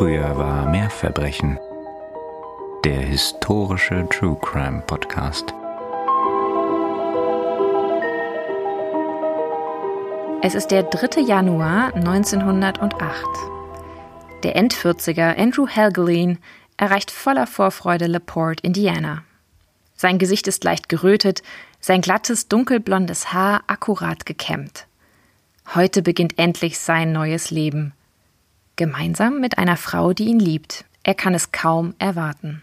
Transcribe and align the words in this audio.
Früher 0.00 0.38
war 0.38 0.64
mehr 0.64 0.88
Verbrechen. 0.88 1.58
Der 2.86 3.02
historische 3.02 4.08
True 4.08 4.38
Crime 4.40 4.82
Podcast. 4.86 5.52
Es 10.40 10.54
ist 10.54 10.68
der 10.68 10.84
3. 10.84 11.20
Januar 11.20 11.94
1908. 11.94 13.26
Der 14.42 14.56
Endvierziger 14.56 15.36
Andrew 15.36 15.66
Helgelien 15.68 16.38
erreicht 16.78 17.10
voller 17.10 17.46
Vorfreude 17.46 18.06
LaPorte, 18.06 18.66
Indiana. 18.66 19.22
Sein 19.94 20.16
Gesicht 20.16 20.48
ist 20.48 20.64
leicht 20.64 20.88
gerötet, 20.88 21.42
sein 21.78 22.00
glattes, 22.00 22.48
dunkelblondes 22.48 23.34
Haar 23.34 23.64
akkurat 23.66 24.24
gekämmt. 24.24 24.86
Heute 25.74 26.00
beginnt 26.00 26.38
endlich 26.38 26.78
sein 26.78 27.12
neues 27.12 27.50
Leben. 27.50 27.92
Gemeinsam 28.80 29.40
mit 29.40 29.58
einer 29.58 29.76
Frau, 29.76 30.14
die 30.14 30.24
ihn 30.24 30.40
liebt. 30.40 30.86
Er 31.02 31.12
kann 31.12 31.34
es 31.34 31.52
kaum 31.52 31.92
erwarten. 31.98 32.62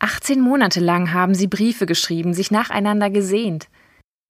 18 0.00 0.38
Monate 0.38 0.80
lang 0.80 1.14
haben 1.14 1.34
sie 1.34 1.46
Briefe 1.46 1.86
geschrieben, 1.86 2.34
sich 2.34 2.50
nacheinander 2.50 3.08
gesehnt. 3.08 3.68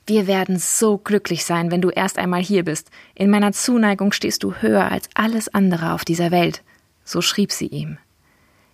Wir 0.07 0.29
werden 0.29 0.57
so 0.57 0.99
glücklich 0.99 1.45
sein, 1.45 1.73
wenn 1.73 1.81
du 1.81 1.91
erst 1.91 2.21
einmal 2.21 2.43
hier 2.43 2.65
bist. 2.65 2.93
In 3.17 3.29
meiner 3.29 3.51
Zuneigung 3.51 4.13
stehst 4.13 4.45
du 4.45 4.55
höher 4.55 4.93
als 4.93 5.09
alles 5.15 5.53
andere 5.53 5.95
auf 5.95 6.05
dieser 6.05 6.31
Welt. 6.31 6.63
So 7.05 7.21
schrieb 7.23 7.51
sie 7.51 7.67
ihm. 7.67 7.99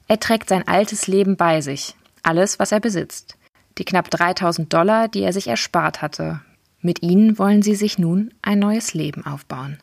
Er 0.06 0.20
trägt 0.20 0.50
sein 0.50 0.68
altes 0.68 1.06
Leben 1.06 1.38
bei 1.38 1.62
sich, 1.62 1.96
alles, 2.22 2.58
was 2.58 2.70
er 2.70 2.80
besitzt. 2.80 3.38
Die 3.78 3.86
knapp 3.86 4.10
3000 4.10 4.70
Dollar, 4.70 5.08
die 5.08 5.22
er 5.22 5.32
sich 5.32 5.48
erspart 5.48 6.02
hatte. 6.02 6.42
Mit 6.82 7.02
ihnen 7.02 7.38
wollen 7.38 7.62
sie 7.62 7.76
sich 7.76 7.98
nun 7.98 8.34
ein 8.42 8.58
neues 8.58 8.92
Leben 8.92 9.24
aufbauen. 9.24 9.78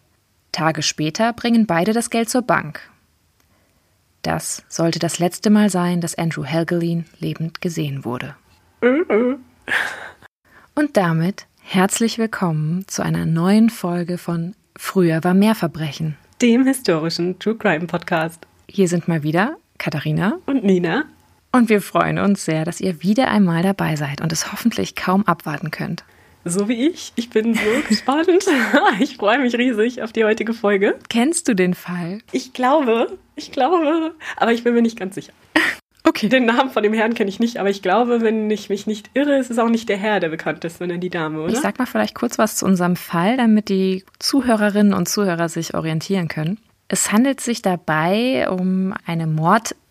Tage 0.52 0.82
später 0.82 1.34
bringen 1.34 1.66
beide 1.66 1.94
das 1.94 2.10
Geld 2.10 2.30
zur 2.30 2.42
Bank. 2.42 2.82
Das 4.22 4.64
sollte 4.68 5.00
das 5.00 5.20
letzte 5.20 5.50
Mal 5.50 5.70
sein, 5.70 6.02
dass 6.02 6.16
Andrew 6.16 6.44
Helgelien 6.44 7.06
lebend 7.20 7.62
gesehen 7.62 8.04
wurde. 8.04 8.36
Und 10.76 10.98
damit 10.98 11.46
herzlich 11.62 12.18
willkommen 12.18 12.88
zu 12.88 13.02
einer 13.04 13.26
neuen 13.26 13.70
Folge 13.70 14.18
von 14.18 14.56
Früher 14.76 15.24
war 15.24 15.34
mehr 15.34 15.56
Verbrechen, 15.56 16.16
dem 16.42 16.66
historischen 16.66 17.38
True 17.40 17.56
Crime 17.56 17.86
Podcast. 17.86 18.48
Hier 18.70 18.88
sind 18.88 19.08
mal 19.08 19.24
wieder 19.24 19.58
Katharina 19.78 20.40
und 20.46 20.64
Nina. 20.64 21.04
Und 21.52 21.70
wir 21.70 21.82
freuen 21.82 22.20
uns 22.20 22.46
sehr, 22.46 22.64
dass 22.64 22.80
ihr 22.80 23.02
wieder 23.02 23.30
einmal 23.30 23.64
dabei 23.64 23.96
seid 23.96 24.22
und 24.22 24.32
es 24.32 24.52
hoffentlich 24.52 24.96
kaum 24.96 25.26
abwarten 25.26 25.72
könnt. 25.72 26.04
So 26.46 26.68
wie 26.68 26.88
ich. 26.88 27.12
Ich 27.16 27.30
bin 27.30 27.54
so 27.54 27.62
gespannt. 27.88 28.30
Ich 29.00 29.18
freue 29.18 29.40
mich 29.40 29.56
riesig 29.56 30.02
auf 30.02 30.12
die 30.12 30.24
heutige 30.26 30.54
Folge. 30.54 30.98
Kennst 31.10 31.48
du 31.48 31.54
den 31.54 31.74
Fall? 31.74 32.20
Ich 32.32 32.54
glaube, 32.54 33.18
ich 33.36 33.52
glaube, 33.52 34.14
aber 34.38 34.52
ich 34.52 34.64
bin 34.64 34.74
mir 34.74 34.82
nicht 34.82 34.98
ganz 34.98 35.16
sicher. 35.16 35.34
Okay. 36.06 36.28
Den 36.28 36.46
Namen 36.46 36.72
von 36.72 36.82
dem 36.82 36.94
Herrn 36.94 37.14
kenne 37.14 37.30
ich 37.30 37.40
nicht, 37.40 37.58
aber 37.58 37.70
ich 37.70 37.84
glaube, 37.84 38.22
wenn 38.22 38.50
ich 38.50 38.70
mich 38.70 38.88
nicht 38.88 39.12
irre, 39.14 39.38
ist 39.38 39.52
es 39.52 39.60
auch 39.60 39.70
nicht 39.70 39.90
der 39.90 39.98
Herr, 39.98 40.20
der 40.20 40.30
bekannt 40.30 40.66
ist, 40.66 40.80
sondern 40.80 41.00
die 41.00 41.12
Dame, 41.12 41.40
oder? 41.42 41.54
Ich 41.54 41.60
sag 41.60 41.78
mal 41.78 41.86
vielleicht 41.86 42.16
kurz 42.16 42.40
was 42.40 42.56
zu 42.56 42.66
unserem 42.66 42.96
Fall, 42.96 43.38
damit 43.38 43.70
die 43.70 44.04
Zuhörerinnen 44.18 44.94
und 44.94 45.08
Zuhörer 45.08 45.50
sich 45.50 45.76
orientieren 45.76 46.28
können. 46.28 46.58
Es 46.88 47.12
handelt 47.12 47.42
sich 47.42 47.62
dabei 47.62 48.50
um 48.50 48.96
eine 49.06 49.28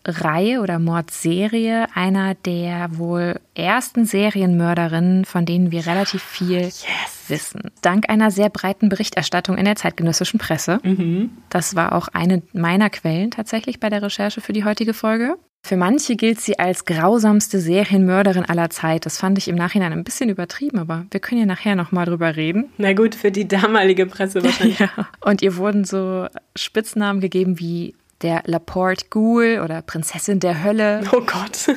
Mordreihe 0.09 0.61
oder 0.61 0.79
Mordserie 0.79 1.87
einer 1.93 2.33
der 2.33 2.97
wohl 2.97 3.39
ersten 3.53 4.05
Serienmörderinnen, 4.05 5.25
von 5.25 5.45
denen 5.45 5.71
wir 5.71 5.85
relativ 5.85 6.23
viel 6.23 6.61
yes. 6.61 6.85
wissen. 7.27 7.71
Dank 7.81 8.09
einer 8.09 8.31
sehr 8.31 8.49
breiten 8.49 8.89
Berichterstattung 8.89 9.57
in 9.57 9.65
der 9.65 9.75
zeitgenössischen 9.75 10.39
Presse. 10.39 10.79
Mhm. 10.83 11.29
Das 11.49 11.75
war 11.75 11.93
auch 11.93 12.07
eine 12.07 12.41
meiner 12.53 12.89
Quellen 12.89 13.29
tatsächlich 13.29 13.79
bei 13.79 13.89
der 13.89 14.01
Recherche 14.01 14.41
für 14.41 14.53
die 14.53 14.65
heutige 14.65 14.93
Folge. 14.93 15.35
Für 15.61 15.75
manche 15.75 16.15
gilt 16.15 16.39
sie 16.39 16.57
als 16.57 16.85
grausamste 16.85 17.59
Serienmörderin 17.59 18.45
aller 18.45 18.69
Zeit. 18.69 19.05
Das 19.05 19.17
fand 19.17 19.37
ich 19.37 19.49
im 19.49 19.55
Nachhinein 19.55 19.91
ein 19.91 20.05
bisschen 20.05 20.29
übertrieben, 20.29 20.79
aber 20.79 21.05
wir 21.11 21.19
können 21.19 21.41
ja 21.41 21.45
nachher 21.45 21.75
nochmal 21.75 22.05
drüber 22.05 22.35
reden. 22.37 22.69
Na 22.77 22.93
gut, 22.93 23.13
für 23.13 23.29
die 23.29 23.47
damalige 23.47 24.05
Presse 24.05 24.41
wahrscheinlich. 24.43 24.79
ja. 24.79 24.89
Und 25.19 25.41
ihr 25.41 25.57
wurden 25.57 25.83
so 25.83 26.27
Spitznamen 26.55 27.19
gegeben 27.19 27.59
wie 27.59 27.93
der 28.21 28.43
Laporte 28.45 29.05
Ghoul 29.09 29.61
oder 29.63 29.81
Prinzessin 29.81 30.39
der 30.39 30.63
Hölle. 30.63 31.01
Oh 31.11 31.21
Gott. 31.21 31.75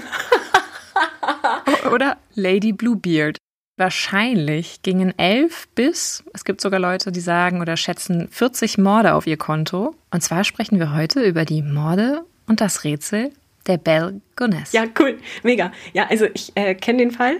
oder 1.92 2.16
Lady 2.34 2.72
Bluebeard. 2.72 3.38
Wahrscheinlich 3.78 4.82
gingen 4.82 5.18
elf 5.18 5.66
bis, 5.74 6.22
es 6.34 6.44
gibt 6.44 6.60
sogar 6.60 6.78
Leute, 6.78 7.10
die 7.10 7.20
sagen 7.20 7.60
oder 7.60 7.76
schätzen 7.76 8.28
40 8.30 8.78
Morde 8.78 9.14
auf 9.14 9.26
ihr 9.26 9.38
Konto. 9.38 9.94
Und 10.10 10.20
zwar 10.22 10.44
sprechen 10.44 10.78
wir 10.78 10.94
heute 10.94 11.22
über 11.22 11.44
die 11.44 11.62
Morde 11.62 12.24
und 12.46 12.60
das 12.60 12.84
Rätsel 12.84 13.32
der 13.66 13.78
Belle 13.78 14.20
Gonesse. 14.36 14.76
Ja, 14.76 14.84
cool. 15.00 15.18
Mega. 15.42 15.72
Ja, 15.94 16.06
also 16.10 16.26
ich 16.34 16.52
äh, 16.54 16.74
kenne 16.74 16.98
den 16.98 17.10
Fall, 17.12 17.38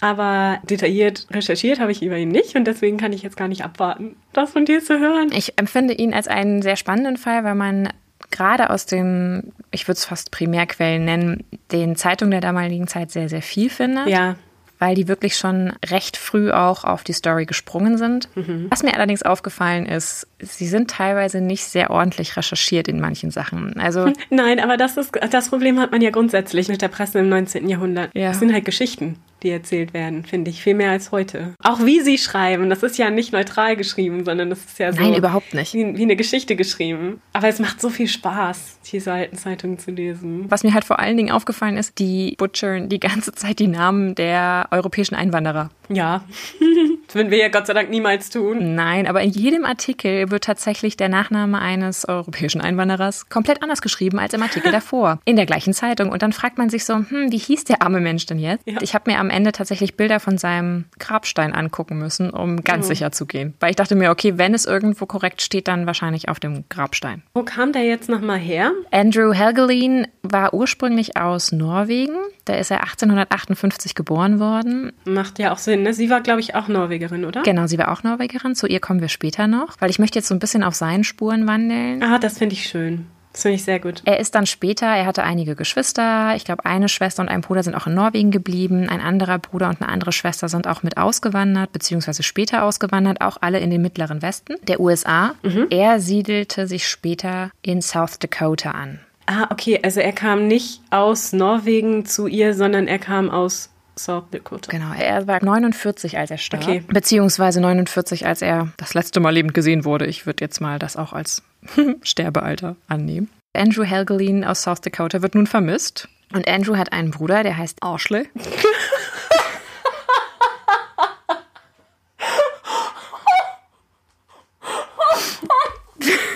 aber 0.00 0.60
detailliert 0.68 1.26
recherchiert 1.30 1.80
habe 1.80 1.90
ich 1.90 2.02
über 2.02 2.16
ihn 2.16 2.28
nicht 2.28 2.54
und 2.54 2.64
deswegen 2.64 2.96
kann 2.96 3.12
ich 3.12 3.22
jetzt 3.22 3.36
gar 3.36 3.48
nicht 3.48 3.64
abwarten, 3.64 4.16
das 4.32 4.52
von 4.52 4.64
dir 4.64 4.82
zu 4.84 5.00
hören. 5.00 5.32
Ich 5.32 5.58
empfinde 5.58 5.94
ihn 5.94 6.14
als 6.14 6.28
einen 6.28 6.62
sehr 6.62 6.76
spannenden 6.76 7.16
Fall, 7.16 7.42
weil 7.42 7.56
man 7.56 7.88
gerade 8.32 8.70
aus 8.70 8.86
den, 8.86 9.52
ich 9.70 9.86
würde 9.86 9.98
es 9.98 10.04
fast 10.04 10.30
Primärquellen 10.30 11.04
nennen, 11.04 11.44
den 11.70 11.94
Zeitungen 11.96 12.32
der 12.32 12.40
damaligen 12.40 12.88
Zeit 12.88 13.10
sehr, 13.10 13.28
sehr 13.28 13.42
viel 13.42 13.70
findet. 13.70 14.08
Ja 14.08 14.36
weil 14.82 14.96
die 14.96 15.06
wirklich 15.06 15.36
schon 15.36 15.72
recht 15.90 16.16
früh 16.16 16.50
auch 16.50 16.82
auf 16.82 17.04
die 17.04 17.12
Story 17.12 17.46
gesprungen 17.46 17.98
sind. 17.98 18.28
Mhm. 18.34 18.66
Was 18.68 18.82
mir 18.82 18.92
allerdings 18.94 19.22
aufgefallen 19.22 19.86
ist, 19.86 20.26
sie 20.42 20.66
sind 20.66 20.90
teilweise 20.90 21.40
nicht 21.40 21.64
sehr 21.64 21.90
ordentlich 21.90 22.36
recherchiert 22.36 22.88
in 22.88 23.00
manchen 23.00 23.30
Sachen. 23.30 23.78
Also 23.78 24.12
Nein, 24.30 24.60
aber 24.60 24.76
das 24.76 24.96
ist 24.96 25.12
das 25.30 25.48
Problem 25.48 25.80
hat 25.80 25.92
man 25.92 26.00
ja 26.00 26.10
grundsätzlich 26.10 26.68
mit 26.68 26.82
der 26.82 26.88
Presse 26.88 27.20
im 27.20 27.28
19. 27.28 27.68
Jahrhundert. 27.68 28.10
Ja. 28.14 28.28
Das 28.28 28.38
sind 28.38 28.52
halt 28.52 28.64
Geschichten 28.64 29.16
die 29.42 29.50
erzählt 29.50 29.92
werden, 29.94 30.24
finde 30.24 30.50
ich, 30.50 30.62
viel 30.62 30.74
mehr 30.74 30.90
als 30.90 31.12
heute. 31.12 31.54
Auch 31.62 31.80
wie 31.84 32.00
sie 32.00 32.18
schreiben, 32.18 32.70
das 32.70 32.82
ist 32.82 32.98
ja 32.98 33.10
nicht 33.10 33.32
neutral 33.32 33.76
geschrieben, 33.76 34.24
sondern 34.24 34.50
das 34.50 34.64
ist 34.64 34.78
ja 34.78 34.92
so. 34.92 35.00
Nein, 35.00 35.14
überhaupt 35.14 35.54
nicht. 35.54 35.74
Wie, 35.74 35.96
wie 35.96 36.02
eine 36.02 36.16
Geschichte 36.16 36.56
geschrieben. 36.56 37.20
Aber 37.32 37.48
es 37.48 37.58
macht 37.58 37.80
so 37.80 37.90
viel 37.90 38.08
Spaß, 38.08 38.78
diese 38.90 39.12
alten 39.12 39.36
Zeitungen 39.36 39.78
zu 39.78 39.90
lesen. 39.90 40.46
Was 40.48 40.64
mir 40.64 40.74
halt 40.74 40.84
vor 40.84 40.98
allen 40.98 41.16
Dingen 41.16 41.32
aufgefallen 41.32 41.76
ist, 41.76 41.98
die 41.98 42.34
butchern 42.38 42.88
die 42.88 43.00
ganze 43.00 43.32
Zeit 43.34 43.58
die 43.58 43.68
Namen 43.68 44.14
der 44.14 44.68
europäischen 44.70 45.14
Einwanderer. 45.14 45.70
Ja. 45.88 46.24
das 47.06 47.14
würden 47.14 47.30
wir 47.30 47.38
ja 47.38 47.48
Gott 47.48 47.66
sei 47.66 47.74
Dank 47.74 47.90
niemals 47.90 48.30
tun. 48.30 48.74
Nein, 48.74 49.06
aber 49.06 49.22
in 49.22 49.30
jedem 49.30 49.64
Artikel 49.64 50.30
wird 50.32 50.42
tatsächlich 50.42 50.96
der 50.96 51.08
Nachname 51.08 51.60
eines 51.60 52.08
europäischen 52.08 52.60
Einwanderers 52.60 53.28
komplett 53.28 53.62
anders 53.62 53.80
geschrieben 53.82 54.18
als 54.18 54.34
im 54.34 54.42
Artikel 54.42 54.72
davor. 54.72 55.20
In 55.24 55.36
der 55.36 55.46
gleichen 55.46 55.72
Zeitung. 55.72 56.10
Und 56.10 56.22
dann 56.22 56.32
fragt 56.32 56.58
man 56.58 56.68
sich 56.68 56.84
so, 56.84 56.94
hm, 56.94 57.30
wie 57.30 57.38
hieß 57.38 57.62
der 57.64 57.82
arme 57.82 58.00
Mensch 58.00 58.26
denn 58.26 58.40
jetzt? 58.40 58.66
Ja. 58.66 58.78
Ich 58.80 58.94
habe 58.94 59.10
mir 59.10 59.20
am 59.20 59.30
Ende 59.30 59.52
tatsächlich 59.52 59.96
Bilder 59.96 60.18
von 60.18 60.38
seinem 60.38 60.86
Grabstein 60.98 61.54
angucken 61.54 61.98
müssen, 61.98 62.30
um 62.30 62.64
ganz 62.64 62.86
mhm. 62.86 62.88
sicher 62.88 63.12
zu 63.12 63.26
gehen. 63.26 63.54
Weil 63.60 63.70
ich 63.70 63.76
dachte 63.76 63.94
mir, 63.94 64.10
okay, 64.10 64.38
wenn 64.38 64.54
es 64.54 64.66
irgendwo 64.66 65.06
korrekt 65.06 65.42
steht, 65.42 65.68
dann 65.68 65.86
wahrscheinlich 65.86 66.28
auf 66.28 66.40
dem 66.40 66.64
Grabstein. 66.68 67.22
Wo 67.34 67.44
kam 67.44 67.72
der 67.72 67.84
jetzt 67.84 68.08
nochmal 68.08 68.38
her? 68.38 68.72
Andrew 68.90 69.32
Helgelien 69.32 70.08
war 70.22 70.54
ursprünglich 70.54 71.16
aus 71.16 71.52
Norwegen. 71.52 72.16
Da 72.44 72.54
ist 72.54 72.70
er 72.70 72.80
1858 72.82 73.94
geboren 73.94 74.40
worden. 74.40 74.92
Macht 75.04 75.38
ja 75.38 75.52
auch 75.52 75.58
Sinn, 75.58 75.82
ne? 75.82 75.94
Sie 75.94 76.10
war, 76.10 76.20
glaube 76.20 76.40
ich, 76.40 76.54
auch 76.54 76.66
Norwegerin, 76.66 77.24
oder? 77.24 77.42
Genau, 77.42 77.66
sie 77.66 77.78
war 77.78 77.92
auch 77.92 78.02
Norwegerin. 78.02 78.54
Zu 78.54 78.66
ihr 78.66 78.80
kommen 78.80 79.00
wir 79.00 79.08
später 79.08 79.46
noch, 79.46 79.76
weil 79.78 79.90
ich 79.90 79.98
möchte 79.98 80.18
jetzt 80.22 80.28
so 80.28 80.34
ein 80.34 80.38
bisschen 80.38 80.62
auf 80.62 80.74
seinen 80.74 81.04
Spuren 81.04 81.46
wandeln. 81.46 82.02
Ah, 82.02 82.18
das 82.18 82.38
finde 82.38 82.54
ich 82.54 82.68
schön. 82.68 83.06
Das 83.32 83.42
finde 83.42 83.54
ich 83.56 83.64
sehr 83.64 83.80
gut. 83.80 84.02
Er 84.04 84.20
ist 84.20 84.34
dann 84.34 84.44
später, 84.44 84.86
er 84.86 85.06
hatte 85.06 85.22
einige 85.22 85.56
Geschwister. 85.56 86.36
Ich 86.36 86.44
glaube, 86.44 86.66
eine 86.66 86.90
Schwester 86.90 87.22
und 87.22 87.30
ein 87.30 87.40
Bruder 87.40 87.62
sind 87.62 87.74
auch 87.74 87.86
in 87.86 87.94
Norwegen 87.94 88.30
geblieben. 88.30 88.90
Ein 88.90 89.00
anderer 89.00 89.38
Bruder 89.38 89.70
und 89.70 89.80
eine 89.80 89.90
andere 89.90 90.12
Schwester 90.12 90.48
sind 90.48 90.68
auch 90.68 90.82
mit 90.82 90.98
ausgewandert, 90.98 91.72
beziehungsweise 91.72 92.22
später 92.22 92.62
ausgewandert, 92.62 93.22
auch 93.22 93.38
alle 93.40 93.58
in 93.60 93.70
den 93.70 93.80
mittleren 93.80 94.20
Westen 94.20 94.56
der 94.68 94.80
USA. 94.80 95.34
Mhm. 95.42 95.66
Er 95.70 95.98
siedelte 95.98 96.66
sich 96.66 96.86
später 96.86 97.50
in 97.62 97.80
South 97.80 98.18
Dakota 98.18 98.72
an. 98.72 99.00
Ah, 99.26 99.46
okay. 99.50 99.80
Also 99.82 100.00
er 100.00 100.12
kam 100.12 100.46
nicht 100.46 100.82
aus 100.90 101.32
Norwegen 101.32 102.04
zu 102.04 102.26
ihr, 102.26 102.52
sondern 102.52 102.86
er 102.86 102.98
kam 102.98 103.30
aus 103.30 103.70
South 103.96 104.24
Dakota. 104.30 104.70
Genau, 104.70 104.92
er 104.92 105.26
war 105.26 105.44
49, 105.44 106.16
als 106.18 106.30
er 106.30 106.38
starb. 106.38 106.62
Okay. 106.62 106.82
Beziehungsweise 106.88 107.60
49, 107.60 108.26
als 108.26 108.42
er 108.42 108.68
das 108.76 108.94
letzte 108.94 109.20
Mal 109.20 109.30
lebend 109.30 109.54
gesehen 109.54 109.84
wurde. 109.84 110.06
Ich 110.06 110.26
würde 110.26 110.44
jetzt 110.44 110.60
mal 110.60 110.78
das 110.78 110.96
auch 110.96 111.12
als 111.12 111.42
Sterbealter 112.02 112.76
annehmen. 112.88 113.28
Andrew 113.54 113.84
Helgelien 113.84 114.44
aus 114.44 114.62
South 114.62 114.80
Dakota 114.80 115.20
wird 115.22 115.34
nun 115.34 115.46
vermisst. 115.46 116.08
Und 116.32 116.48
Andrew 116.48 116.76
hat 116.76 116.92
einen 116.92 117.10
Bruder, 117.10 117.42
der 117.42 117.58
heißt 117.58 117.80
Ashley. 117.84 118.26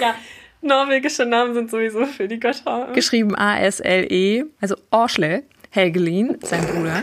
ja, 0.01 0.15
norwegische 0.61 1.25
Namen 1.25 1.55
sind 1.55 1.71
sowieso 1.71 2.05
für 2.05 2.29
die 2.29 2.39
Götter. 2.39 2.91
Geschrieben 2.95 3.35
A-S-L-E, 3.35 4.45
also 4.61 4.77
Ashley 4.91 5.45
Helgelien, 5.71 6.39
sein 6.43 6.67
Bruder. 6.67 7.03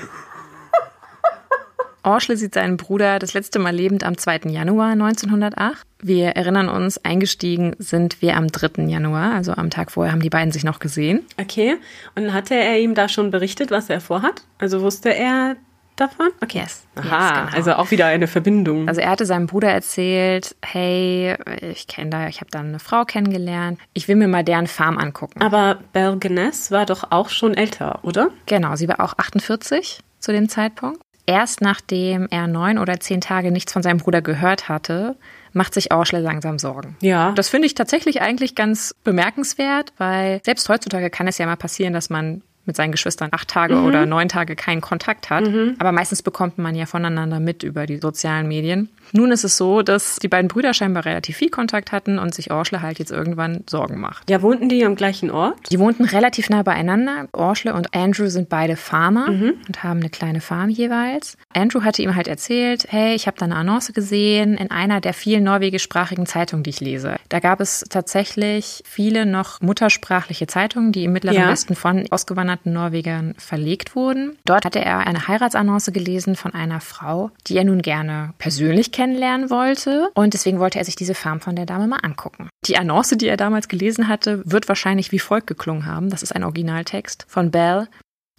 Orschle 2.03 2.37
sieht 2.37 2.53
seinen 2.53 2.77
Bruder 2.77 3.17
das 3.17 3.33
letzte 3.33 3.59
Mal 3.59 3.73
lebend 3.73 4.03
am 4.03 4.17
2. 4.17 4.49
Januar 4.49 4.91
1908. 4.91 5.87
Wir 6.01 6.29
erinnern 6.29 6.67
uns, 6.67 7.03
eingestiegen 7.03 7.75
sind 7.79 8.21
wir 8.21 8.35
am 8.35 8.47
3. 8.49 8.83
Januar, 8.83 9.33
also 9.33 9.53
am 9.53 9.69
Tag 9.69 9.91
vorher 9.91 10.11
haben 10.11 10.21
die 10.21 10.29
beiden 10.29 10.51
sich 10.51 10.65
noch 10.65 10.79
gesehen. 10.79 11.25
Okay, 11.39 11.77
und 12.15 12.33
hatte 12.33 12.55
er 12.55 12.79
ihm 12.79 12.93
da 12.93 13.07
schon 13.07 13.31
berichtet, 13.31 13.71
was 13.71 13.89
er 13.89 14.01
vorhat? 14.01 14.43
Also 14.59 14.81
wusste 14.81 15.15
er 15.15 15.55
davon? 15.95 16.29
Okay. 16.41 16.59
Yes. 16.59 16.85
Aha, 16.95 17.03
yes, 17.03 17.45
genau. 17.45 17.57
also 17.57 17.73
auch 17.73 17.91
wieder 17.91 18.07
eine 18.07 18.27
Verbindung. 18.27 18.87
Also 18.87 19.01
er 19.01 19.09
hatte 19.09 19.25
seinem 19.25 19.47
Bruder 19.47 19.69
erzählt, 19.69 20.55
hey, 20.63 21.35
ich 21.61 21.87
kenne 21.87 22.09
da, 22.09 22.27
ich 22.27 22.41
habe 22.41 22.51
da 22.51 22.59
eine 22.59 22.79
Frau 22.79 23.05
kennengelernt, 23.05 23.79
ich 23.93 24.07
will 24.07 24.15
mir 24.15 24.27
mal 24.27 24.43
deren 24.43 24.67
Farm 24.67 24.97
angucken. 24.97 25.41
Aber 25.41 25.79
Belgenes 25.93 26.71
war 26.71 26.85
doch 26.85 27.11
auch 27.11 27.29
schon 27.29 27.53
älter, 27.53 27.99
oder? 28.03 28.29
Genau, 28.45 28.75
sie 28.75 28.87
war 28.87 28.99
auch 28.99 29.17
48 29.17 29.99
zu 30.19 30.31
dem 30.31 30.49
Zeitpunkt. 30.49 30.99
Erst 31.25 31.61
nachdem 31.61 32.27
er 32.29 32.47
neun 32.47 32.77
oder 32.77 32.99
zehn 32.99 33.21
Tage 33.21 33.51
nichts 33.51 33.71
von 33.71 33.81
seinem 33.81 33.97
Bruder 33.97 34.21
gehört 34.21 34.67
hatte, 34.67 35.15
macht 35.53 35.73
sich 35.73 35.93
Orschle 35.93 36.19
langsam 36.19 36.59
Sorgen. 36.59 36.97
Ja. 37.01 37.31
Das 37.31 37.49
finde 37.49 37.67
ich 37.67 37.75
tatsächlich 37.75 38.21
eigentlich 38.21 38.55
ganz 38.55 38.93
bemerkenswert, 39.03 39.93
weil 39.97 40.41
selbst 40.43 40.67
heutzutage 40.67 41.09
kann 41.09 41.27
es 41.27 41.37
ja 41.37 41.45
mal 41.45 41.55
passieren, 41.55 41.93
dass 41.93 42.09
man 42.09 42.41
mit 42.65 42.75
seinen 42.75 42.91
Geschwistern 42.91 43.29
acht 43.31 43.47
Tage 43.47 43.75
mhm. 43.75 43.85
oder 43.85 44.05
neun 44.05 44.29
Tage 44.29 44.55
keinen 44.55 44.81
Kontakt 44.81 45.29
hat. 45.29 45.47
Mhm. 45.47 45.75
Aber 45.79 45.91
meistens 45.91 46.21
bekommt 46.21 46.57
man 46.57 46.75
ja 46.75 46.85
voneinander 46.85 47.39
mit 47.39 47.63
über 47.63 47.85
die 47.85 47.97
sozialen 47.97 48.47
Medien. 48.47 48.89
Nun 49.11 49.31
ist 49.31 49.43
es 49.43 49.57
so, 49.57 49.81
dass 49.81 50.17
die 50.17 50.27
beiden 50.27 50.47
Brüder 50.47 50.73
scheinbar 50.73 51.05
relativ 51.05 51.37
viel 51.37 51.49
Kontakt 51.49 51.91
hatten 51.91 52.17
und 52.17 52.33
sich 52.33 52.51
Orschle 52.51 52.81
halt 52.81 52.99
jetzt 52.99 53.11
irgendwann 53.11 53.63
Sorgen 53.69 53.99
macht. 53.99 54.29
Ja, 54.29 54.41
wohnten 54.41 54.69
die 54.69 54.83
am 54.85 54.95
gleichen 54.95 55.29
Ort? 55.29 55.55
Die 55.71 55.79
wohnten 55.79 56.05
relativ 56.05 56.49
nah 56.49 56.63
beieinander. 56.63 57.27
Orschle 57.31 57.73
und 57.73 57.93
Andrew 57.93 58.27
sind 58.27 58.49
beide 58.49 58.75
Farmer 58.75 59.29
mhm. 59.29 59.53
und 59.67 59.83
haben 59.83 59.99
eine 59.99 60.09
kleine 60.09 60.41
Farm 60.41 60.69
jeweils. 60.69 61.37
Andrew 61.53 61.83
hatte 61.83 62.01
ihm 62.01 62.15
halt 62.15 62.27
erzählt, 62.27 62.87
hey, 62.89 63.13
ich 63.13 63.27
habe 63.27 63.37
da 63.37 63.45
eine 63.45 63.55
Annonce 63.55 63.93
gesehen 63.93 64.55
in 64.57 64.71
einer 64.71 65.01
der 65.01 65.13
vielen 65.13 65.43
norwegischsprachigen 65.43 66.25
Zeitungen, 66.25 66.63
die 66.63 66.71
ich 66.71 66.79
lese. 66.79 67.17
Da 67.29 67.39
gab 67.39 67.59
es 67.59 67.85
tatsächlich 67.89 68.83
viele 68.85 69.25
noch 69.25 69.61
muttersprachliche 69.61 70.47
Zeitungen, 70.47 70.91
die 70.91 71.03
im 71.03 71.13
Mittleren 71.13 71.37
ja. 71.37 71.49
Westen 71.49 71.75
von 71.75 72.05
ausgewanderten 72.53 72.73
Norwegern 72.73 73.35
verlegt 73.37 73.95
wurden. 73.95 74.37
Dort 74.45 74.65
hatte 74.65 74.79
er 74.79 74.99
eine 74.99 75.27
Heiratsannonce 75.27 75.91
gelesen 75.91 76.35
von 76.35 76.53
einer 76.53 76.79
Frau, 76.79 77.31
die 77.47 77.57
er 77.57 77.63
nun 77.63 77.81
gerne 77.81 78.33
persönlich 78.37 78.91
kennenlernen 78.91 79.49
wollte. 79.49 80.09
Und 80.13 80.33
deswegen 80.33 80.59
wollte 80.59 80.79
er 80.79 80.85
sich 80.85 80.95
diese 80.95 81.15
Farm 81.15 81.41
von 81.41 81.55
der 81.55 81.65
Dame 81.65 81.87
mal 81.87 81.99
angucken. 82.03 82.49
Die 82.65 82.77
Annonce, 82.77 83.17
die 83.17 83.27
er 83.27 83.37
damals 83.37 83.67
gelesen 83.67 84.07
hatte, 84.07 84.41
wird 84.45 84.67
wahrscheinlich 84.67 85.11
wie 85.11 85.19
folgt 85.19 85.47
geklungen 85.47 85.85
haben. 85.85 86.09
Das 86.09 86.23
ist 86.23 86.35
ein 86.35 86.43
Originaltext 86.43 87.25
von 87.27 87.51
Bell. 87.51 87.87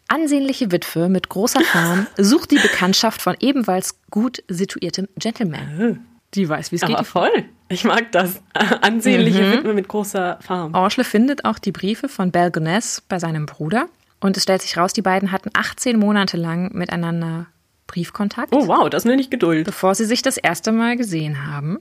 Ansehnliche 0.09 0.71
Witwe 0.71 1.09
mit 1.09 1.29
großer 1.29 1.61
Farm 1.63 2.07
sucht 2.17 2.51
die 2.51 2.59
Bekanntschaft 2.59 3.23
von 3.23 3.37
ebenfalls 3.41 4.01
gut 4.11 4.43
situiertem 4.49 5.09
Gentleman. 5.17 6.05
Die 6.35 6.49
weiß, 6.49 6.73
wie 6.73 6.77
es 6.77 6.83
geht. 6.83 6.97
Aber 6.97 7.05
voll. 7.05 7.45
Ich 7.69 7.85
mag 7.85 8.13
das. 8.13 8.43
Ansehnliche 8.83 9.43
mhm. 9.43 9.53
Witwe 9.53 9.75
mit 9.75 9.89
großer 9.89 10.39
Farm. 10.41 10.75
Orschle 10.75 11.05
findet 11.05 11.45
auch 11.45 11.59
die 11.59 11.73
Briefe 11.73 12.09
von 12.09 12.31
Bell 12.31 12.51
Goness 12.51 13.01
bei 13.09 13.19
seinem 13.19 13.47
Bruder. 13.47 13.89
Und 14.25 14.39
es 14.39 14.45
stellt 14.45 14.63
sich 14.63 14.79
raus, 14.79 14.95
die 14.95 15.03
beiden 15.03 15.33
hatten 15.33 15.51
18 15.53 15.99
Monate 15.99 16.39
lang 16.39 16.73
miteinander 16.73 17.45
Briefkontakt. 17.87 18.55
Oh 18.55 18.69
wow, 18.69 18.89
das 18.89 19.05
nenne 19.05 19.21
ich 19.21 19.29
Geduld. 19.29 19.67
Bevor 19.67 19.95
sie 19.95 20.07
sich 20.07 20.23
das 20.23 20.39
erste 20.39 20.73
Mal 20.73 20.97
gesehen 20.97 21.47
haben. 21.47 21.77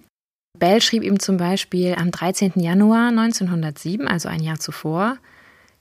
Bell 0.59 0.81
schrieb 0.81 1.03
ihm 1.03 1.21
zum 1.21 1.37
Beispiel 1.37 1.95
am 1.97 2.11
13. 2.11 2.51
Januar 2.55 3.07
1907, 3.07 4.09
also 4.09 4.27
ein 4.27 4.43
Jahr 4.43 4.59
zuvor, 4.59 5.19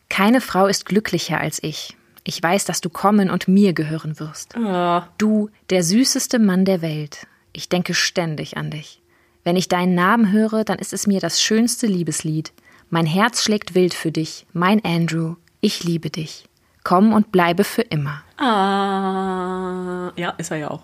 Keine 0.09 0.41
Frau 0.41 0.69
ist 0.69 0.87
glücklicher 0.87 1.41
als 1.41 1.61
ich. 1.61 1.97
Ich 2.23 2.41
weiß, 2.41 2.65
dass 2.65 2.81
du 2.81 2.91
kommen 2.91 3.29
und 3.29 3.49
mir 3.49 3.73
gehören 3.73 4.21
wirst. 4.21 4.55
Oh. 4.57 5.03
Du, 5.19 5.51
der 5.71 5.83
süßeste 5.83 6.39
Mann 6.39 6.65
der 6.65 6.81
Welt. 6.81 7.27
Ich 7.53 7.71
denke 7.71 7.93
ständig 7.93 8.57
an 8.57 8.71
dich. 8.71 9.03
Wenn 9.43 9.57
ich 9.57 9.67
deinen 9.67 9.97
Namen 9.97 10.31
höre, 10.31 10.63
dann 10.63 10.79
ist 10.79 10.93
es 10.93 11.09
mir 11.09 11.19
das 11.19 11.43
schönste 11.43 11.89
Liebeslied. 11.89 12.53
Mein 12.89 13.07
Herz 13.07 13.43
schlägt 13.43 13.75
wild 13.75 13.95
für 13.95 14.13
dich, 14.13 14.47
mein 14.53 14.85
Andrew. 14.85 15.35
Ich 15.61 15.83
liebe 15.83 16.09
dich. 16.09 16.45
Komm 16.85 17.13
und 17.13 17.33
bleibe 17.33 17.65
für 17.65 17.83
immer. 17.83 18.23
Ah, 18.39 20.13
ja, 20.17 20.31
ist 20.39 20.51
er 20.51 20.57
ja 20.57 20.71
auch. 20.71 20.83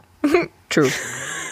True. 0.68 0.90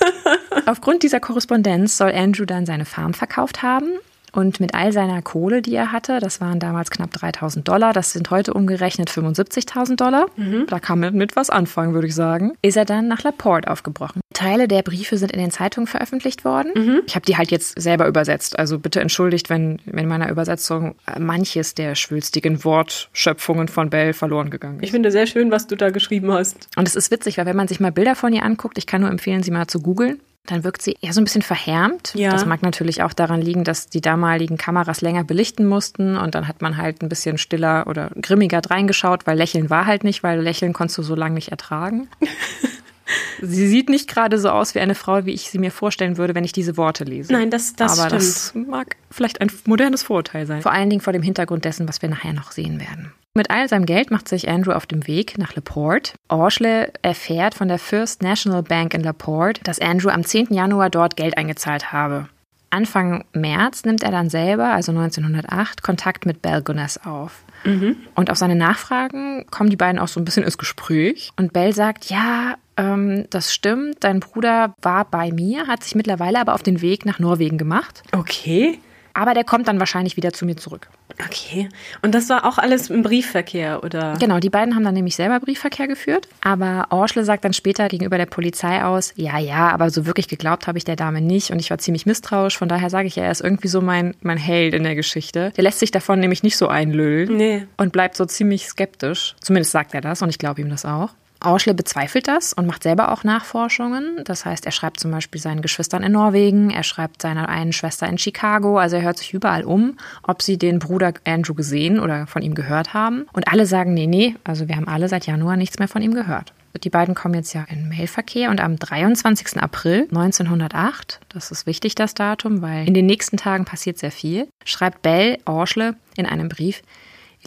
Aufgrund 0.66 1.02
dieser 1.02 1.20
Korrespondenz 1.20 1.96
soll 1.96 2.12
Andrew 2.12 2.44
dann 2.44 2.66
seine 2.66 2.84
Farm 2.84 3.14
verkauft 3.14 3.62
haben 3.62 3.98
und 4.37 4.61
mit 4.61 4.75
all 4.75 4.93
seiner 4.93 5.23
Kohle, 5.23 5.62
die 5.62 5.75
er 5.75 5.93
hatte, 5.93 6.21
das 6.21 6.41
waren 6.41 6.61
damals 6.61 6.91
knapp 6.91 7.11
3000 7.12 7.67
Dollar, 7.67 7.93
das 7.93 8.12
sind 8.12 8.31
heute 8.31 8.53
umgerechnet 8.53 9.11
75.000 9.11 9.97
Dollar, 9.97 10.27
mhm. 10.37 10.67
da 10.69 10.79
kann 10.79 11.00
man 11.00 11.15
mit 11.15 11.37
was 11.37 11.49
anfangen, 11.49 11.94
würde 11.94 12.06
ich 12.06 12.15
sagen, 12.15 12.53
ist 12.62 12.77
er 12.77 12.85
dann 12.85 13.09
nach 13.09 13.23
Laporte 13.23 13.71
aufgebrochen. 13.71 14.21
Teile 14.35 14.69
der 14.69 14.83
Briefe 14.83 15.17
sind 15.17 15.33
in 15.33 15.38
den 15.38 15.50
Zeitungen 15.50 15.87
veröffentlicht 15.87 16.44
worden. 16.44 16.73
Mhm. 16.75 17.03
Ich 17.06 17.15
habe 17.15 17.25
die 17.25 17.38
halt 17.38 17.50
jetzt 17.50 17.81
selber 17.81 18.06
übersetzt, 18.06 18.59
also 18.59 18.79
bitte 18.79 19.00
entschuldigt, 19.00 19.49
wenn 19.49 19.79
in 19.87 20.06
meiner 20.06 20.31
Übersetzung 20.31 20.97
manches 21.19 21.75
der 21.75 21.94
schwülstigen 21.94 22.62
Wortschöpfungen 22.62 23.69
von 23.69 23.89
Bell 23.89 24.12
verloren 24.12 24.50
gegangen 24.50 24.81
ist. 24.81 24.85
Ich 24.85 24.91
finde 24.91 25.11
sehr 25.11 25.27
schön, 25.27 25.50
was 25.50 25.67
du 25.67 25.77
da 25.77 25.89
geschrieben 25.89 26.31
hast. 26.31 26.69
Und 26.77 26.87
es 26.87 26.94
ist 26.94 27.11
witzig, 27.11 27.39
weil 27.39 27.47
wenn 27.47 27.56
man 27.56 27.69
sich 27.69 27.81
mal 27.81 27.93
Bilder 27.93 28.15
von 28.15 28.35
ihr 28.35 28.44
anguckt, 28.44 28.77
ich 28.77 28.87
kann 28.87 29.00
nur 29.00 29.11
empfehlen, 29.11 29.43
sie 29.43 29.50
mal 29.50 29.67
zu 29.67 29.81
googeln 29.81 30.21
dann 30.46 30.64
wirkt 30.64 30.82
sie 30.82 30.96
eher 31.00 31.12
so 31.12 31.20
ein 31.20 31.25
bisschen 31.25 31.43
verhärmt. 31.43 32.12
Ja. 32.14 32.31
Das 32.31 32.46
mag 32.46 32.62
natürlich 32.62 33.02
auch 33.02 33.12
daran 33.12 33.40
liegen, 33.40 33.64
dass 33.64 33.88
die 33.88 34.00
damaligen 34.00 34.56
Kameras 34.56 35.00
länger 35.00 35.25
belichten 35.25 35.66
mussten 35.66 36.16
und 36.16 36.34
dann 36.34 36.48
hat 36.48 36.62
man 36.62 36.76
halt 36.76 37.02
ein 37.02 37.08
bisschen 37.08 37.38
stiller 37.38 37.87
oder 37.87 38.10
grimmiger 38.20 38.60
reingeschaut, 38.69 39.26
weil 39.26 39.37
Lächeln 39.37 39.70
war 39.70 39.87
halt 39.87 40.04
nicht, 40.04 40.22
weil 40.22 40.40
Lächeln 40.40 40.72
konntest 40.72 40.98
du 40.98 41.02
so 41.02 41.14
lange 41.14 41.34
nicht 41.34 41.48
ertragen. 41.48 42.08
sie 43.43 43.69
sieht 43.69 43.88
nicht 43.88 44.08
gerade 44.08 44.38
so 44.38 44.50
aus 44.50 44.75
wie 44.75 44.81
eine 44.81 44.94
Frau, 44.94 45.25
wie 45.26 45.32
ich 45.32 45.50
sie 45.50 45.58
mir 45.58 45.70
vorstellen 45.70 46.16
würde, 46.16 46.34
wenn 46.34 46.44
ich 46.44 46.52
diese 46.52 46.76
Worte 46.76 47.04
lese. 47.04 47.32
Nein, 47.32 47.50
das, 47.50 47.75
das 47.75 47.98
Aber 47.98 48.08
stimmt. 48.08 48.22
das 48.22 48.54
mag 48.54 48.96
vielleicht 49.10 49.40
ein 49.40 49.50
modernes 49.64 50.02
Vorurteil 50.02 50.46
sein. 50.46 50.62
Vor 50.62 50.72
allen 50.72 50.90
Dingen 50.90 51.02
vor 51.02 51.12
dem 51.12 51.22
Hintergrund 51.22 51.64
dessen, 51.64 51.88
was 51.88 52.02
wir 52.02 52.08
nachher 52.08 52.32
noch 52.32 52.52
sehen 52.52 52.81
werden. 52.81 53.12
Mit 53.37 53.50
all 53.50 53.69
seinem 53.69 53.85
Geld 53.85 54.11
macht 54.11 54.29
sich 54.29 54.49
Andrew 54.49 54.73
auf 54.73 54.87
dem 54.87 55.06
Weg 55.06 55.37
nach 55.37 55.55
LaPorte. 55.55 56.15
Orschle 56.29 56.91
erfährt 57.03 57.55
von 57.55 57.69
der 57.69 57.79
First 57.79 58.23
National 58.23 58.62
Bank 58.62 58.94
in 58.94 59.03
LaPorte, 59.03 59.62
dass 59.62 59.79
Andrew 59.79 60.09
am 60.09 60.25
10. 60.25 60.55
Januar 60.55 60.88
dort 60.88 61.17
Geld 61.19 61.37
eingezahlt 61.37 61.93
habe. 61.93 62.31
Anfang 62.71 63.25
März 63.35 63.85
nimmt 63.85 64.03
er 64.03 64.11
dann 64.11 64.31
selber, 64.31 64.73
also 64.73 64.91
1908, 64.91 65.83
Kontakt 65.83 66.25
mit 66.25 66.41
Bell 66.41 66.62
Gunness 66.62 66.99
auf. 67.05 67.44
Mhm. 67.65 67.97
Und 68.15 68.31
auf 68.31 68.38
seine 68.38 68.56
Nachfragen 68.56 69.44
kommen 69.50 69.69
die 69.69 69.77
beiden 69.77 69.99
auch 70.00 70.09
so 70.09 70.19
ein 70.19 70.25
bisschen 70.25 70.43
ins 70.43 70.56
Gespräch. 70.56 71.31
Und 71.37 71.53
Bell 71.53 71.75
sagt, 71.75 72.06
ja, 72.06 72.55
ähm, 72.79 73.27
das 73.29 73.53
stimmt, 73.53 73.97
dein 74.00 74.21
Bruder 74.21 74.75
war 74.81 75.05
bei 75.05 75.31
mir, 75.31 75.67
hat 75.67 75.82
sich 75.85 75.94
mittlerweile 75.94 76.41
aber 76.41 76.55
auf 76.55 76.62
den 76.62 76.81
Weg 76.81 77.05
nach 77.05 77.19
Norwegen 77.19 77.59
gemacht. 77.59 78.03
Okay. 78.12 78.79
Aber 79.17 79.33
der 79.33 79.45
kommt 79.45 79.67
dann 79.67 79.81
wahrscheinlich 79.81 80.19
wieder 80.19 80.35
zu 80.35 80.45
mir 80.45 80.57
zurück. 80.59 80.89
Okay. 81.25 81.70
Und 82.03 82.15
das 82.15 82.29
war 82.29 82.44
auch 82.44 82.58
alles 82.58 82.91
im 82.91 83.03
Briefverkehr, 83.03 83.82
oder? 83.82 84.15
Genau, 84.20 84.41
die 84.41 84.51
beiden 84.51 84.75
haben 84.75 84.85
dann 84.85 84.93
nämlich 84.93 85.17
selber 85.17 85.41
Briefverkehr 85.41 85.89
geführt. 85.89 86.29
Aber 86.43 86.89
Orschle 86.91 87.25
sagt 87.25 87.46
dann 87.46 87.55
später 87.55 87.89
gegenüber 87.89 88.19
der 88.19 88.27
Polizei 88.27 88.85
aus, 88.85 89.15
ja, 89.17 89.39
ja, 89.39 89.70
aber 89.70 89.89
so 89.89 90.05
wirklich 90.05 90.29
geglaubt 90.29 90.67
habe 90.67 90.77
ich 90.77 90.85
der 90.85 90.96
Dame 90.96 91.23
nicht 91.23 91.51
und 91.51 91.61
ich 91.61 91.70
war 91.70 91.79
ziemlich 91.79 92.05
misstrauisch. 92.05 92.58
Von 92.58 92.69
daher 92.69 92.91
sage 92.91 93.08
ich 93.08 93.17
ja, 93.17 93.25
er 93.25 93.31
ist 93.31 93.41
irgendwie 93.41 93.69
so 93.69 93.81
mein, 93.81 94.15
mein 94.20 94.37
Held 94.37 94.75
in 94.75 94.82
der 94.82 94.94
Geschichte. 94.94 95.51
Der 95.56 95.65
lässt 95.65 95.79
sich 95.79 95.91
davon 95.91 96.20
nämlich 96.20 96.43
nicht 96.43 96.58
so 96.58 96.69
einlüllen 96.69 97.35
nee. 97.39 97.67
und 97.79 97.93
bleibt 97.93 98.17
so 98.17 98.27
ziemlich 98.27 98.67
skeptisch. 98.67 99.35
Zumindest 99.41 99.73
sagt 99.73 99.94
er 99.94 100.03
das 100.03 100.20
und 100.20 100.29
ich 100.29 100.39
glaube 100.39 100.61
ihm 100.61 100.69
das 100.69 100.85
auch. 100.85 101.15
Auschle 101.40 101.74
bezweifelt 101.74 102.28
das 102.28 102.52
und 102.52 102.66
macht 102.66 102.82
selber 102.82 103.12
auch 103.12 103.24
Nachforschungen. 103.24 104.22
Das 104.24 104.44
heißt, 104.44 104.66
er 104.66 104.72
schreibt 104.72 105.00
zum 105.00 105.10
Beispiel 105.10 105.40
seinen 105.40 105.62
Geschwistern 105.62 106.02
in 106.02 106.12
Norwegen, 106.12 106.70
er 106.70 106.82
schreibt 106.82 107.22
seiner 107.22 107.48
einen 107.48 107.72
Schwester 107.72 108.06
in 108.08 108.19
Chicago. 108.19 108.78
Also 108.78 108.96
er 108.96 109.02
hört 109.02 109.19
sich 109.19 109.34
überall 109.34 109.64
um, 109.64 109.96
ob 110.22 110.43
sie 110.43 110.58
den 110.58 110.78
Bruder 110.78 111.12
Andrew 111.24 111.55
gesehen 111.55 112.00
oder 112.00 112.26
von 112.26 112.43
ihm 112.43 112.55
gehört 112.55 112.94
haben. 112.94 113.26
Und 113.32 113.48
alle 113.48 113.66
sagen, 113.66 113.94
nee, 113.94 114.06
nee, 114.06 114.34
also 114.44 114.69
wir 114.69 114.76
haben 114.76 114.88
alle 114.88 115.08
seit 115.08 115.26
Januar 115.26 115.56
nichts 115.56 115.78
mehr 115.78 115.88
von 115.88 116.02
ihm 116.02 116.14
gehört. 116.14 116.52
Die 116.84 116.90
beiden 116.90 117.14
kommen 117.14 117.34
jetzt 117.34 117.52
ja 117.55 117.64
in 117.69 117.88
Mailverkehr 117.88 118.50
und 118.50 118.60
am 118.60 118.78
23. 118.78 119.60
April 119.62 120.02
1908, 120.10 121.20
das 121.28 121.50
ist 121.50 121.66
wichtig, 121.66 121.94
das 121.94 122.14
Datum, 122.14 122.62
weil 122.62 122.86
in 122.86 122.94
den 122.94 123.06
nächsten 123.06 123.36
Tagen 123.36 123.64
passiert 123.64 123.98
sehr 123.98 124.10
viel, 124.10 124.48
schreibt 124.64 125.02
Bell 125.02 125.38
Orschle 125.44 125.96
in 126.16 126.26
einem 126.26 126.48
Brief, 126.48 126.82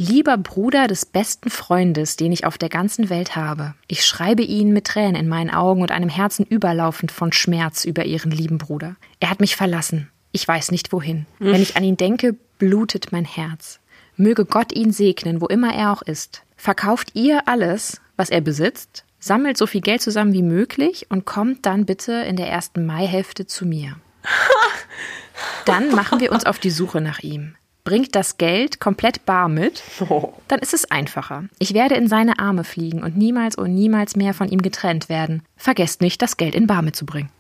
Lieber 0.02 0.38
Bruder 0.38 0.88
des 0.88 1.06
besten 1.06 1.50
Freundes, 1.50 2.16
den 2.16 2.32
ich 2.32 2.46
auf 2.46 2.58
der 2.58 2.70
ganzen 2.70 3.10
Welt 3.10 3.36
habe, 3.36 3.74
ich 3.86 4.06
schreibe 4.06 4.44
Ihnen 4.44 4.72
mit 4.72 4.86
Tränen 4.88 5.16
in 5.16 5.28
meinen 5.28 5.50
Augen 5.50 5.82
und 5.82 5.92
einem 5.92 6.08
Herzen 6.08 6.46
überlaufend 6.46 7.12
von 7.12 7.34
Schmerz 7.34 7.84
über 7.84 8.06
Ihren 8.06 8.32
lieben 8.32 8.60
Bruder. 8.60 8.96
Er 9.20 9.30
hat 9.30 9.42
mich 9.42 9.58
verlassen. 9.58 10.10
Ich 10.32 10.48
weiß 10.48 10.72
nicht 10.72 10.94
wohin. 10.94 11.26
Wenn 11.40 11.62
ich 11.62 11.76
an 11.76 11.84
ihn 11.84 11.98
denke, 11.98 12.38
blutet 12.60 13.12
mein 13.12 13.26
Herz. 13.26 13.82
Möge 14.16 14.46
Gott 14.46 14.72
ihn 14.72 14.94
segnen, 14.94 15.42
wo 15.42 15.48
immer 15.48 15.76
er 15.76 15.92
auch 15.92 16.02
ist. 16.02 16.44
Verkauft 16.56 17.10
ihr 17.14 17.50
alles, 17.50 18.00
was 18.16 18.30
er 18.30 18.40
besitzt, 18.40 19.04
sammelt 19.20 19.58
so 19.58 19.68
viel 19.68 19.82
Geld 19.82 20.02
zusammen 20.02 20.32
wie 20.32 20.44
möglich 20.44 21.08
und 21.10 21.26
kommt 21.26 21.66
dann 21.66 21.86
bitte 21.86 22.14
in 22.14 22.38
der 22.38 22.48
ersten 22.48 22.86
Maihälfte 22.86 23.48
zu 23.48 23.66
mir. 23.66 23.98
Dann 25.66 25.92
machen 25.92 26.22
wir 26.22 26.32
uns 26.32 26.46
auf 26.46 26.58
die 26.58 26.70
Suche 26.70 27.02
nach 27.02 27.20
ihm. 27.20 27.56
Bringt 27.90 28.14
das 28.14 28.38
Geld 28.38 28.80
komplett 28.80 29.26
bar 29.26 29.50
mit, 29.50 29.82
oh. 30.10 30.34
dann 30.48 30.60
ist 30.60 30.76
es 30.76 30.92
einfacher. 30.92 31.46
Ich 31.58 31.74
werde 31.74 31.96
in 31.96 32.08
seine 32.08 32.38
Arme 32.38 32.64
fliegen 32.64 33.02
und 33.02 33.18
niemals 33.18 33.56
und 33.56 33.74
niemals 33.74 34.16
mehr 34.16 34.36
von 34.36 34.48
ihm 34.48 34.62
getrennt 34.62 35.10
werden. 35.10 35.42
Vergesst 35.58 36.00
nicht, 36.00 36.22
das 36.22 36.38
Geld 36.38 36.54
in 36.54 36.68
bar 36.68 36.84
mitzubringen. 36.84 37.32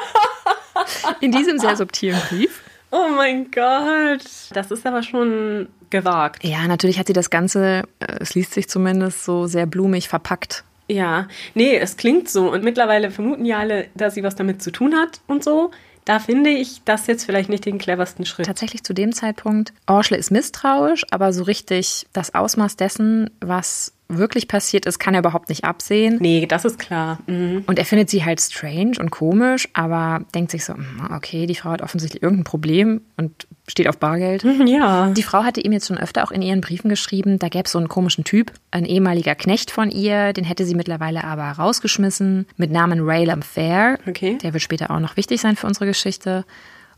in 1.20 1.32
diesem 1.32 1.58
sehr 1.58 1.76
subtilen 1.76 2.18
Brief. 2.30 2.62
Oh 2.90 3.08
mein 3.14 3.50
Gott. 3.50 4.24
Das 4.54 4.70
ist 4.70 4.86
aber 4.86 5.02
schon 5.02 5.68
gewagt. 5.90 6.42
Ja, 6.42 6.66
natürlich 6.66 6.98
hat 6.98 7.06
sie 7.06 7.12
das 7.12 7.28
Ganze, 7.28 7.82
äh, 7.98 8.16
es 8.20 8.34
liest 8.34 8.54
sich 8.54 8.70
zumindest 8.70 9.26
so 9.26 9.46
sehr 9.46 9.66
blumig 9.66 10.08
verpackt. 10.08 10.64
Ja, 10.88 11.28
nee, 11.54 11.76
es 11.76 11.98
klingt 11.98 12.30
so. 12.30 12.50
Und 12.50 12.64
mittlerweile 12.64 13.10
vermuten 13.10 13.44
ja 13.44 13.58
alle, 13.58 13.88
dass 13.94 14.14
sie 14.14 14.22
was 14.22 14.34
damit 14.34 14.62
zu 14.62 14.70
tun 14.72 14.94
hat 14.94 15.20
und 15.26 15.44
so. 15.44 15.72
Da 16.04 16.18
finde 16.18 16.50
ich 16.50 16.82
das 16.84 17.06
jetzt 17.06 17.24
vielleicht 17.24 17.48
nicht 17.48 17.66
den 17.66 17.78
cleversten 17.78 18.24
Schritt. 18.24 18.46
Tatsächlich 18.46 18.82
zu 18.82 18.94
dem 18.94 19.12
Zeitpunkt, 19.12 19.72
Orschle 19.86 20.16
ist 20.16 20.30
misstrauisch, 20.30 21.04
aber 21.10 21.32
so 21.32 21.42
richtig 21.44 22.06
das 22.12 22.34
Ausmaß 22.34 22.76
dessen, 22.76 23.30
was 23.40 23.92
wirklich 24.18 24.48
passiert 24.48 24.86
ist, 24.86 24.98
kann 24.98 25.14
er 25.14 25.20
überhaupt 25.20 25.48
nicht 25.48 25.64
absehen. 25.64 26.18
Nee, 26.20 26.46
das 26.46 26.64
ist 26.64 26.78
klar. 26.78 27.18
Mhm. 27.26 27.64
Und 27.66 27.78
er 27.78 27.84
findet 27.84 28.10
sie 28.10 28.24
halt 28.24 28.40
strange 28.40 28.92
und 28.98 29.10
komisch, 29.10 29.68
aber 29.72 30.24
denkt 30.34 30.50
sich 30.50 30.64
so, 30.64 30.74
hm, 30.74 31.08
okay, 31.14 31.46
die 31.46 31.54
Frau 31.54 31.70
hat 31.70 31.82
offensichtlich 31.82 32.22
irgendein 32.22 32.44
Problem 32.44 33.00
und 33.16 33.46
steht 33.68 33.88
auf 33.88 33.98
Bargeld. 33.98 34.44
Ja. 34.66 35.10
Die 35.10 35.22
Frau 35.22 35.42
hatte 35.42 35.60
ihm 35.60 35.72
jetzt 35.72 35.88
schon 35.88 35.98
öfter 35.98 36.22
auch 36.22 36.30
in 36.30 36.42
ihren 36.42 36.60
Briefen 36.60 36.88
geschrieben, 36.88 37.38
da 37.38 37.48
gäbe 37.48 37.64
es 37.64 37.72
so 37.72 37.78
einen 37.78 37.88
komischen 37.88 38.24
Typ, 38.24 38.52
ein 38.70 38.84
ehemaliger 38.84 39.34
Knecht 39.34 39.70
von 39.70 39.90
ihr, 39.90 40.32
den 40.32 40.44
hätte 40.44 40.64
sie 40.64 40.74
mittlerweile 40.74 41.24
aber 41.24 41.44
rausgeschmissen, 41.44 42.46
mit 42.56 42.70
Namen 42.70 43.00
Raylam 43.02 43.42
Fair. 43.42 43.98
Okay. 44.06 44.38
Der 44.42 44.52
wird 44.52 44.62
später 44.62 44.90
auch 44.90 45.00
noch 45.00 45.16
wichtig 45.16 45.40
sein 45.40 45.56
für 45.56 45.66
unsere 45.66 45.86
Geschichte. 45.86 46.44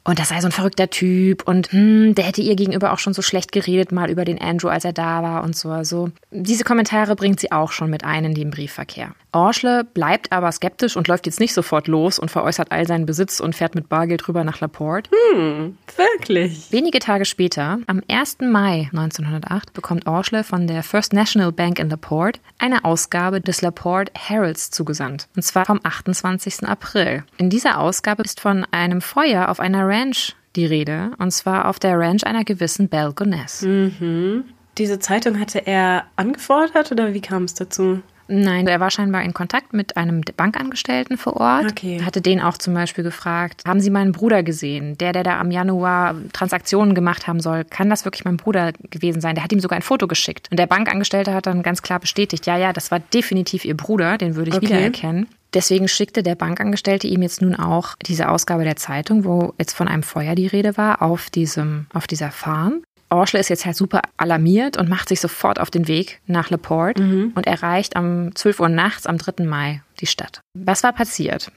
Und 0.04 0.18
das 0.18 0.30
sei 0.30 0.40
so 0.40 0.49
ein 0.49 0.52
verrückter 0.52 0.90
Typ 0.90 1.47
und 1.47 1.71
hm, 1.71 2.14
der 2.14 2.25
hätte 2.25 2.40
ihr 2.40 2.56
gegenüber 2.56 2.92
auch 2.92 2.99
schon 2.99 3.14
so 3.14 3.23
schlecht 3.23 3.52
geredet, 3.52 3.92
mal 3.92 4.11
über 4.11 4.25
den 4.25 4.40
Andrew, 4.40 4.68
als 4.68 4.85
er 4.85 4.92
da 4.92 5.23
war 5.23 5.44
und 5.44 5.56
so. 5.56 5.71
Also 5.71 6.11
diese 6.30 6.64
Kommentare 6.64 7.14
bringt 7.14 7.38
sie 7.38 7.52
auch 7.52 7.71
schon 7.71 7.88
mit 7.88 8.04
ein 8.04 8.25
in 8.25 8.35
den 8.35 8.50
Briefverkehr. 8.50 9.14
Orschle 9.32 9.85
bleibt 9.85 10.30
aber 10.32 10.52
skeptisch 10.52 10.97
und 10.97 11.09
läuft 11.09 11.26
jetzt 11.26 11.40
nicht 11.40 11.54
sofort 11.54 11.88
los 11.88 12.18
und 12.18 12.30
veräußert 12.30 12.71
all 12.71 12.87
seinen 12.87 13.06
Besitz 13.06 13.40
und 13.40 13.54
fährt 13.54 13.75
mit 13.75 13.88
Bargeld 13.88 14.28
rüber 14.28 14.44
nach 14.44 14.61
Laporte. 14.61 15.11
Hm, 15.35 15.78
wirklich? 15.97 16.71
Wenige 16.71 16.99
Tage 16.99 17.25
später, 17.25 17.78
am 17.87 18.02
1. 18.09 18.38
Mai 18.40 18.90
1908, 18.92 19.73
bekommt 19.73 20.06
Orschle 20.06 20.44
von 20.44 20.66
der 20.66 20.82
First 20.82 21.12
National 21.12 21.52
Bank 21.52 21.78
in 21.78 21.88
Laporte 21.88 22.40
eine 22.59 22.85
Ausgabe 22.85 23.40
des 23.40 23.62
Laporte 23.62 24.12
Heralds 24.14 24.71
zugesandt. 24.71 25.28
Und 25.35 25.42
zwar 25.42 25.64
vom 25.64 25.80
28. 25.82 26.64
April. 26.64 27.25
In 27.38 27.49
dieser 27.49 27.78
Ausgabe 27.78 28.23
ist 28.23 28.40
von 28.40 28.66
einem 28.71 29.00
Feuer 29.00 29.49
auf 29.49 29.61
einer 29.61 29.88
Ranch 29.92 30.34
die 30.56 30.66
Rede. 30.66 31.12
Und 31.18 31.30
zwar 31.30 31.68
auf 31.68 31.78
der 31.78 31.99
Ranch 31.99 32.25
einer 32.25 32.44
gewissen 32.44 32.88
Belle 32.88 33.12
Gonesse. 33.12 33.68
Mhm. 33.68 34.44
Diese 34.78 34.99
Zeitung 34.99 35.38
hatte 35.38 35.66
er 35.66 36.04
angefordert 36.16 36.92
oder 36.92 37.12
wie 37.14 37.20
kam 37.20 37.44
es 37.44 37.54
dazu? 37.54 38.02
Nein, 38.28 38.66
er 38.66 38.80
war 38.80 38.90
scheinbar 38.90 39.22
in 39.22 39.34
Kontakt 39.34 39.75
mit 39.75 39.96
einem 39.99 40.22
Bankangestellten 40.37 41.18
vor 41.18 41.37
Ort. 41.37 41.66
Okay. 41.70 42.00
Hatte 42.02 42.22
den 42.22 42.40
auch 42.40 42.56
zum 42.56 42.72
Beispiel 42.72 43.04
gefragt, 43.04 43.62
haben 43.66 43.80
Sie 43.80 43.90
meinen 43.90 44.12
Bruder 44.12 44.42
gesehen? 44.42 44.96
Der, 44.96 45.12
der 45.12 45.22
da 45.22 45.38
am 45.38 45.50
Januar 45.50 46.14
Transaktionen 46.32 46.94
gemacht 46.94 47.26
haben 47.26 47.40
soll, 47.40 47.64
kann 47.64 47.90
das 47.90 48.06
wirklich 48.06 48.25
mein 48.25 48.38
Bruder 48.38 48.72
gewesen 48.90 49.20
sein? 49.20 49.34
Der 49.34 49.44
hat 49.44 49.52
ihm 49.52 49.61
sogar 49.61 49.76
ein 49.76 49.82
Foto 49.82 50.06
geschickt. 50.06 50.49
Und 50.50 50.56
der 50.58 50.66
Bankangestellte 50.66 51.34
hat 51.34 51.46
dann 51.46 51.62
ganz 51.62 51.82
klar 51.82 51.99
bestätigt, 51.99 52.46
ja, 52.46 52.56
ja, 52.56 52.72
das 52.72 52.90
war 52.90 53.00
definitiv 53.00 53.66
Ihr 53.66 53.76
Bruder, 53.76 54.16
den 54.16 54.34
würde 54.34 54.50
ich 54.50 54.56
okay. 54.56 54.66
wiedererkennen. 54.66 55.28
Deswegen 55.54 55.88
schickte 55.88 56.23
der 56.23 56.35
Bankangestellte 56.35 57.06
ihm 57.06 57.23
jetzt 57.23 57.42
nun 57.42 57.54
auch 57.54 57.94
diese 58.06 58.28
Ausgabe 58.28 58.64
der 58.64 58.76
Zeitung, 58.76 59.25
wo 59.25 59.54
jetzt 59.59 59.75
von 59.75 59.88
einem 59.88 60.02
Feuer 60.02 60.35
die 60.35 60.47
Rede 60.47 60.76
war, 60.76 61.02
auf 61.02 61.30
diesem, 61.30 61.87
auf 61.92 62.06
dieser 62.06 62.30
Farm. 62.30 62.82
Orschle 63.11 63.40
ist 63.40 63.50
jetzt 63.50 63.66
halt 63.66 63.76
super 63.76 64.00
alarmiert 64.16 64.78
und 64.78 64.88
macht 64.88 65.09
sich 65.09 65.21
sofort 65.21 65.61
auf 65.61 65.71
den 65.71 65.87
Weg 65.87 66.21
nach 66.26 66.49
Laporte 66.50 67.02
mhm. 67.02 67.32
und 67.35 67.47
erreicht 67.47 67.99
um 67.99 68.35
12 68.35 68.61
Uhr 68.61 68.68
nachts 68.68 69.06
am 69.06 69.18
3. 69.18 69.44
Mai 69.44 69.82
die 70.00 70.06
Stadt. 70.06 70.40
Was 70.54 70.82
war 70.82 70.92
passiert? 70.92 71.52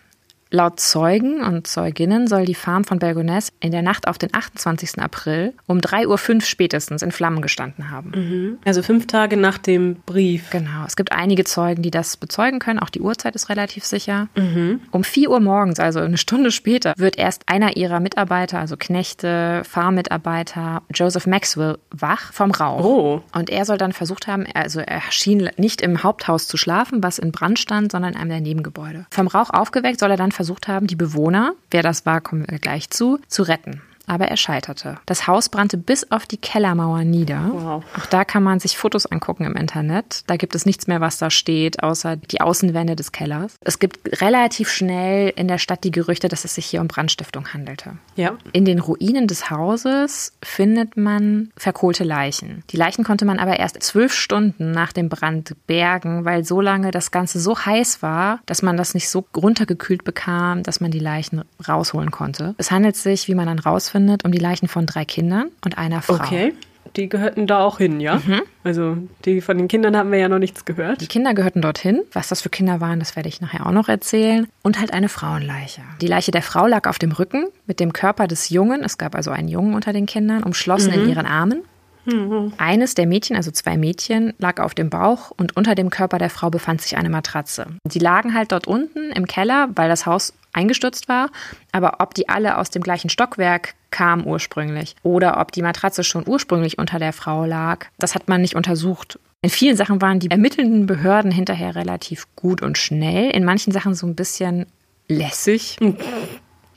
Laut 0.52 0.80
Zeugen 0.80 1.42
und 1.42 1.68
Zeuginnen 1.68 2.28
soll 2.28 2.46
die 2.46 2.56
Farm 2.56 2.84
von 2.84 3.00
Belgonesse 3.00 3.52
in 3.60 3.72
der 3.72 3.82
Nacht 3.82 4.08
auf 4.08 4.18
den 4.18 4.34
28. 4.34 5.00
April 5.00 5.54
um 5.66 5.80
3.05 5.80 6.36
Uhr 6.36 6.42
spätestens 6.42 7.02
in 7.02 7.12
Flammen 7.12 7.42
gestanden 7.42 7.90
haben. 7.90 8.12
Mhm. 8.16 8.60
Also 8.64 8.84
fünf 8.84 9.08
Tage 9.08 9.38
nach 9.38 9.58
dem 9.58 9.98
Brief. 10.06 10.52
Genau. 10.52 10.86
Es 10.86 10.96
gibt 10.96 11.12
einige 11.12 11.44
Zeugen, 11.44 11.82
die 11.82 11.92
das 11.92 12.16
bezeugen 12.16 12.60
können. 12.60 12.80
Auch 12.80 12.90
die 12.90 13.02
Uhrzeit 13.02 13.36
ist 13.36 13.50
relativ 13.50 13.84
sicher. 13.84 14.28
Mhm. 14.36 14.82
Um 14.92 15.04
4 15.04 15.32
Uhr 15.32 15.40
morgens, 15.40 15.80
also 15.80 16.00
eine 16.00 16.18
Stunde 16.18 16.52
später, 16.52 16.94
wird 16.96 17.18
erst 17.18 17.44
einer 17.48 17.76
ihrer 17.76 18.00
Mitarbeiter, 18.00 18.60
also 18.60 18.78
Knechte, 18.78 19.64
Farmmitarbeiter, 19.66 20.84
Joseph 20.94 21.28
Maxwell, 21.28 21.80
wach 21.90 22.32
vom 22.32 22.52
Rauch. 22.52 22.86
Oh. 22.86 23.24
Und 23.34 23.50
er 23.50 23.66
soll 23.66 23.78
dann 23.78 23.94
versucht 23.94 24.28
haben, 24.28 24.46
also 24.54 24.80
er 24.80 25.02
schien 25.10 25.50
nicht 25.58 25.82
im 25.82 26.04
Haupthaus 26.04 26.48
zu 26.48 26.56
schlafen, 26.56 27.02
was 27.04 27.20
in 27.20 27.32
Brand 27.32 27.60
stand, 27.60 27.92
sondern 27.92 28.14
in 28.14 28.20
einem 28.20 28.30
der 28.30 28.42
Nebengebäude. 28.42 29.06
Vom 29.10 29.28
Rauch 29.28 29.50
aufgeweckt 29.50 30.00
soll 30.00 30.12
er 30.12 30.18
dann 30.18 30.32
versucht 30.32 30.45
haben, 30.68 30.88
die 30.88 30.96
Bewohner, 30.96 31.54
wer 31.72 31.84
das 31.84 32.06
war, 32.06 32.22
kommen 32.22 32.46
wir 32.48 32.60
gleich 32.60 32.90
zu, 32.90 33.20
zu 33.28 33.44
retten 33.44 33.82
aber 34.08 34.28
er 34.28 34.38
scheiterte. 34.38 34.98
Das 35.06 35.28
Haus 35.28 35.50
brannte 35.50 35.78
bis 35.78 36.12
auf 36.12 36.26
die 36.26 36.38
Kellermauer 36.38 37.04
nieder. 37.04 37.50
Wow. 37.52 37.84
Auch 37.98 38.06
da 38.08 38.26
kann 38.26 38.44
man 38.44 38.60
sich 38.60 38.78
Fotos 38.78 39.06
angucken 39.06 39.46
im 39.46 39.56
Internet. 39.56 40.24
Da 40.28 40.38
gibt 40.38 40.56
es 40.56 40.66
nichts 40.66 40.88
mehr, 40.88 41.02
was 41.02 41.18
da 41.18 41.30
steht, 41.30 41.84
außer 41.84 42.16
die 42.16 42.42
Außenwände 42.42 42.96
des 42.96 43.12
Kellers. 43.12 43.56
Es 43.62 43.80
gibt 43.80 44.22
relativ 44.22 44.70
schnell 44.70 45.34
in 45.36 45.48
der 45.48 45.58
Stadt 45.58 45.84
die 45.84 45.92
Gerüchte, 45.92 46.28
dass 46.28 46.46
es 46.46 46.56
sich 46.56 46.66
hier 46.66 46.82
um 46.82 46.88
Brandstiftung 46.88 47.54
handelte. 47.54 47.98
Ja. 48.16 48.38
In 48.52 48.66
den 48.66 48.80
Ruinen 48.80 49.28
des 49.28 49.50
Hauses 49.50 50.34
findet 50.44 50.98
man 50.98 51.52
verkohlte 51.58 52.04
Leichen. 52.04 52.64
Die 52.70 52.78
Leichen 52.78 53.04
konnte 53.04 53.26
man 53.26 53.40
aber 53.40 53.60
erst 53.60 53.82
zwölf 53.84 54.14
Stunden 54.14 54.72
nach 54.72 54.94
dem 54.94 55.10
Brand 55.10 55.56
bergen, 55.68 56.26
weil 56.26 56.44
so 56.44 56.62
lange 56.62 56.92
das 56.92 57.12
Ganze 57.12 57.40
so 57.40 57.58
heiß 57.58 58.02
war, 58.02 58.40
dass 58.46 58.62
man 58.62 58.78
das 58.78 58.94
nicht 58.94 59.10
so 59.10 59.26
runtergekühlt 59.36 60.04
bekam, 60.04 60.64
dass 60.64 60.80
man 60.80 60.92
die 60.92 61.00
Leichen 61.00 61.44
rausholen 61.68 62.12
konnte. 62.12 62.56
Es 62.58 62.72
handelt 62.72 62.96
sich, 62.96 63.28
wie 63.28 63.36
man 63.36 63.48
dann 63.48 63.60
rausfindet, 63.60 63.95
findet, 63.96 64.26
um 64.26 64.32
die 64.34 64.40
Leichen 64.40 64.68
von 64.68 64.86
drei 64.86 65.06
Kindern 65.06 65.52
und 65.64 65.78
einer 65.78 66.02
Frau. 66.02 66.16
Okay. 66.16 66.54
Die 66.98 67.08
gehörten 67.08 67.48
da 67.48 67.60
auch 67.60 67.78
hin, 67.78 68.02
ja? 68.02 68.18
Mhm. 68.18 68.42
Also 68.64 68.98
die 69.24 69.40
von 69.40 69.58
den 69.58 69.70
Kindern 69.70 69.96
haben 69.96 70.12
wir 70.12 70.20
ja 70.20 70.28
noch 70.28 70.38
nichts 70.38 70.66
gehört. 70.66 71.00
Die 71.00 71.08
Kinder 71.08 71.34
gehörten 71.34 71.62
dorthin. 71.62 72.02
Was 72.12 72.28
das 72.28 72.42
für 72.42 72.50
Kinder 72.50 72.82
waren, 72.82 73.00
das 73.00 73.16
werde 73.16 73.30
ich 73.30 73.40
nachher 73.40 73.66
auch 73.66 73.72
noch 73.72 73.88
erzählen. 73.88 74.48
Und 74.64 74.80
halt 74.80 74.94
eine 74.94 75.10
Frauenleiche. 75.10 75.82
Die 76.02 76.08
Leiche 76.08 76.32
der 76.32 76.42
Frau 76.42 76.68
lag 76.68 76.88
auf 76.88 77.00
dem 77.00 77.14
Rücken 77.14 77.48
mit 77.66 77.80
dem 77.80 77.94
Körper 77.94 78.28
des 78.28 78.50
Jungen. 78.50 78.84
Es 78.84 78.98
gab 78.98 79.16
also 79.16 79.32
einen 79.32 79.48
Jungen 79.48 79.74
unter 79.74 79.94
den 79.94 80.06
Kindern, 80.06 80.44
umschlossen 80.44 80.94
mhm. 80.94 81.04
in 81.04 81.10
ihren 81.10 81.26
Armen. 81.26 81.64
Mhm. 82.06 82.54
Eines 82.58 82.96
der 82.96 83.08
Mädchen, 83.08 83.36
also 83.36 83.52
zwei 83.52 83.78
Mädchen, 83.78 84.34
lag 84.38 84.60
auf 84.60 84.74
dem 84.74 84.90
Bauch 84.90 85.32
und 85.32 85.56
unter 85.56 85.76
dem 85.76 85.90
Körper 85.90 86.18
der 86.18 86.30
Frau 86.30 86.50
befand 86.50 86.82
sich 86.82 86.98
eine 86.98 87.10
Matratze. 87.10 87.68
Die 87.84 88.00
lagen 88.00 88.34
halt 88.34 88.52
dort 88.52 88.68
unten 88.68 89.12
im 89.12 89.28
Keller, 89.28 89.70
weil 89.76 89.90
das 89.90 90.06
Haus 90.06 90.34
eingestürzt 90.54 91.10
war. 91.10 91.30
Aber 91.72 91.98
ob 92.00 92.14
die 92.14 92.30
alle 92.30 92.58
aus 92.58 92.70
dem 92.70 92.82
gleichen 92.82 93.10
Stockwerk 93.10 93.76
kamen 93.92 94.26
ursprünglich 94.26 94.96
oder 95.04 95.40
ob 95.40 95.52
die 95.52 95.62
Matratze 95.62 96.04
schon 96.04 96.28
ursprünglich 96.28 96.78
unter 96.78 97.00
der 97.00 97.14
Frau 97.14 97.46
lag, 97.46 97.88
das 97.98 98.16
hat 98.16 98.28
man 98.28 98.42
nicht 98.42 98.56
untersucht. 98.56 99.20
In 99.42 99.50
vielen 99.50 99.78
Sachen 99.78 100.02
waren 100.02 100.20
die 100.20 100.32
ermittelnden 100.32 100.88
Behörden 100.88 101.32
hinterher 101.32 101.76
relativ 101.76 102.26
gut 102.36 102.62
und 102.62 102.78
schnell, 102.78 103.30
in 103.30 103.46
manchen 103.46 103.72
Sachen 103.72 103.94
so 103.94 104.08
ein 104.08 104.16
bisschen 104.16 104.66
lässig. 105.08 105.78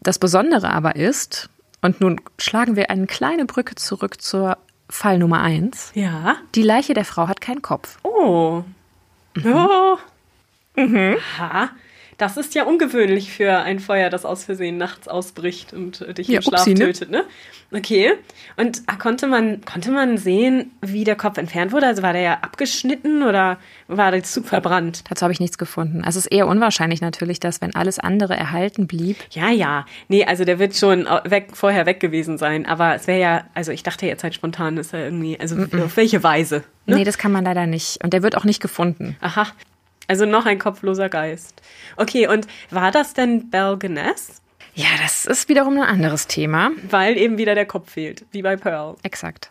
Das 0.03 0.19
Besondere 0.19 0.71
aber 0.71 0.97
ist, 0.97 1.49
und 1.81 2.01
nun 2.01 2.21
schlagen 2.39 2.77
wir 2.77 2.91
eine 2.91 3.07
kleine 3.07 3.47
Brücke 3.47 3.75
zurück 3.75 4.21
zur 4.21 4.59
Fall 4.91 5.19
Nummer 5.19 5.41
eins. 5.43 5.91
Ja. 5.95 6.37
Die 6.55 6.63
Leiche 6.63 6.95
der 6.95 7.05
Frau 7.05 7.29
hat 7.29 7.41
keinen 7.41 7.63
Kopf. 7.63 7.99
Oh. 8.03 8.63
Mhm. 9.35 9.55
Oh. 9.55 9.99
Mhm. 10.77 11.17
Ha. 11.39 11.71
Das 12.19 12.37
ist 12.37 12.55
ja 12.55 12.65
ungewöhnlich 12.65 13.33
für 13.33 13.59
ein 13.59 13.79
Feuer, 13.79 14.11
das 14.11 14.25
aus 14.25 14.45
Versehen 14.45 14.77
nachts 14.77 15.07
ausbricht 15.09 15.73
und 15.73 16.01
äh, 16.03 16.13
dich 16.15 16.29
Ja, 16.29 16.37
im 16.39 16.43
Schlaf 16.43 16.61
upsie, 16.63 16.75
ne? 16.75 16.85
tötet, 16.87 17.11
ne? 17.11 17.25
Okay. 17.73 18.13
Und 18.57 18.83
ah, 18.87 18.97
konnte 18.97 19.27
man, 19.27 19.61
konnte 19.65 19.91
man 19.93 20.19
sehen, 20.19 20.73
wie 20.81 21.05
der 21.05 21.17
Kopf 21.17 21.39
entfernt 21.39 21.71
wurde? 21.71 21.87
Also 21.87 22.03
war 22.03 22.13
der 22.15 22.23
ja 22.23 22.33
abgeschnitten 22.41 23.23
oder 23.23 23.59
war 23.89 24.11
der 24.11 24.23
Zug 24.25 24.47
verbrannt? 24.47 25.05
Dazu 25.09 25.23
habe 25.23 25.33
ich 25.33 25.39
nichts 25.41 25.59
gefunden. 25.59 26.03
Also 26.03 26.19
es 26.19 26.27
ist 26.27 26.33
eher 26.33 26.47
unwahrscheinlich 26.49 27.01
natürlich, 27.01 27.41
dass 27.41 27.61
wenn 27.61 27.75
alles 27.75 27.99
andere 27.99 28.35
erhalten 28.37 28.87
blieb, 28.87 29.17
Ja, 29.31 29.51
ja. 29.51 29.87
Nee, 30.09 30.25
also 30.25 30.45
der 30.45 30.59
wird 30.59 30.75
schon 30.77 31.07
au- 31.07 31.21
weg, 31.25 31.51
vorher 31.53 31.87
weg 31.87 32.01
gewesen 32.01 32.37
sein. 32.39 32.67
Aber 32.67 32.95
es 32.95 33.07
wäre 33.07 33.21
ja, 33.21 33.45
also 33.55 33.71
ich 33.71 33.83
dachte 33.85 34.07
jetzt 34.07 34.25
halt 34.25 34.35
spontan, 34.35 34.77
ist 34.79 34.93
er 34.95 35.05
irgendwie, 35.05 35.39
also 35.39 35.55
auf 35.85 35.97
welche 35.97 36.23
Weise? 36.25 36.65
Ne? 36.87 36.97
nee, 36.97 37.05
das 37.05 37.19
kann 37.19 37.31
man 37.33 37.45
leider 37.45 37.67
nicht. 37.67 38.03
Und 38.03 38.13
der 38.13 38.23
wird 38.23 38.35
auch 38.37 38.45
nicht 38.45 38.61
gefunden. 38.61 39.17
Aha. 39.21 39.47
Also 40.09 40.25
noch 40.25 40.47
ein 40.47 40.59
kopfloser 40.59 41.09
Geist. 41.09 41.63
Okay, 41.97 42.27
und 42.27 42.47
war 42.71 42.91
das 42.91 43.15
denn 43.15 43.51
Belgeness? 43.51 44.43
Ja, 44.75 44.89
das 45.03 45.27
ist 45.27 45.49
wiederum 45.49 45.77
ein 45.79 45.87
anderes 45.87 46.27
Thema. 46.27 46.71
Weil 46.89 47.17
eben 47.19 47.37
wieder 47.37 47.55
der 47.55 47.67
Kopf 47.67 47.93
fehlt, 47.93 48.25
wie 48.33 48.43
bei 48.43 48.57
Pearl. 48.57 48.97
Exakt. 49.03 49.51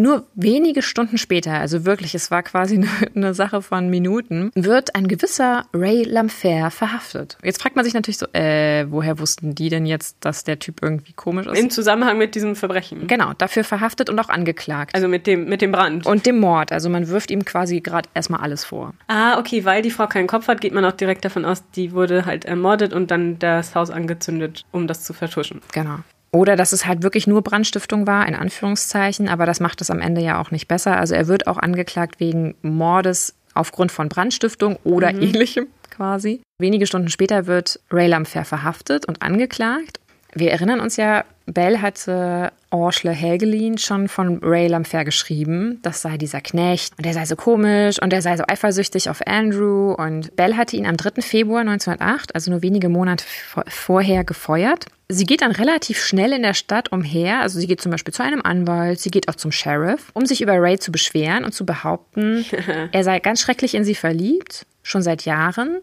Nur 0.00 0.24
wenige 0.34 0.80
Stunden 0.80 1.18
später, 1.18 1.52
also 1.52 1.84
wirklich, 1.84 2.14
es 2.14 2.30
war 2.30 2.42
quasi 2.42 2.76
eine, 2.76 2.88
eine 3.14 3.34
Sache 3.34 3.60
von 3.60 3.90
Minuten, 3.90 4.50
wird 4.54 4.94
ein 4.94 5.08
gewisser 5.08 5.66
Ray 5.74 6.04
Lamfair 6.04 6.70
verhaftet. 6.70 7.36
Jetzt 7.42 7.60
fragt 7.60 7.76
man 7.76 7.84
sich 7.84 7.92
natürlich 7.92 8.18
so, 8.18 8.26
äh, 8.32 8.86
woher 8.90 9.18
wussten 9.18 9.54
die 9.54 9.68
denn 9.68 9.84
jetzt, 9.84 10.16
dass 10.20 10.44
der 10.44 10.58
Typ 10.58 10.82
irgendwie 10.82 11.12
komisch 11.12 11.46
ist? 11.46 11.58
Im 11.58 11.70
Zusammenhang 11.70 12.16
mit 12.16 12.34
diesem 12.34 12.56
Verbrechen. 12.56 13.06
Genau, 13.08 13.32
dafür 13.36 13.62
verhaftet 13.62 14.08
und 14.08 14.18
auch 14.18 14.30
angeklagt. 14.30 14.94
Also 14.94 15.06
mit 15.06 15.26
dem, 15.26 15.46
mit 15.46 15.60
dem 15.60 15.72
Brand. 15.72 16.06
Und 16.06 16.24
dem 16.24 16.38
Mord. 16.38 16.72
Also 16.72 16.88
man 16.88 17.08
wirft 17.08 17.30
ihm 17.30 17.44
quasi 17.44 17.80
gerade 17.80 18.08
erstmal 18.14 18.40
alles 18.40 18.64
vor. 18.64 18.94
Ah, 19.08 19.38
okay, 19.38 19.66
weil 19.66 19.82
die 19.82 19.90
Frau 19.90 20.06
keinen 20.06 20.26
Kopf 20.26 20.48
hat, 20.48 20.62
geht 20.62 20.72
man 20.72 20.84
auch 20.84 20.92
direkt 20.92 21.24
davon 21.26 21.44
aus, 21.44 21.62
die 21.76 21.92
wurde 21.92 22.24
halt 22.24 22.46
ermordet 22.46 22.94
und 22.94 23.10
dann 23.10 23.38
das 23.38 23.74
Haus 23.74 23.90
angezündet, 23.90 24.64
um 24.72 24.86
das 24.86 25.04
zu 25.04 25.12
vertuschen. 25.12 25.60
Genau. 25.72 25.98
Oder 26.32 26.56
dass 26.56 26.72
es 26.72 26.86
halt 26.86 27.02
wirklich 27.02 27.26
nur 27.26 27.42
Brandstiftung 27.42 28.06
war, 28.06 28.26
in 28.28 28.34
Anführungszeichen, 28.34 29.28
aber 29.28 29.46
das 29.46 29.58
macht 29.58 29.80
es 29.80 29.90
am 29.90 30.00
Ende 30.00 30.20
ja 30.20 30.40
auch 30.40 30.50
nicht 30.50 30.68
besser. 30.68 30.96
Also 30.96 31.14
er 31.14 31.26
wird 31.26 31.46
auch 31.46 31.58
angeklagt 31.58 32.20
wegen 32.20 32.54
Mordes 32.62 33.34
aufgrund 33.54 33.90
von 33.90 34.08
Brandstiftung 34.08 34.76
oder 34.84 35.12
mhm. 35.12 35.22
ähnlichem 35.22 35.66
quasi. 35.90 36.40
Wenige 36.58 36.86
Stunden 36.86 37.08
später 37.08 37.46
wird 37.46 37.80
Ray 37.90 38.06
Lamfair 38.06 38.44
verhaftet 38.44 39.06
und 39.06 39.22
angeklagt. 39.22 39.98
Wir 40.32 40.52
erinnern 40.52 40.80
uns 40.80 40.96
ja, 40.96 41.24
Bell 41.46 41.78
hatte 41.78 42.52
Orschle 42.70 43.10
Helgelin 43.10 43.78
schon 43.78 44.08
von 44.08 44.38
Ray 44.42 44.68
Lamfair 44.68 45.04
geschrieben, 45.04 45.80
das 45.82 46.02
sei 46.02 46.16
dieser 46.16 46.40
Knecht 46.40 46.94
und 46.96 47.04
der 47.04 47.12
sei 47.12 47.26
so 47.26 47.36
komisch 47.36 48.00
und 48.00 48.10
der 48.12 48.22
sei 48.22 48.36
so 48.36 48.44
eifersüchtig 48.46 49.10
auf 49.10 49.26
Andrew 49.26 49.92
und 49.92 50.34
Bell 50.36 50.56
hatte 50.56 50.76
ihn 50.76 50.86
am 50.86 50.96
3. 50.96 51.20
Februar 51.22 51.60
1908, 51.60 52.34
also 52.34 52.50
nur 52.50 52.62
wenige 52.62 52.88
Monate 52.88 53.24
vorher, 53.68 54.24
gefeuert. 54.24 54.86
Sie 55.08 55.26
geht 55.26 55.42
dann 55.42 55.50
relativ 55.50 55.98
schnell 55.98 56.32
in 56.32 56.42
der 56.42 56.54
Stadt 56.54 56.92
umher, 56.92 57.40
also 57.40 57.58
sie 57.58 57.66
geht 57.66 57.80
zum 57.80 57.90
Beispiel 57.90 58.14
zu 58.14 58.22
einem 58.22 58.42
Anwalt, 58.42 59.00
sie 59.00 59.10
geht 59.10 59.28
auch 59.28 59.34
zum 59.34 59.50
Sheriff, 59.50 60.10
um 60.14 60.24
sich 60.24 60.40
über 60.40 60.54
Ray 60.54 60.78
zu 60.78 60.92
beschweren 60.92 61.44
und 61.44 61.52
zu 61.52 61.66
behaupten, 61.66 62.44
er 62.92 63.04
sei 63.04 63.18
ganz 63.18 63.40
schrecklich 63.40 63.74
in 63.74 63.84
sie 63.84 63.96
verliebt, 63.96 64.66
schon 64.82 65.02
seit 65.02 65.24
Jahren 65.24 65.78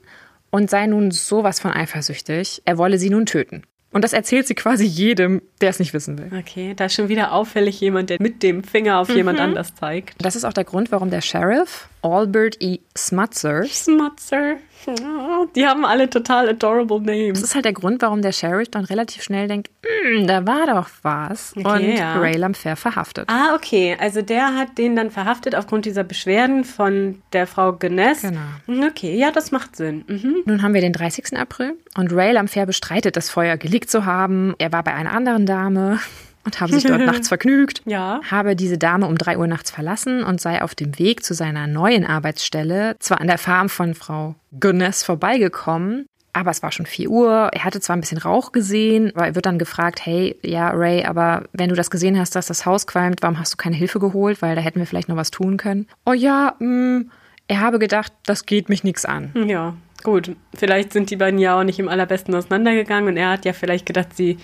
und 0.49 0.69
sei 0.69 0.87
nun 0.87 1.11
sowas 1.11 1.59
von 1.59 1.71
eifersüchtig, 1.71 2.61
er 2.63 2.77
wolle 2.77 2.97
sie 2.97 3.09
nun 3.09 3.25
töten. 3.25 3.63
Und 3.97 4.03
das 4.03 4.13
erzählt 4.13 4.45
sie 4.45 4.53
quasi 4.53 4.85
jedem, 4.85 5.41
der 5.59 5.71
es 5.71 5.79
nicht 5.79 5.91
wissen 5.91 6.19
will. 6.19 6.29
Okay, 6.37 6.75
da 6.75 6.85
ist 6.85 6.93
schon 6.93 7.09
wieder 7.09 7.31
auffällig 7.31 7.81
jemand, 7.81 8.11
der 8.11 8.17
mit 8.21 8.43
dem 8.43 8.63
Finger 8.63 8.99
auf 8.99 9.09
mhm. 9.09 9.15
jemand 9.15 9.39
anders 9.39 9.73
zeigt. 9.73 10.13
Das 10.23 10.35
ist 10.35 10.45
auch 10.45 10.53
der 10.53 10.65
Grund, 10.65 10.91
warum 10.91 11.09
der 11.09 11.21
Sheriff 11.21 11.89
Albert 12.03 12.57
E. 12.61 12.77
Smutzer. 12.95 13.63
Smutzer. 13.63 14.57
die 15.55 15.65
haben 15.65 15.85
alle 15.85 16.09
total 16.09 16.49
adorable 16.49 17.01
names. 17.01 17.39
Das 17.39 17.49
ist 17.49 17.55
halt 17.55 17.65
der 17.65 17.73
Grund, 17.73 18.01
warum 18.01 18.21
der 18.21 18.31
Sheriff 18.31 18.69
dann 18.69 18.85
relativ 18.85 19.23
schnell 19.23 19.47
denkt, 19.47 19.69
hm, 19.85 20.27
da 20.27 20.45
war 20.45 20.67
doch 20.67 20.89
was. 21.01 21.53
Okay, 21.55 21.91
und 21.91 21.97
ja. 21.97 22.19
Ray 22.19 22.35
Lamfair 22.35 22.75
verhaftet. 22.75 23.29
Ah, 23.29 23.55
okay. 23.55 23.97
Also 23.99 24.21
der 24.21 24.55
hat 24.55 24.77
den 24.77 24.95
dann 24.95 25.11
verhaftet 25.11 25.55
aufgrund 25.55 25.85
dieser 25.85 26.03
Beschwerden 26.03 26.63
von 26.63 27.21
der 27.33 27.47
Frau 27.47 27.73
Guinness. 27.73 28.21
Genau. 28.21 28.87
Okay, 28.87 29.17
ja, 29.17 29.31
das 29.31 29.51
macht 29.51 29.75
Sinn. 29.75 30.03
Mhm. 30.07 30.43
Nun 30.45 30.61
haben 30.61 30.73
wir 30.73 30.81
den 30.81 30.93
30. 30.93 31.37
April 31.37 31.77
und 31.95 32.13
Ray 32.13 32.33
Lamfair 32.33 32.65
bestreitet, 32.65 33.15
das 33.15 33.29
Feuer 33.29 33.57
gelegt 33.57 33.89
zu 33.89 34.05
haben. 34.05 34.55
Er 34.57 34.71
war 34.71 34.83
bei 34.83 34.93
einer 34.93 35.13
anderen 35.13 35.45
Dame 35.45 35.99
und 36.47 36.61
habe 36.61 36.73
sich 36.73 36.85
dort 36.85 37.05
nachts 37.05 37.27
vergnügt. 37.29 37.81
Ja. 37.85 38.21
Habe 38.29 38.55
diese 38.55 38.77
Dame 38.77 39.05
um 39.05 39.17
drei 39.17 39.37
Uhr 39.37 39.47
nachts 39.47 39.69
verlassen 39.69 40.23
und 40.23 40.39
sei 40.39 40.61
auf 40.61 40.75
dem 40.75 40.97
Weg 40.97 41.23
zu 41.23 41.33
seiner 41.33 41.67
neuen 41.67 42.05
Arbeitsstelle 42.05 42.95
zwar 42.99 43.19
an 43.19 43.27
der 43.27 43.37
Farm 43.37 43.67
von 43.69 43.93
Frau 43.93 44.35
Gunness 44.57 45.03
vorbeigekommen, 45.03 46.07
aber 46.31 46.51
es 46.51 46.63
war 46.63 46.71
schon 46.71 46.85
4 46.85 47.09
Uhr. 47.09 47.49
Er 47.51 47.63
hatte 47.65 47.81
zwar 47.81 47.97
ein 47.97 47.99
bisschen 47.99 48.19
Rauch 48.19 48.53
gesehen, 48.53 49.11
aber 49.13 49.27
er 49.27 49.35
wird 49.35 49.45
dann 49.45 49.59
gefragt, 49.59 50.05
hey, 50.05 50.37
ja, 50.41 50.69
Ray, 50.69 51.03
aber 51.03 51.43
wenn 51.51 51.69
du 51.69 51.75
das 51.75 51.89
gesehen 51.89 52.17
hast, 52.17 52.35
dass 52.35 52.45
das 52.45 52.65
Haus 52.65 52.87
qualmt, 52.87 53.21
warum 53.21 53.39
hast 53.39 53.53
du 53.53 53.57
keine 53.57 53.75
Hilfe 53.75 53.99
geholt? 53.99 54.41
Weil 54.41 54.55
da 54.55 54.61
hätten 54.61 54.79
wir 54.79 54.87
vielleicht 54.87 55.09
noch 55.09 55.17
was 55.17 55.31
tun 55.31 55.57
können. 55.57 55.87
Oh 56.05 56.13
ja, 56.13 56.55
mh, 56.59 56.99
mm, 56.99 57.11
er 57.49 57.59
habe 57.61 57.79
gedacht, 57.79 58.13
das 58.25 58.45
geht 58.45 58.69
mich 58.69 58.83
nichts 58.83 59.05
an. 59.05 59.31
Ja, 59.47 59.75
gut. 60.03 60.35
Vielleicht 60.53 60.93
sind 60.93 61.09
die 61.09 61.15
beiden 61.15 61.39
ja 61.39 61.59
auch 61.59 61.63
nicht 61.63 61.79
im 61.79 61.89
allerbesten 61.89 62.35
auseinandergegangen 62.35 63.09
und 63.09 63.17
er 63.17 63.31
hat 63.31 63.45
ja 63.45 63.53
vielleicht 63.53 63.85
gedacht, 63.85 64.15
sie 64.15 64.37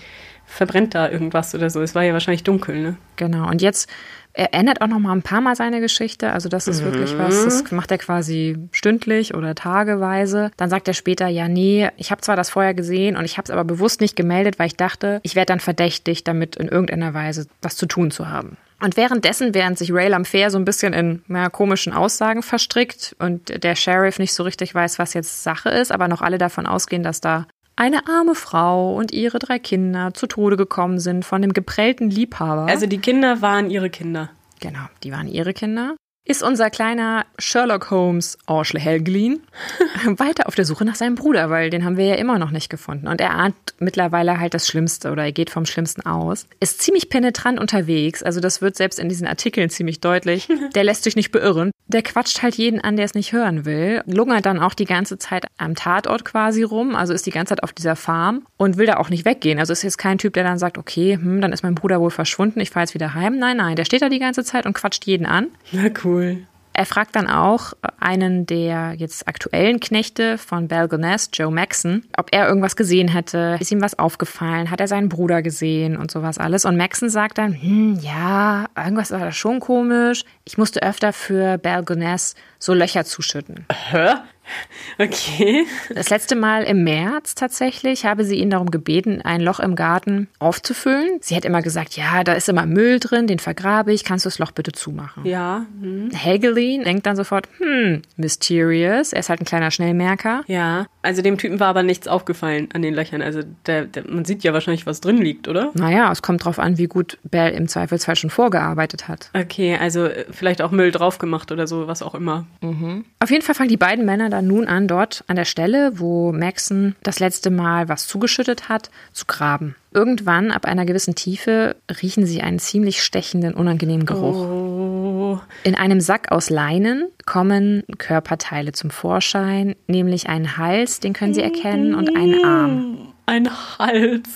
verbrennt 0.54 0.94
da 0.94 1.10
irgendwas 1.10 1.54
oder 1.54 1.68
so. 1.68 1.82
Es 1.82 1.94
war 1.94 2.04
ja 2.04 2.12
wahrscheinlich 2.12 2.44
dunkel, 2.44 2.80
ne? 2.80 2.96
Genau. 3.16 3.48
Und 3.48 3.60
jetzt, 3.60 3.88
er 4.32 4.54
ändert 4.54 4.80
auch 4.80 4.86
noch 4.86 4.98
mal 4.98 5.12
ein 5.12 5.22
paar 5.22 5.40
Mal 5.40 5.56
seine 5.56 5.80
Geschichte. 5.80 6.32
Also 6.32 6.48
das 6.48 6.68
ist 6.68 6.80
mhm. 6.80 6.86
wirklich 6.86 7.18
was, 7.18 7.44
das 7.44 7.72
macht 7.72 7.90
er 7.90 7.98
quasi 7.98 8.56
stündlich 8.70 9.34
oder 9.34 9.54
tageweise. 9.54 10.50
Dann 10.56 10.70
sagt 10.70 10.88
er 10.88 10.94
später, 10.94 11.26
ja, 11.28 11.48
nee, 11.48 11.88
ich 11.96 12.10
habe 12.10 12.20
zwar 12.20 12.36
das 12.36 12.50
Feuer 12.50 12.72
gesehen 12.72 13.16
und 13.16 13.24
ich 13.24 13.36
habe 13.36 13.44
es 13.44 13.50
aber 13.50 13.64
bewusst 13.64 14.00
nicht 14.00 14.16
gemeldet, 14.16 14.58
weil 14.58 14.68
ich 14.68 14.76
dachte, 14.76 15.20
ich 15.22 15.34
werde 15.34 15.46
dann 15.46 15.60
verdächtig, 15.60 16.24
damit 16.24 16.56
in 16.56 16.68
irgendeiner 16.68 17.14
Weise 17.14 17.46
was 17.60 17.76
zu 17.76 17.86
tun 17.86 18.10
zu 18.10 18.28
haben. 18.28 18.56
Und 18.80 18.96
währenddessen, 18.96 19.54
während 19.54 19.78
sich 19.78 19.92
Ray 19.92 20.08
Lamfair 20.08 20.50
so 20.50 20.58
ein 20.58 20.64
bisschen 20.64 20.92
in 20.92 21.22
ja, 21.28 21.48
komischen 21.48 21.92
Aussagen 21.92 22.42
verstrickt 22.42 23.16
und 23.18 23.62
der 23.64 23.76
Sheriff 23.76 24.18
nicht 24.18 24.34
so 24.34 24.42
richtig 24.42 24.74
weiß, 24.74 24.98
was 24.98 25.14
jetzt 25.14 25.42
Sache 25.42 25.70
ist, 25.70 25.90
aber 25.90 26.06
noch 26.06 26.22
alle 26.22 26.38
davon 26.38 26.66
ausgehen, 26.66 27.02
dass 27.02 27.20
da 27.20 27.46
eine 27.76 28.06
arme 28.06 28.34
Frau 28.34 28.94
und 28.94 29.12
ihre 29.12 29.38
drei 29.38 29.58
Kinder 29.58 30.14
zu 30.14 30.26
Tode 30.26 30.56
gekommen 30.56 30.98
sind 31.00 31.24
von 31.24 31.42
dem 31.42 31.52
geprellten 31.52 32.10
Liebhaber. 32.10 32.66
Also 32.66 32.86
die 32.86 32.98
Kinder 32.98 33.42
waren 33.42 33.70
ihre 33.70 33.90
Kinder. 33.90 34.30
Genau, 34.60 34.86
die 35.02 35.12
waren 35.12 35.28
ihre 35.28 35.52
Kinder 35.52 35.96
ist 36.26 36.42
unser 36.42 36.70
kleiner 36.70 37.26
Sherlock 37.38 37.90
Holmes 37.90 38.38
Orschle 38.46 38.80
Helglin 38.80 39.40
weiter 40.06 40.46
auf 40.46 40.54
der 40.54 40.64
Suche 40.64 40.86
nach 40.86 40.94
seinem 40.94 41.16
Bruder, 41.16 41.50
weil 41.50 41.68
den 41.68 41.84
haben 41.84 41.98
wir 41.98 42.06
ja 42.06 42.14
immer 42.14 42.38
noch 42.38 42.50
nicht 42.50 42.70
gefunden. 42.70 43.08
Und 43.08 43.20
er 43.20 43.34
ahnt 43.34 43.54
mittlerweile 43.78 44.40
halt 44.40 44.54
das 44.54 44.66
Schlimmste 44.66 45.12
oder 45.12 45.24
er 45.24 45.32
geht 45.32 45.50
vom 45.50 45.66
Schlimmsten 45.66 46.06
aus. 46.06 46.46
Ist 46.60 46.80
ziemlich 46.80 47.10
penetrant 47.10 47.60
unterwegs, 47.60 48.22
also 48.22 48.40
das 48.40 48.62
wird 48.62 48.74
selbst 48.76 48.98
in 48.98 49.10
diesen 49.10 49.26
Artikeln 49.26 49.68
ziemlich 49.68 50.00
deutlich. 50.00 50.48
Der 50.74 50.84
lässt 50.84 51.04
sich 51.04 51.14
nicht 51.14 51.30
beirren. 51.30 51.70
Der 51.86 52.02
quatscht 52.02 52.42
halt 52.42 52.54
jeden 52.54 52.80
an, 52.80 52.96
der 52.96 53.04
es 53.04 53.14
nicht 53.14 53.32
hören 53.32 53.66
will. 53.66 54.02
Lungert 54.06 54.46
dann 54.46 54.58
auch 54.58 54.72
die 54.72 54.86
ganze 54.86 55.18
Zeit 55.18 55.44
am 55.58 55.74
Tatort 55.74 56.24
quasi 56.24 56.62
rum, 56.62 56.94
also 56.94 57.12
ist 57.12 57.26
die 57.26 57.30
ganze 57.30 57.50
Zeit 57.50 57.62
auf 57.62 57.74
dieser 57.74 57.94
Farm 57.94 58.46
und 58.56 58.78
will 58.78 58.86
da 58.86 58.96
auch 58.96 59.10
nicht 59.10 59.26
weggehen. 59.26 59.58
Also 59.58 59.74
ist 59.74 59.82
jetzt 59.82 59.98
kein 59.98 60.16
Typ, 60.16 60.32
der 60.32 60.44
dann 60.44 60.58
sagt, 60.58 60.78
okay, 60.78 61.18
hm, 61.20 61.42
dann 61.42 61.52
ist 61.52 61.62
mein 61.62 61.74
Bruder 61.74 62.00
wohl 62.00 62.10
verschwunden, 62.10 62.60
ich 62.60 62.70
fahre 62.70 62.84
jetzt 62.84 62.94
wieder 62.94 63.12
heim. 63.12 63.38
Nein, 63.38 63.58
nein, 63.58 63.76
der 63.76 63.84
steht 63.84 64.00
da 64.00 64.08
die 64.08 64.18
ganze 64.18 64.44
Zeit 64.44 64.64
und 64.64 64.72
quatscht 64.72 65.04
jeden 65.04 65.26
an. 65.26 65.48
Na 65.72 65.90
cool 66.02 66.13
cool. 66.14 66.46
Er 66.76 66.86
fragt 66.86 67.14
dann 67.14 67.28
auch 67.28 67.72
einen 68.00 68.46
der 68.46 68.94
jetzt 68.98 69.28
aktuellen 69.28 69.78
Knechte 69.78 70.38
von 70.38 70.66
Balgoness, 70.66 71.30
Joe 71.32 71.52
Maxon, 71.52 72.02
ob 72.16 72.30
er 72.32 72.48
irgendwas 72.48 72.74
gesehen 72.74 73.06
hätte. 73.06 73.58
Ist 73.60 73.70
ihm 73.70 73.80
was 73.80 73.96
aufgefallen? 73.96 74.72
Hat 74.72 74.80
er 74.80 74.88
seinen 74.88 75.08
Bruder 75.08 75.40
gesehen 75.40 75.96
und 75.96 76.10
sowas 76.10 76.36
alles? 76.36 76.64
Und 76.64 76.76
Maxon 76.76 77.10
sagt 77.10 77.38
dann, 77.38 77.52
hm, 77.52 78.00
ja, 78.02 78.66
irgendwas 78.76 79.12
war 79.12 79.20
da 79.20 79.30
schon 79.30 79.60
komisch. 79.60 80.24
Ich 80.44 80.58
musste 80.58 80.82
öfter 80.82 81.12
für 81.12 81.58
Balgoness 81.58 82.34
so 82.58 82.74
Löcher 82.74 83.04
zuschütten. 83.04 83.66
Hä? 83.70 84.14
Okay. 84.98 85.66
Das 85.92 86.10
letzte 86.10 86.36
Mal 86.36 86.62
im 86.62 86.84
März 86.84 87.34
tatsächlich 87.34 88.04
habe 88.04 88.24
sie 88.24 88.36
ihn 88.36 88.50
darum 88.50 88.70
gebeten, 88.70 89.20
ein 89.22 89.40
Loch 89.40 89.58
im 89.58 89.74
Garten 89.74 90.28
aufzufüllen. 90.38 91.18
Sie 91.20 91.34
hat 91.34 91.44
immer 91.44 91.62
gesagt, 91.62 91.96
ja, 91.96 92.22
da 92.22 92.34
ist 92.34 92.48
immer 92.48 92.64
Müll 92.64 93.00
drin, 93.00 93.26
den 93.26 93.40
vergrabe 93.40 93.92
ich, 93.92 94.04
kannst 94.04 94.24
du 94.24 94.28
das 94.28 94.38
Loch 94.38 94.52
bitte 94.52 94.70
zumachen? 94.70 95.26
Ja. 95.26 95.66
Hm. 95.80 96.10
Helgelin 96.12 96.84
denkt 96.84 97.06
dann 97.06 97.16
sofort, 97.16 97.48
hm, 97.58 98.02
mysterious. 98.16 99.12
Er 99.12 99.20
ist 99.20 99.30
halt 99.30 99.40
ein 99.40 99.46
kleiner 99.46 99.70
Schnellmerker. 99.72 100.42
Ja, 100.46 100.86
also 101.02 101.22
dem 101.22 101.38
Typen 101.38 101.60
war 101.60 101.68
aber 101.68 101.82
nichts 101.82 102.06
aufgefallen 102.08 102.68
an 102.72 102.82
den 102.82 102.94
Löchern. 102.94 103.20
Also 103.20 103.42
der, 103.66 103.86
der, 103.86 104.08
man 104.08 104.24
sieht 104.24 104.44
ja 104.44 104.52
wahrscheinlich, 104.52 104.86
was 104.86 105.00
drin 105.00 105.18
liegt, 105.18 105.48
oder? 105.48 105.70
Naja, 105.74 106.10
es 106.12 106.22
kommt 106.22 106.44
drauf 106.44 106.58
an, 106.58 106.78
wie 106.78 106.86
gut 106.86 107.18
Bell 107.24 107.52
im 107.52 107.68
Zweifelsfall 107.68 108.16
schon 108.16 108.30
vorgearbeitet 108.30 109.08
hat. 109.08 109.30
Okay, 109.34 109.76
also 109.76 110.06
äh, 110.06 110.24
vielleicht 110.30 110.62
auch 110.62 110.70
Müll 110.70 110.92
drauf 110.92 111.18
gemacht 111.18 111.50
oder 111.50 111.66
so, 111.66 111.88
was 111.88 112.02
auch 112.02 112.14
immer. 112.14 112.46
Mhm. 112.60 113.04
Auf 113.20 113.30
jeden 113.30 113.42
Fall 113.42 113.54
fangen 113.54 113.68
die 113.68 113.76
beiden 113.76 114.04
Männer 114.04 114.30
dann 114.34 114.46
nun 114.46 114.66
an, 114.66 114.88
dort 114.88 115.24
an 115.28 115.36
der 115.36 115.44
Stelle, 115.44 115.98
wo 115.98 116.32
Maxon 116.32 116.96
das 117.02 117.20
letzte 117.20 117.50
Mal 117.50 117.88
was 117.88 118.06
zugeschüttet 118.06 118.68
hat, 118.68 118.90
zu 119.12 119.26
graben. 119.26 119.76
Irgendwann, 119.92 120.50
ab 120.50 120.66
einer 120.66 120.84
gewissen 120.84 121.14
Tiefe, 121.14 121.76
riechen 122.02 122.26
sie 122.26 122.42
einen 122.42 122.58
ziemlich 122.58 123.02
stechenden, 123.02 123.54
unangenehmen 123.54 124.06
Geruch. 124.06 124.36
Oh. 124.36 125.40
In 125.62 125.76
einem 125.76 126.00
Sack 126.00 126.32
aus 126.32 126.50
Leinen 126.50 127.08
kommen 127.26 127.84
Körperteile 127.98 128.72
zum 128.72 128.90
Vorschein, 128.90 129.76
nämlich 129.86 130.28
einen 130.28 130.56
Hals, 130.56 130.98
den 130.98 131.12
können 131.12 131.32
sie 131.32 131.42
erkennen, 131.42 131.94
und 131.94 132.16
einen 132.16 132.44
Arm. 132.44 133.08
Ein 133.26 133.48
Hals. 133.78 134.28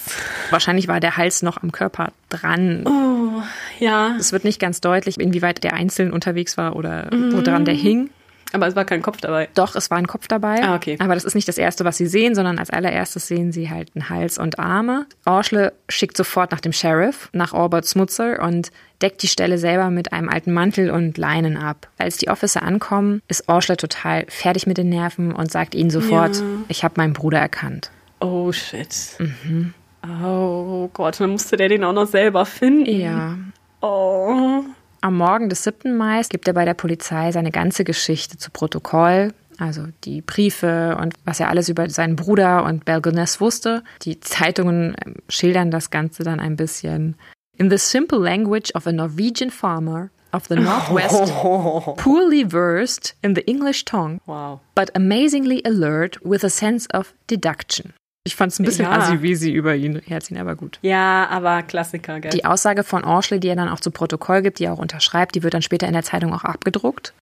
Wahrscheinlich 0.51 0.89
war 0.89 1.01
der 1.01 1.17
Hals 1.17 1.43
noch 1.43 1.63
am 1.63 1.73
Körper 1.73 2.13
dran. 2.31 2.87
Oh, 2.87 3.43
ja. 3.81 4.15
Es 4.19 4.33
wird 4.33 4.45
nicht 4.45 4.61
ganz 4.61 4.81
deutlich, 4.81 5.21
inwieweit 5.21 5.63
der 5.65 5.75
einzeln 5.75 6.13
unterwegs 6.13 6.57
war 6.57 6.77
oder 6.77 7.13
mhm. 7.13 7.33
woran 7.33 7.65
der 7.65 7.75
hing. 7.75 8.11
Aber 8.53 8.67
es 8.67 8.77
war 8.77 8.85
kein 8.85 9.03
Kopf 9.03 9.19
dabei. 9.21 9.49
Doch, 9.55 9.75
es 9.75 9.91
war 9.91 9.99
ein 9.99 10.07
Kopf 10.07 10.27
dabei. 10.27 10.63
Ah, 10.63 10.75
okay. 10.75 10.97
Aber 11.01 11.15
das 11.15 11.25
ist 11.25 11.35
nicht 11.35 11.49
das 11.49 11.59
Erste, 11.59 11.85
was 11.85 11.99
sie 11.99 12.07
sehen, 12.07 12.35
sondern 12.35 12.59
als 12.59 12.71
allererstes 12.71 13.27
sehen 13.27 13.53
sie 13.53 13.69
halt 13.69 13.91
einen 13.95 14.09
Hals 14.09 14.39
und 14.39 14.59
Arme. 14.59 15.07
Orschle 15.27 15.75
schickt 15.89 16.17
sofort 16.17 16.51
nach 16.51 16.61
dem 16.61 16.73
Sheriff, 16.73 17.29
nach 17.33 17.53
Albert 17.53 17.85
Smutzer 17.85 18.43
und 18.43 18.71
deckt 19.03 19.23
die 19.23 19.29
Stelle 19.29 19.59
selber 19.59 19.91
mit 19.91 20.13
einem 20.13 20.29
alten 20.29 20.53
Mantel 20.53 20.91
und 20.91 21.19
Leinen 21.19 21.57
ab. 21.57 21.89
Als 21.99 22.17
die 22.17 22.29
Officer 22.29 22.63
ankommen, 22.63 23.23
ist 23.29 23.49
Orschle 23.49 23.77
total 23.77 24.25
fertig 24.29 24.67
mit 24.67 24.79
den 24.79 24.89
Nerven 24.89 25.33
und 25.33 25.53
sagt 25.53 25.75
ihnen 25.75 25.91
sofort, 25.91 26.37
ja. 26.37 26.43
ich 26.69 26.85
habe 26.85 26.95
meinen 26.97 27.13
Bruder 27.13 27.39
erkannt. 27.39 27.91
Oh 28.21 28.51
shit. 28.51 28.95
Mhm. 29.19 29.75
Oh 30.23 30.89
Gott, 30.93 31.21
dann 31.21 31.31
musste 31.31 31.57
der 31.57 31.69
den 31.69 31.85
auch 31.85 31.93
noch 31.93 32.07
selber 32.07 32.47
finden. 32.47 33.01
Ja. 33.01 33.37
Oh. 33.81 34.65
Am 35.01 35.17
Morgen 35.17 35.49
des 35.49 35.63
7. 35.65 35.97
Mai 35.97 36.23
gibt 36.29 36.49
er 36.49 36.55
bei 36.55 36.65
der 36.65 36.75
Polizei 36.75 37.31
seine 37.33 37.51
ganze 37.51 37.85
Geschichte 37.85 38.37
zu 38.37 38.51
Protokoll. 38.51 39.33
Also 39.59 39.87
die 40.05 40.21
Briefe 40.21 40.97
und 41.01 41.15
was 41.25 41.41
er 41.41 41.49
alles 41.49 41.69
über 41.69 41.89
seinen 41.91 42.15
Bruder 42.17 42.65
und 42.65 42.85
Belgoness 42.85 43.41
wusste. 43.41 43.83
Die 44.03 44.21
Zeitungen 44.21 44.95
ähm, 45.05 45.15
schildern 45.29 45.71
das 45.73 45.91
Ganze 45.91 46.23
dann 46.23 46.39
ein 46.39 46.57
bisschen. 46.57 47.17
In 47.57 47.69
the 47.71 47.77
simple 47.79 48.19
language 48.21 48.73
of 48.77 48.87
a 48.87 48.93
Norwegian 48.93 49.51
farmer 49.51 50.11
of 50.33 50.45
the 50.49 50.55
Northwest, 50.55 51.33
poorly 51.97 52.45
versed 52.49 53.17
in 53.23 53.35
the 53.35 53.41
English 53.43 53.85
tongue, 53.85 54.21
Wow. 54.27 54.61
but 54.77 54.95
amazingly 54.95 55.61
alert 55.65 56.19
with 56.23 56.45
a 56.45 56.51
sense 56.51 56.87
of 56.93 57.15
deduction. 57.29 57.95
Ich 58.25 58.37
fand 58.37 58.53
es 58.53 58.59
ein 58.59 58.65
bisschen 58.65 58.85
Ja. 58.85 58.93
assi, 58.93 59.23
wie 59.23 59.35
sie 59.35 59.53
über 59.53 59.75
ihn 59.75 60.01
herziehen, 60.05 60.39
aber 60.39 60.55
gut. 60.55 60.79
Ja, 60.83 61.27
aber 61.31 61.63
Klassiker, 61.63 62.21
gell? 62.21 62.31
Die 62.31 62.45
Aussage 62.45 62.85
von 62.85 63.05
Orschle, 63.05 63.41
die 63.41 63.49
er 63.49 63.57
dann 63.57 63.69
auch 63.69 63.81
zu 63.81 63.91
Protokoll 63.91 64.43
gibt, 64.43 64.59
die 64.59 64.65
er 64.65 64.75
auch 64.75 64.79
unterschreibt, 64.79 65.35
die 65.35 65.43
wird 65.43 65.55
dann 65.55 65.63
später 65.63 65.87
in 65.87 65.95
der 65.95 66.03
Zeitung 66.03 66.35
auch 66.35 66.45
abgedruckt. 66.45 67.15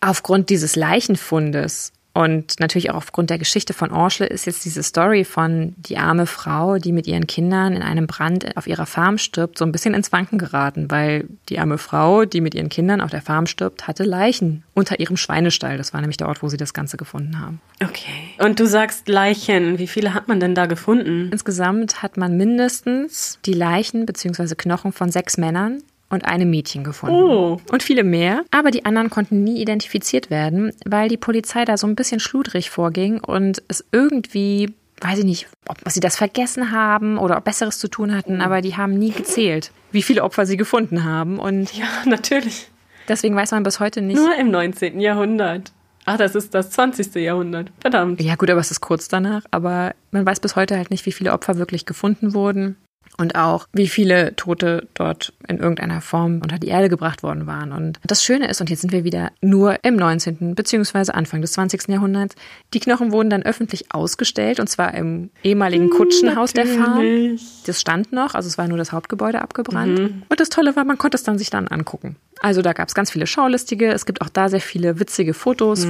Aufgrund 0.00 0.50
dieses 0.50 0.76
Leichenfundes 0.76 1.92
und 2.14 2.60
natürlich 2.60 2.90
auch 2.90 2.96
aufgrund 2.96 3.30
der 3.30 3.38
Geschichte 3.38 3.72
von 3.72 3.90
Orschle 3.90 4.26
ist 4.26 4.44
jetzt 4.44 4.64
diese 4.66 4.82
Story 4.82 5.24
von 5.24 5.74
die 5.78 5.96
arme 5.96 6.26
Frau, 6.26 6.76
die 6.76 6.92
mit 6.92 7.06
ihren 7.06 7.26
Kindern 7.26 7.72
in 7.72 7.82
einem 7.82 8.06
Brand 8.06 8.56
auf 8.56 8.66
ihrer 8.66 8.84
Farm 8.84 9.16
stirbt, 9.16 9.56
so 9.56 9.64
ein 9.64 9.72
bisschen 9.72 9.94
ins 9.94 10.12
Wanken 10.12 10.36
geraten, 10.36 10.90
weil 10.90 11.26
die 11.48 11.58
arme 11.58 11.78
Frau, 11.78 12.26
die 12.26 12.42
mit 12.42 12.54
ihren 12.54 12.68
Kindern 12.68 13.00
auf 13.00 13.10
der 13.10 13.22
Farm 13.22 13.46
stirbt, 13.46 13.86
hatte 13.86 14.04
Leichen 14.04 14.62
unter 14.74 15.00
ihrem 15.00 15.16
Schweinestall. 15.16 15.78
Das 15.78 15.94
war 15.94 16.00
nämlich 16.00 16.18
der 16.18 16.28
Ort, 16.28 16.42
wo 16.42 16.48
sie 16.48 16.58
das 16.58 16.74
Ganze 16.74 16.98
gefunden 16.98 17.40
haben. 17.40 17.60
Okay. 17.82 18.12
Und 18.38 18.60
du 18.60 18.66
sagst 18.66 19.08
Leichen. 19.08 19.78
Wie 19.78 19.86
viele 19.86 20.12
hat 20.12 20.28
man 20.28 20.38
denn 20.38 20.54
da 20.54 20.66
gefunden? 20.66 21.30
Insgesamt 21.32 22.02
hat 22.02 22.18
man 22.18 22.36
mindestens 22.36 23.38
die 23.46 23.54
Leichen 23.54 24.04
bzw. 24.04 24.54
Knochen 24.54 24.92
von 24.92 25.10
sechs 25.10 25.38
Männern 25.38 25.82
und 26.12 26.24
einem 26.24 26.50
Mädchen 26.50 26.84
gefunden. 26.84 27.16
Oh. 27.16 27.60
Und 27.72 27.82
viele 27.82 28.04
mehr. 28.04 28.44
Aber 28.50 28.70
die 28.70 28.84
anderen 28.84 29.10
konnten 29.10 29.42
nie 29.42 29.60
identifiziert 29.60 30.30
werden, 30.30 30.72
weil 30.84 31.08
die 31.08 31.16
Polizei 31.16 31.64
da 31.64 31.76
so 31.76 31.86
ein 31.86 31.96
bisschen 31.96 32.20
schludrig 32.20 32.70
vorging 32.70 33.18
und 33.20 33.62
es 33.68 33.84
irgendwie, 33.92 34.72
weiß 35.00 35.20
ich 35.20 35.24
nicht, 35.24 35.48
ob 35.68 35.78
sie 35.90 36.00
das 36.00 36.16
vergessen 36.16 36.70
haben 36.70 37.18
oder 37.18 37.38
ob 37.38 37.44
Besseres 37.44 37.78
zu 37.78 37.88
tun 37.88 38.14
hatten, 38.14 38.40
aber 38.40 38.60
die 38.60 38.76
haben 38.76 38.94
nie 38.98 39.10
gezählt, 39.10 39.72
wie 39.90 40.02
viele 40.02 40.22
Opfer 40.22 40.46
sie 40.46 40.56
gefunden 40.56 41.02
haben. 41.04 41.38
Und 41.38 41.72
Ja, 41.74 41.86
natürlich. 42.06 42.68
deswegen 43.08 43.34
weiß 43.34 43.50
man 43.52 43.62
bis 43.62 43.80
heute 43.80 44.02
nicht. 44.02 44.16
Nur 44.16 44.34
im 44.36 44.50
19. 44.50 45.00
Jahrhundert. 45.00 45.72
Ach, 46.04 46.18
das 46.18 46.34
ist 46.34 46.52
das 46.52 46.70
20. 46.70 47.14
Jahrhundert. 47.14 47.70
Verdammt. 47.80 48.20
Ja, 48.20 48.34
gut, 48.34 48.50
aber 48.50 48.60
es 48.60 48.72
ist 48.72 48.80
kurz 48.80 49.06
danach. 49.08 49.44
Aber 49.52 49.94
man 50.10 50.26
weiß 50.26 50.40
bis 50.40 50.56
heute 50.56 50.76
halt 50.76 50.90
nicht, 50.90 51.06
wie 51.06 51.12
viele 51.12 51.32
Opfer 51.32 51.58
wirklich 51.58 51.86
gefunden 51.86 52.34
wurden. 52.34 52.76
Und 53.18 53.36
auch, 53.36 53.68
wie 53.72 53.88
viele 53.88 54.34
Tote 54.36 54.88
dort 54.94 55.34
in 55.46 55.58
irgendeiner 55.58 56.00
Form 56.00 56.40
unter 56.42 56.58
die 56.58 56.68
Erde 56.68 56.88
gebracht 56.88 57.22
worden 57.22 57.46
waren. 57.46 57.72
Und 57.72 58.00
das 58.04 58.24
Schöne 58.24 58.48
ist, 58.48 58.60
und 58.60 58.70
jetzt 58.70 58.80
sind 58.80 58.92
wir 58.92 59.04
wieder 59.04 59.30
nur 59.42 59.84
im 59.84 59.96
19. 59.96 60.54
beziehungsweise 60.54 61.14
Anfang 61.14 61.42
des 61.42 61.52
20. 61.52 61.88
Jahrhunderts, 61.88 62.34
die 62.72 62.80
Knochen 62.80 63.12
wurden 63.12 63.28
dann 63.28 63.42
öffentlich 63.42 63.92
ausgestellt, 63.94 64.60
und 64.60 64.68
zwar 64.68 64.94
im 64.94 65.30
ehemaligen 65.42 65.90
Kutschenhaus 65.90 66.54
der 66.54 66.66
Farm. 66.66 66.94
Natürlich. 66.94 67.62
Das 67.66 67.80
stand 67.80 68.12
noch, 68.12 68.34
also 68.34 68.46
es 68.48 68.56
war 68.56 68.66
nur 68.66 68.78
das 68.78 68.92
Hauptgebäude 68.92 69.42
abgebrannt. 69.42 69.98
Und 70.28 70.40
das 70.40 70.48
Tolle 70.48 70.74
war, 70.74 70.84
man 70.84 70.96
konnte 70.96 71.16
es 71.16 71.22
dann 71.22 71.38
sich 71.38 71.50
dann 71.50 71.68
angucken. 71.68 72.16
Also 72.40 72.62
da 72.62 72.72
gab 72.72 72.88
es 72.88 72.94
ganz 72.94 73.10
viele 73.10 73.26
Schaulistige, 73.26 73.92
es 73.92 74.06
gibt 74.06 74.22
auch 74.22 74.30
da 74.30 74.48
sehr 74.48 74.60
viele 74.60 74.98
witzige 74.98 75.34
Fotos. 75.34 75.86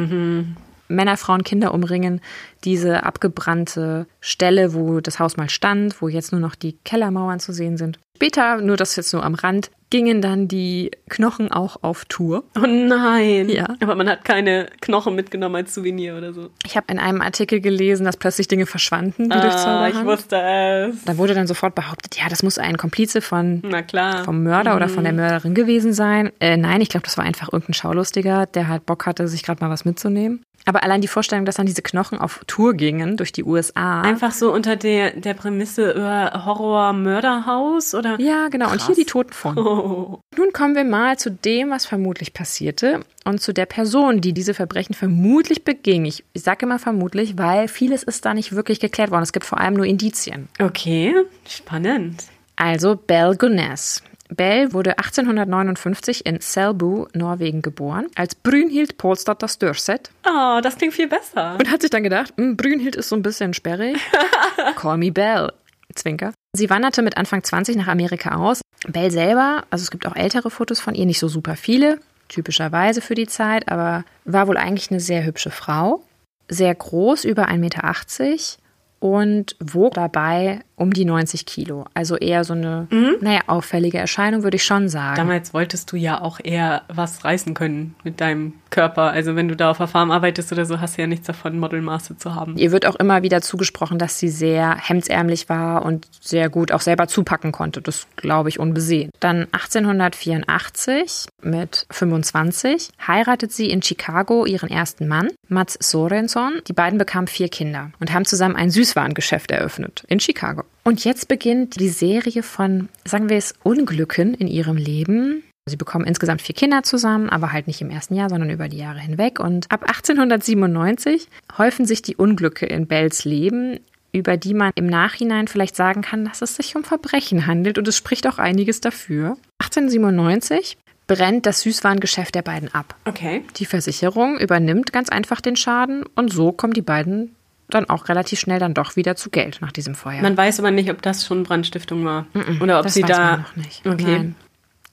Männer, 0.95 1.17
Frauen, 1.17 1.43
Kinder 1.45 1.75
umringen 1.75 2.21
diese 2.65 3.03
abgebrannte 3.03 4.07
Stelle, 4.21 4.75
wo 4.75 5.01
das 5.01 5.19
Haus 5.19 5.37
mal 5.37 5.51
stand, 5.51 6.01
wo 6.01 6.09
jetzt 6.09 6.33
nur 6.33 6.41
noch 6.41 6.55
die 6.55 6.77
Kellermauern 6.85 7.41
zu 7.41 7.53
sehen 7.53 7.77
sind. 7.77 7.99
Später, 8.17 8.59
nur 8.61 8.77
das 8.77 8.95
jetzt 8.95 9.13
nur 9.13 9.25
am 9.25 9.35
Rand, 9.35 9.71
gingen 9.91 10.23
dann 10.23 10.47
die 10.47 10.93
Knochen 11.09 11.51
auch 11.51 11.83
auf 11.83 12.05
Tour. 12.05 12.45
Oh 12.57 12.61
nein. 12.67 13.49
Ja. 13.49 13.67
Aber 13.81 13.97
man 13.97 14.09
hat 14.09 14.25
keine 14.25 14.69
Knochen 14.81 15.15
mitgenommen 15.17 15.57
als 15.57 15.75
Souvenir 15.75 16.17
oder 16.17 16.33
so. 16.33 16.51
Ich 16.65 16.77
habe 16.77 16.87
in 16.93 16.99
einem 17.01 17.21
Artikel 17.21 17.61
gelesen, 17.61 18.05
dass 18.07 18.17
plötzlich 18.17 18.47
Dinge 18.49 18.65
verschwanden, 18.67 19.29
durch 19.29 19.43
Ah, 19.43 19.89
ich 19.89 19.95
Zauberhand. 19.95 20.07
wusste 20.07 20.37
es. 20.41 21.05
Da 21.05 21.19
wurde 21.19 21.35
dann 21.35 21.47
sofort 21.49 21.75
behauptet, 21.75 22.17
ja, 22.17 22.29
das 22.29 22.43
muss 22.45 22.59
ein 22.59 22.77
Komplize 22.79 23.21
von 23.21 23.61
Na 23.69 23.83
klar. 23.83 24.25
vom 24.25 24.45
Mörder 24.45 24.77
oder 24.77 24.89
von 24.89 25.03
der 25.05 25.13
Mörderin 25.13 25.53
gewesen 25.55 25.93
sein. 25.93 26.31
Äh, 26.39 26.57
nein, 26.57 26.81
ich 26.81 26.89
glaube, 26.89 27.05
das 27.05 27.19
war 27.19 27.25
einfach 27.25 27.53
irgendein 27.53 27.75
Schaulustiger, 27.75 28.47
der 28.47 28.69
halt 28.69 28.87
Bock 28.87 29.05
hatte, 29.07 29.27
sich 29.27 29.43
gerade 29.43 29.63
mal 29.63 29.71
was 29.71 29.85
mitzunehmen. 29.85 30.43
Aber 30.65 30.83
allein 30.83 31.01
die 31.01 31.09
Vorstellung, 31.09 31.45
dass 31.45 31.57
dann 31.57 31.67
diese 31.67 31.83
Knochen 31.83 32.19
auf 32.19 32.41
Tour 32.47 32.75
gingen 32.75 33.17
durch 33.17 33.33
die 33.33 33.45
USA. 33.45 34.03
Einfach 34.03 34.33
so 34.33 34.53
unter 34.53 34.77
der, 34.77 35.13
der 35.13 35.35
Prämisse 35.35 35.93
über 35.93 36.45
Horror-Mörderhaus 36.45 37.95
oder? 37.95 38.21
ja, 38.21 38.49
genau. 38.49 38.71
Und 38.71 38.85
hier 38.87 38.95
die 38.95 39.05
Toten 39.05 39.33
von. 39.33 39.59
Oh. 39.59 40.21
Nun 40.37 40.53
kommen 40.53 40.75
wir 40.75 40.85
mal 40.85 41.19
zu 41.19 41.31
dem, 41.31 41.71
was 41.71 41.87
vermutlich 41.87 42.33
passierte 42.33 43.01
und 43.25 43.41
zu 43.41 43.53
der 43.53 43.67
Person, 43.67 44.21
die 44.21 44.33
diese 44.33 44.55
Verbrechen 44.55 44.95
vermutlich 44.95 45.65
beging. 45.65 46.05
Ich, 46.05 46.25
ich 46.33 46.43
sage 46.43 46.67
immer 46.67 46.79
vermutlich, 46.79 47.39
weil 47.39 47.69
vieles 47.69 48.03
ist 48.03 48.25
da 48.25 48.35
nicht 48.35 48.53
wirklich 48.53 48.81
geklärt 48.81 49.11
worden. 49.11 49.23
Es 49.23 49.33
gibt 49.33 49.47
vor 49.47 49.59
allem 49.59 49.75
nur 49.75 49.87
Indizien. 49.87 50.49
Okay, 50.61 51.15
spannend. 51.49 52.25
Also 52.57 52.97
Bell 52.97 53.37
Gunness. 53.37 54.03
Bell 54.35 54.73
wurde 54.73 54.99
1859 54.99 56.27
in 56.27 56.41
Selbu, 56.41 57.07
Norwegen, 57.15 57.63
geboren, 57.63 58.07
als 58.15 58.35
Brynhild 58.35 58.97
Polstadter 58.99 59.49
Størset 59.49 60.11
Oh, 60.27 60.61
das 60.63 60.77
klingt 60.77 60.95
viel 60.95 61.09
besser. 61.09 61.57
und 61.59 61.71
hat 61.71 61.83
sich 61.83 61.91
dann 61.91 62.03
gedacht, 62.03 62.33
"Hm, 62.37 62.57
Brynhild 62.57 62.97
ist 62.97 63.09
so 63.09 63.17
ein 63.17 63.23
bisschen 63.23 63.55
sperrig. 63.55 63.97
Call 64.77 64.99
me 64.99 65.13
Bell. 65.13 65.53
Zwinker. 65.95 66.33
Sie 66.55 66.71
wanderte 66.71 67.03
mit 67.03 67.17
Anfang 67.19 67.43
20 67.43 67.77
nach 67.77 67.87
Amerika 67.89 68.37
aus. 68.37 68.63
Bell 68.89 69.11
selber, 69.11 69.65
also 69.71 69.83
es 69.83 69.91
gibt 69.91 70.07
auch 70.07 70.17
ältere 70.17 70.51
Fotos 70.51 70.81
von 70.81 70.95
ihr, 70.95 71.05
nicht 71.07 71.19
so 71.19 71.29
super 71.29 71.55
viele, 71.57 71.99
typischerweise 72.29 73.01
für 73.03 73.15
die 73.15 73.27
Zeit, 73.27 73.71
aber 73.71 74.05
war 74.25 74.49
wohl 74.49 74.57
eigentlich 74.57 74.91
eine 74.91 75.01
sehr 75.01 75.25
hübsche 75.25 75.51
Frau. 75.51 76.03
Sehr 76.49 76.75
groß, 76.75 77.25
über 77.25 77.49
1,80 77.49 77.59
Meter 77.59 78.63
und 79.01 79.57
wog 79.61 79.95
dabei 79.95 80.61
um 80.83 80.93
die 80.93 81.05
90 81.05 81.47
Kilo. 81.47 81.87
Also 81.95 82.17
eher 82.17 82.45
so 82.45 82.53
eine, 82.53 82.89
naja, 83.21 83.41
auffällige 83.47 83.99
Erscheinung, 83.99 84.43
würde 84.43 84.57
ich 84.57 84.65
schon 84.65 84.89
sagen. 84.89 85.17
Damals 85.17 85.55
wolltest 85.55 85.91
du 85.93 85.97
ja 85.97 86.21
auch 86.21 86.41
eher 86.43 86.83
was 86.89 87.25
reißen 87.25 87.55
können 87.55 87.95
mit 88.05 88.21
deinem 88.21 88.55
Körper. 88.71 89.11
Also 89.11 89.37
wenn 89.37 89.49
du 89.49 89.55
da 89.55 89.71
auf 89.71 89.79
der 89.79 89.87
Farm 89.87 90.11
arbeitest 90.11 90.51
oder 90.51 90.65
so, 90.65 90.81
hast 90.81 90.97
du 90.97 91.03
ja 91.03 91.07
nichts 91.07 91.27
davon, 91.27 91.59
Modelmaße 91.59 92.17
zu 92.17 92.35
haben. 92.35 92.57
Ihr 92.57 92.73
wird 92.73 92.87
auch 92.87 92.97
immer 92.97 93.23
wieder 93.23 93.41
zugesprochen, 93.41 93.99
dass 93.99 94.19
sie 94.19 94.29
sehr 94.29 94.77
hemdsärmlich 94.77 95.49
war 95.49 95.85
und 95.85 96.09
sehr 96.21 96.49
gut 96.49 96.73
auch 96.73 96.81
selber 96.81 97.07
zupacken 97.07 97.53
konnte. 97.53 97.81
Das 97.81 98.07
glaube 98.17 98.49
ich 98.49 98.59
unbesehen. 98.59 99.11
Dann 99.21 99.47
1884 99.53 101.29
mit 101.43 101.87
25 101.91 102.91
heiratet 103.07 103.53
sie 103.53 103.71
in 103.71 103.83
Chicago 103.83 104.47
ihren 104.47 104.71
ersten 104.71 105.07
Mann, 105.07 105.29
Mats 105.49 105.79
Sorenson. 105.81 106.61
Die 106.67 106.73
beiden 106.73 106.99
bekamen 106.99 107.29
vier 107.29 107.49
Kinder 107.49 107.91
und 108.01 108.13
haben 108.13 108.25
zusammen 108.25 108.57
ein 108.57 108.71
Süßwarengeschäft 108.71 109.51
eröffnet 109.51 110.05
in 110.09 110.19
Chicago. 110.19 110.65
Und 110.85 111.05
jetzt 111.05 111.29
beginnt 111.29 111.79
die 111.79 111.89
Serie 111.89 112.43
von, 112.43 112.89
sagen 113.05 113.29
wir 113.29 113.37
es, 113.37 113.55
Unglücken 113.63 114.35
in 114.35 114.49
ihrem 114.49 114.77
Leben. 114.77 115.45
Sie 115.67 115.77
bekommen 115.77 116.05
insgesamt 116.05 116.43
vier 116.43 116.57
Kinder 116.57 116.83
zusammen, 116.83 117.31
aber 117.31 117.53
halt 117.53 117.69
nicht 117.69 117.81
im 117.81 117.91
ersten 117.91 118.17
Jahr, 118.17 118.29
sondern 118.29 118.51
über 118.51 118.69
die 118.69 118.79
Jahre 118.79 118.99
hinweg. 118.99 119.39
Und 119.39 119.71
ab 119.71 119.83
1897 119.83 121.29
häufen 121.57 121.87
sich 121.87 122.03
die 122.03 122.17
Unglücke 122.17 122.67
in 122.67 122.89
Bells 122.89 123.25
Leben, 123.25 123.79
über 124.13 124.37
die 124.37 124.55
man 124.55 124.73
im 124.75 124.87
Nachhinein 124.87 125.47
vielleicht 125.47 125.77
sagen 125.77 126.03
kann, 126.03 126.25
dass 126.25 126.43
es 126.43 126.57
sich 126.57 126.75
um 126.75 126.83
Verbrechen 126.83 127.47
handelt. 127.47 127.79
Und 127.79 127.87
es 127.87 127.97
spricht 127.97 128.27
auch 128.27 128.39
einiges 128.39 128.81
dafür. 128.81 129.37
1897 129.61 130.77
brennt 131.07 131.47
das 131.47 131.61
Süßwarengeschäft 131.61 132.35
der 132.35 132.43
beiden 132.43 132.75
ab. 132.75 132.97
Okay. 133.05 133.45
Die 133.57 133.67
Versicherung 133.67 134.39
übernimmt 134.39 134.93
ganz 134.93 135.11
einfach 135.11 135.41
den 135.41 135.57
Schaden 135.57 136.05
und 136.17 136.33
so 136.33 136.53
kommen 136.53 136.73
die 136.73 136.83
beiden 136.83 137.35
dann 137.75 137.89
auch 137.89 138.09
relativ 138.09 138.41
schnell 138.41 138.59
dann 138.59 138.75
doch 138.75 138.97
wieder 138.97 139.17
zu 139.17 139.31
Geld 139.31 139.59
nach 139.61 139.73
diesem 139.73 139.95
Feuer. 139.95 140.23
Man 140.23 140.37
weiß 140.37 140.59
aber 140.61 140.71
nicht, 140.71 140.91
ob 140.91 141.03
das 141.03 141.27
schon 141.27 141.43
Brandstiftung 141.43 142.05
war. 142.05 142.27
Oder 142.61 142.79
ob 142.79 142.85
das 142.85 142.95
sie 142.95 143.03
weiß 143.03 143.11
da. 143.11 143.19
man 143.19 143.41
noch 143.43 143.57
nicht. 143.57 143.87
Okay. 143.87 144.05
Nein. 144.05 144.35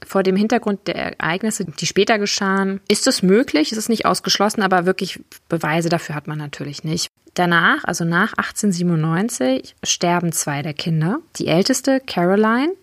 Vor 0.06 0.24
dem 0.24 0.38
Hintergrund 0.38 0.88
der 0.88 0.96
Ereignisse, 1.20 1.66
die 1.66 1.86
später 1.86 2.20
geschahen, 2.20 2.80
ist 2.88 3.06
es 3.06 3.22
möglich, 3.22 3.74
es 3.74 3.78
ist 3.78 3.90
nicht 3.90 4.06
ausgeschlossen, 4.06 4.62
aber 4.62 4.86
wirklich 4.86 5.20
Beweise 5.50 5.90
dafür 5.90 6.16
hat 6.16 6.28
man 6.28 6.38
natürlich 6.38 6.86
nicht. 6.86 7.10
Danach, 7.34 7.84
also 7.84 8.06
nach 8.06 8.34
1897, 8.34 9.76
sterben 9.84 10.32
zwei 10.32 10.62
der 10.62 10.74
Kinder. 10.74 11.20
Die 11.36 11.48
älteste, 11.48 12.02
Caroline, 12.06 12.74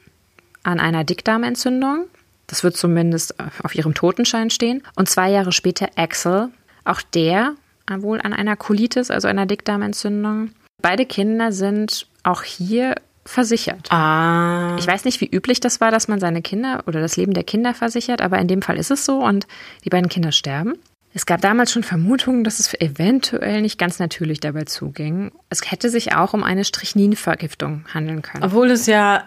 an 0.62 0.80
einer 0.80 1.04
Dickdarmentzündung. 1.04 2.06
Das 2.46 2.62
wird 2.62 2.76
zumindest 2.76 3.34
auf 3.62 3.74
ihrem 3.74 3.94
Totenschein 3.94 4.50
stehen. 4.50 4.82
Und 4.94 5.08
zwei 5.08 5.30
Jahre 5.30 5.52
später 5.52 5.88
Axel, 5.96 6.50
auch 6.84 7.02
der 7.02 7.54
wohl 7.88 8.20
an 8.20 8.32
einer 8.32 8.56
Colitis, 8.56 9.10
also 9.10 9.28
einer 9.28 9.46
Dickdarmentzündung. 9.46 10.50
Beide 10.82 11.06
Kinder 11.06 11.52
sind 11.52 12.06
auch 12.22 12.42
hier 12.42 12.94
versichert. 13.24 13.90
Ah. 13.92 14.76
Ich 14.78 14.86
weiß 14.86 15.04
nicht, 15.04 15.20
wie 15.20 15.28
üblich 15.28 15.60
das 15.60 15.80
war, 15.80 15.90
dass 15.90 16.08
man 16.08 16.20
seine 16.20 16.42
Kinder 16.42 16.84
oder 16.86 17.00
das 17.00 17.16
Leben 17.16 17.34
der 17.34 17.44
Kinder 17.44 17.74
versichert, 17.74 18.20
aber 18.20 18.38
in 18.38 18.48
dem 18.48 18.62
Fall 18.62 18.78
ist 18.78 18.90
es 18.90 19.04
so 19.04 19.18
und 19.18 19.46
die 19.84 19.90
beiden 19.90 20.08
Kinder 20.08 20.32
sterben. 20.32 20.74
Es 21.12 21.24
gab 21.24 21.40
damals 21.40 21.72
schon 21.72 21.82
Vermutungen, 21.82 22.44
dass 22.44 22.60
es 22.60 22.74
eventuell 22.74 23.62
nicht 23.62 23.78
ganz 23.78 23.98
natürlich 23.98 24.38
dabei 24.38 24.64
zuging. 24.64 25.32
Es 25.48 25.70
hätte 25.70 25.88
sich 25.88 26.14
auch 26.14 26.34
um 26.34 26.44
eine 26.44 26.62
Strychninvergiftung 26.62 27.86
handeln 27.92 28.20
können. 28.20 28.44
Obwohl 28.44 28.70
es 28.70 28.86
ja 28.86 29.24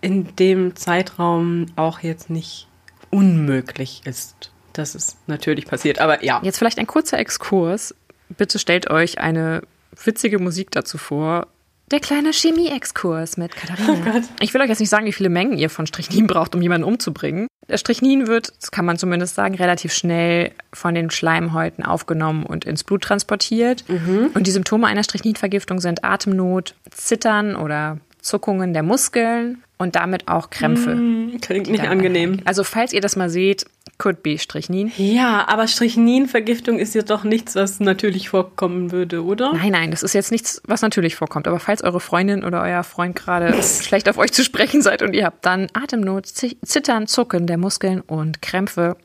in 0.00 0.36
dem 0.36 0.76
Zeitraum 0.76 1.66
auch 1.74 1.98
jetzt 2.00 2.30
nicht 2.30 2.68
unmöglich 3.10 4.02
ist, 4.04 4.52
dass 4.72 4.94
es 4.94 5.16
natürlich 5.26 5.66
passiert. 5.66 5.98
Aber 6.00 6.24
ja. 6.24 6.40
Jetzt 6.44 6.58
vielleicht 6.58 6.78
ein 6.78 6.86
kurzer 6.86 7.18
Exkurs. 7.18 7.94
Bitte 8.36 8.58
stellt 8.58 8.90
euch 8.90 9.18
eine 9.18 9.62
witzige 10.04 10.38
Musik 10.38 10.70
dazu 10.70 10.98
vor. 10.98 11.46
Der 11.90 12.00
kleine 12.00 12.32
Chemie-Exkurs 12.32 13.36
mit 13.36 13.54
Katharina. 13.54 14.16
Oh 14.16 14.20
ich 14.40 14.54
will 14.54 14.62
euch 14.62 14.68
jetzt 14.68 14.80
nicht 14.80 14.88
sagen, 14.88 15.04
wie 15.04 15.12
viele 15.12 15.28
Mengen 15.28 15.58
ihr 15.58 15.68
von 15.68 15.86
Strychnin 15.86 16.26
braucht, 16.26 16.54
um 16.54 16.62
jemanden 16.62 16.86
umzubringen. 16.86 17.48
Der 17.68 17.76
Strychnin 17.76 18.26
wird, 18.26 18.54
das 18.60 18.70
kann 18.70 18.86
man 18.86 18.96
zumindest 18.96 19.34
sagen, 19.34 19.54
relativ 19.54 19.92
schnell 19.92 20.52
von 20.72 20.94
den 20.94 21.10
Schleimhäuten 21.10 21.84
aufgenommen 21.84 22.46
und 22.46 22.64
ins 22.64 22.82
Blut 22.82 23.02
transportiert. 23.02 23.84
Mhm. 23.88 24.30
Und 24.34 24.46
die 24.46 24.50
Symptome 24.50 24.86
einer 24.86 25.02
Strychninvergiftung 25.02 25.80
sind 25.80 26.02
Atemnot, 26.02 26.74
Zittern 26.90 27.56
oder 27.56 27.98
Zuckungen 28.22 28.72
der 28.72 28.82
Muskeln 28.82 29.62
und 29.78 29.96
damit 29.96 30.28
auch 30.28 30.48
Krämpfe. 30.48 30.94
Mm, 30.94 31.40
klingt 31.40 31.68
nicht 31.68 31.84
angenehm. 31.84 32.40
Also 32.44 32.64
falls 32.64 32.92
ihr 32.92 33.00
das 33.00 33.16
mal 33.16 33.28
seht, 33.28 33.66
could 34.02 34.24
be 34.24 34.36
Strychnin. 34.36 34.90
Ja, 34.96 35.46
aber 35.46 35.68
Strychninvergiftung 35.68 36.80
ist 36.80 36.92
ja 36.96 37.02
doch 37.02 37.22
nichts, 37.22 37.54
was 37.54 37.78
natürlich 37.78 38.30
vorkommen 38.30 38.90
würde, 38.90 39.22
oder? 39.22 39.52
Nein, 39.52 39.70
nein, 39.70 39.90
das 39.92 40.02
ist 40.02 40.12
jetzt 40.12 40.32
nichts, 40.32 40.60
was 40.66 40.82
natürlich 40.82 41.14
vorkommt. 41.14 41.46
Aber 41.46 41.60
falls 41.60 41.84
eure 41.84 42.00
Freundin 42.00 42.42
oder 42.42 42.62
euer 42.62 42.82
Freund 42.82 43.14
gerade 43.14 43.62
schlecht 43.62 44.08
auf 44.08 44.18
euch 44.18 44.32
zu 44.32 44.42
sprechen 44.42 44.82
seid 44.82 45.02
und 45.02 45.14
ihr 45.14 45.24
habt 45.24 45.46
dann 45.46 45.68
Atemnot, 45.72 46.26
Zittern, 46.26 47.06
Zucken 47.06 47.46
der 47.46 47.58
Muskeln 47.58 48.00
und 48.00 48.42
Krämpfe, 48.42 48.96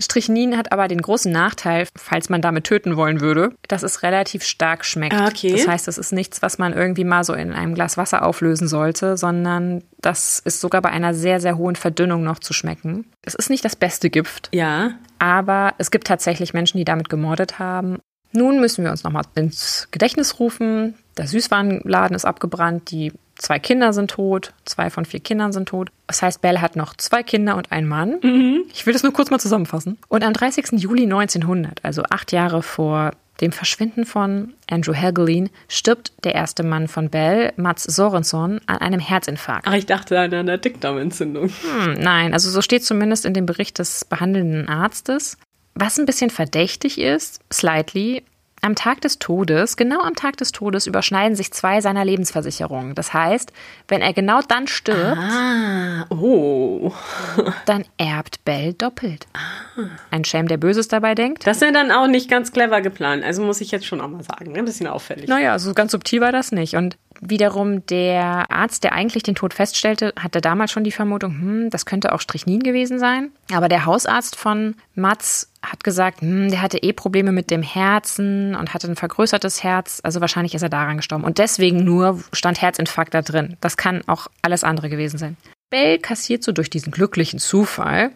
Strychnin 0.00 0.56
hat 0.56 0.72
aber 0.72 0.88
den 0.88 1.00
großen 1.00 1.30
Nachteil, 1.30 1.86
falls 1.96 2.28
man 2.28 2.42
damit 2.42 2.64
töten 2.64 2.96
wollen 2.96 3.20
würde, 3.20 3.52
dass 3.68 3.82
es 3.82 4.02
relativ 4.02 4.42
stark 4.42 4.84
schmeckt. 4.84 5.14
Ah, 5.14 5.28
okay. 5.28 5.52
Das 5.52 5.66
heißt, 5.66 5.88
es 5.88 5.98
ist 5.98 6.12
nichts, 6.12 6.42
was 6.42 6.58
man 6.58 6.72
irgendwie 6.72 7.04
mal 7.04 7.24
so 7.24 7.32
in 7.32 7.52
einem 7.52 7.74
Glas 7.74 7.96
Wasser 7.96 8.24
auflösen 8.24 8.68
sollte, 8.68 9.16
sondern 9.16 9.84
das 10.00 10.38
ist 10.38 10.60
sogar 10.60 10.82
bei 10.82 10.90
einer 10.90 11.14
sehr, 11.14 11.40
sehr 11.40 11.56
hohen 11.56 11.76
Verdünnung 11.76 12.22
noch 12.22 12.38
zu 12.38 12.52
schmecken. 12.52 13.06
Es 13.22 13.34
ist 13.34 13.50
nicht 13.50 13.64
das 13.64 13.76
beste 13.76 14.10
Gift. 14.10 14.48
Ja. 14.52 14.92
Aber 15.18 15.74
es 15.78 15.90
gibt 15.90 16.06
tatsächlich 16.06 16.54
Menschen, 16.54 16.78
die 16.78 16.84
damit 16.84 17.08
gemordet 17.08 17.58
haben. 17.58 17.98
Nun 18.32 18.60
müssen 18.60 18.84
wir 18.84 18.90
uns 18.90 19.04
nochmal 19.04 19.24
ins 19.34 19.88
Gedächtnis 19.90 20.38
rufen. 20.38 20.94
Der 21.16 21.26
Süßwarenladen 21.26 22.14
ist 22.14 22.24
abgebrannt, 22.24 22.90
die 22.90 23.12
Zwei 23.38 23.60
Kinder 23.60 23.92
sind 23.92 24.10
tot, 24.10 24.52
zwei 24.64 24.90
von 24.90 25.04
vier 25.04 25.20
Kindern 25.20 25.52
sind 25.52 25.68
tot. 25.68 25.90
Das 26.08 26.22
heißt, 26.22 26.42
Belle 26.42 26.60
hat 26.60 26.74
noch 26.74 26.96
zwei 26.96 27.22
Kinder 27.22 27.56
und 27.56 27.70
einen 27.70 27.86
Mann. 27.86 28.18
Mhm. 28.20 28.64
Ich 28.74 28.84
will 28.84 28.92
das 28.92 29.04
nur 29.04 29.12
kurz 29.12 29.30
mal 29.30 29.38
zusammenfassen. 29.38 29.96
Und 30.08 30.24
am 30.24 30.32
30. 30.32 30.72
Juli 30.72 31.04
1900, 31.04 31.84
also 31.84 32.02
acht 32.10 32.32
Jahre 32.32 32.64
vor 32.64 33.12
dem 33.40 33.52
Verschwinden 33.52 34.04
von 34.04 34.54
Andrew 34.68 34.92
Helgelin, 34.92 35.50
stirbt 35.68 36.12
der 36.24 36.34
erste 36.34 36.64
Mann 36.64 36.88
von 36.88 37.10
Bell, 37.10 37.52
Mats 37.56 37.84
Sorenson, 37.84 38.60
an 38.66 38.78
einem 38.78 38.98
Herzinfarkt. 38.98 39.68
Ach, 39.68 39.74
ich 39.74 39.86
dachte 39.86 40.18
an 40.18 40.34
einer 40.34 40.58
Dickdarmentzündung. 40.58 41.48
Hm, 41.48 41.92
nein, 42.00 42.32
also 42.32 42.50
so 42.50 42.60
steht 42.60 42.84
zumindest 42.84 43.24
in 43.24 43.34
dem 43.34 43.46
Bericht 43.46 43.78
des 43.78 44.04
behandelnden 44.04 44.68
Arztes. 44.68 45.38
Was 45.80 45.96
ein 45.96 46.06
bisschen 46.06 46.30
verdächtig 46.30 46.98
ist, 46.98 47.38
slightly, 47.52 48.24
am 48.62 48.74
Tag 48.74 49.00
des 49.02 49.20
Todes, 49.20 49.76
genau 49.76 50.00
am 50.00 50.16
Tag 50.16 50.36
des 50.38 50.50
Todes, 50.50 50.88
überschneiden 50.88 51.36
sich 51.36 51.52
zwei 51.52 51.80
seiner 51.80 52.04
Lebensversicherungen. 52.04 52.96
Das 52.96 53.14
heißt, 53.14 53.52
wenn 53.86 54.00
er 54.00 54.12
genau 54.12 54.40
dann 54.40 54.66
stirbt, 54.66 55.18
ah, 55.18 56.04
oh. 56.08 56.92
dann 57.66 57.84
erbt 57.96 58.44
Bell 58.44 58.72
doppelt. 58.72 59.28
Ah. 59.34 59.82
Ein 60.10 60.24
Schelm, 60.24 60.48
der 60.48 60.56
Böses 60.56 60.88
dabei 60.88 61.14
denkt. 61.14 61.46
Das 61.46 61.58
ist 61.58 61.62
ja 61.62 61.70
dann 61.70 61.92
auch 61.92 62.08
nicht 62.08 62.28
ganz 62.28 62.50
clever 62.50 62.80
geplant. 62.80 63.22
Also 63.22 63.42
muss 63.42 63.60
ich 63.60 63.70
jetzt 63.70 63.86
schon 63.86 64.00
auch 64.00 64.08
mal 64.08 64.24
sagen. 64.24 64.56
Ein 64.56 64.64
bisschen 64.64 64.88
auffällig. 64.88 65.28
Naja, 65.28 65.60
so 65.60 65.74
ganz 65.74 65.92
subtil 65.92 66.20
war 66.20 66.32
das 66.32 66.50
nicht. 66.50 66.74
Und 66.74 66.96
wiederum 67.20 67.84
der 67.86 68.50
Arzt, 68.50 68.84
der 68.84 68.92
eigentlich 68.92 69.22
den 69.22 69.34
Tod 69.34 69.54
feststellte, 69.54 70.12
hatte 70.18 70.40
damals 70.40 70.70
schon 70.70 70.84
die 70.84 70.92
Vermutung, 70.92 71.32
hm, 71.40 71.70
das 71.70 71.86
könnte 71.86 72.12
auch 72.12 72.20
Strychnin 72.20 72.60
gewesen 72.60 72.98
sein. 72.98 73.30
Aber 73.52 73.68
der 73.68 73.84
Hausarzt 73.84 74.36
von 74.36 74.74
Mats 74.94 75.50
hat 75.62 75.84
gesagt, 75.84 76.20
hm, 76.20 76.50
der 76.50 76.62
hatte 76.62 76.78
eh 76.78 76.92
Probleme 76.92 77.32
mit 77.32 77.50
dem 77.50 77.62
Herzen 77.62 78.54
und 78.54 78.74
hatte 78.74 78.88
ein 78.88 78.96
vergrößertes 78.96 79.62
Herz. 79.62 80.00
Also 80.02 80.20
wahrscheinlich 80.20 80.54
ist 80.54 80.62
er 80.62 80.68
daran 80.68 80.98
gestorben. 80.98 81.24
Und 81.24 81.38
deswegen 81.38 81.84
nur 81.84 82.22
stand 82.32 82.60
Herzinfarkt 82.62 83.14
da 83.14 83.22
drin. 83.22 83.56
Das 83.60 83.76
kann 83.76 84.02
auch 84.06 84.28
alles 84.42 84.64
andere 84.64 84.88
gewesen 84.88 85.18
sein. 85.18 85.36
Bell 85.70 85.98
kassiert 85.98 86.42
so 86.42 86.52
durch 86.52 86.70
diesen 86.70 86.92
glücklichen 86.92 87.38
Zufall 87.38 88.12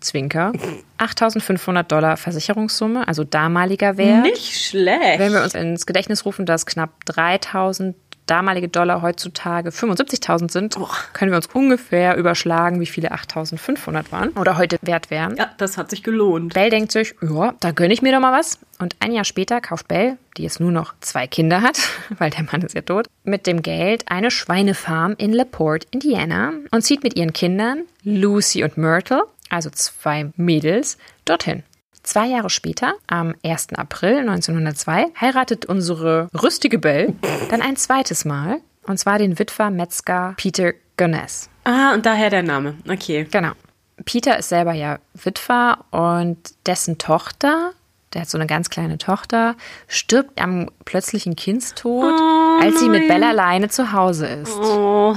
Zwinker, 0.00 0.52
8500 0.98 1.90
Dollar 1.90 2.16
Versicherungssumme, 2.16 3.06
also 3.06 3.24
damaliger 3.24 3.96
Wert. 3.96 4.22
Nicht 4.22 4.58
schlecht. 4.58 5.18
Wenn 5.18 5.32
wir 5.32 5.42
uns 5.42 5.54
ins 5.54 5.86
Gedächtnis 5.86 6.24
rufen, 6.24 6.46
dass 6.46 6.66
knapp 6.66 7.04
3000 7.06 7.94
damalige 8.30 8.68
Dollar 8.68 9.02
heutzutage 9.02 9.70
75.000 9.70 10.50
sind, 10.50 10.76
oh. 10.78 10.88
können 11.12 11.32
wir 11.32 11.36
uns 11.36 11.48
ungefähr 11.52 12.16
überschlagen, 12.16 12.80
wie 12.80 12.86
viele 12.86 13.12
8.500 13.12 14.12
waren 14.12 14.30
oder 14.30 14.56
heute 14.56 14.78
wert 14.82 15.10
wären. 15.10 15.36
Ja, 15.36 15.50
das 15.58 15.76
hat 15.76 15.90
sich 15.90 16.02
gelohnt. 16.02 16.54
Bell 16.54 16.70
denkt 16.70 16.92
sich, 16.92 17.14
ja, 17.22 17.54
da 17.60 17.72
gönne 17.72 17.92
ich 17.92 18.02
mir 18.02 18.12
doch 18.12 18.20
mal 18.20 18.38
was. 18.38 18.58
Und 18.78 18.96
ein 19.00 19.12
Jahr 19.12 19.24
später 19.24 19.60
kauft 19.60 19.88
Bell, 19.88 20.16
die 20.36 20.44
jetzt 20.44 20.60
nur 20.60 20.72
noch 20.72 20.94
zwei 21.00 21.26
Kinder 21.26 21.60
hat, 21.60 21.78
weil 22.18 22.30
der 22.30 22.44
Mann 22.44 22.62
ist 22.62 22.74
ja 22.74 22.82
tot, 22.82 23.06
mit 23.24 23.46
dem 23.46 23.62
Geld 23.62 24.04
eine 24.10 24.30
Schweinefarm 24.30 25.14
in 25.18 25.32
LaPorte, 25.32 25.86
Indiana 25.90 26.52
und 26.70 26.82
zieht 26.82 27.02
mit 27.02 27.16
ihren 27.16 27.32
Kindern, 27.32 27.82
Lucy 28.04 28.64
und 28.64 28.78
Myrtle, 28.78 29.22
also 29.48 29.70
zwei 29.70 30.30
Mädels, 30.36 30.96
dorthin. 31.24 31.64
Zwei 32.02 32.26
Jahre 32.26 32.50
später, 32.50 32.94
am 33.06 33.34
1. 33.44 33.74
April 33.76 34.18
1902, 34.18 35.08
heiratet 35.20 35.66
unsere 35.66 36.28
rüstige 36.34 36.78
Belle 36.78 37.14
dann 37.50 37.62
ein 37.62 37.76
zweites 37.76 38.24
Mal, 38.24 38.60
und 38.86 38.98
zwar 38.98 39.18
den 39.18 39.38
Witwer 39.38 39.70
Metzger 39.70 40.34
Peter 40.36 40.72
Gunness. 40.96 41.48
Ah, 41.64 41.92
und 41.94 42.06
daher 42.06 42.30
der 42.30 42.42
Name. 42.42 42.74
Okay. 42.88 43.26
Genau. 43.30 43.52
Peter 44.04 44.38
ist 44.38 44.48
selber 44.48 44.72
ja 44.72 44.98
Witwer 45.14 45.84
und 45.90 46.38
dessen 46.66 46.98
Tochter, 46.98 47.72
der 48.14 48.22
hat 48.22 48.30
so 48.30 48.38
eine 48.38 48.46
ganz 48.46 48.70
kleine 48.70 48.98
Tochter, 48.98 49.56
stirbt 49.86 50.40
am 50.40 50.70
plötzlichen 50.84 51.36
Kindstod, 51.36 52.18
oh, 52.18 52.58
als 52.60 52.80
sie 52.80 52.88
mit 52.88 53.08
Belle 53.08 53.28
alleine 53.28 53.68
zu 53.68 53.92
Hause 53.92 54.26
ist. 54.26 54.56
Oh. 54.56 55.16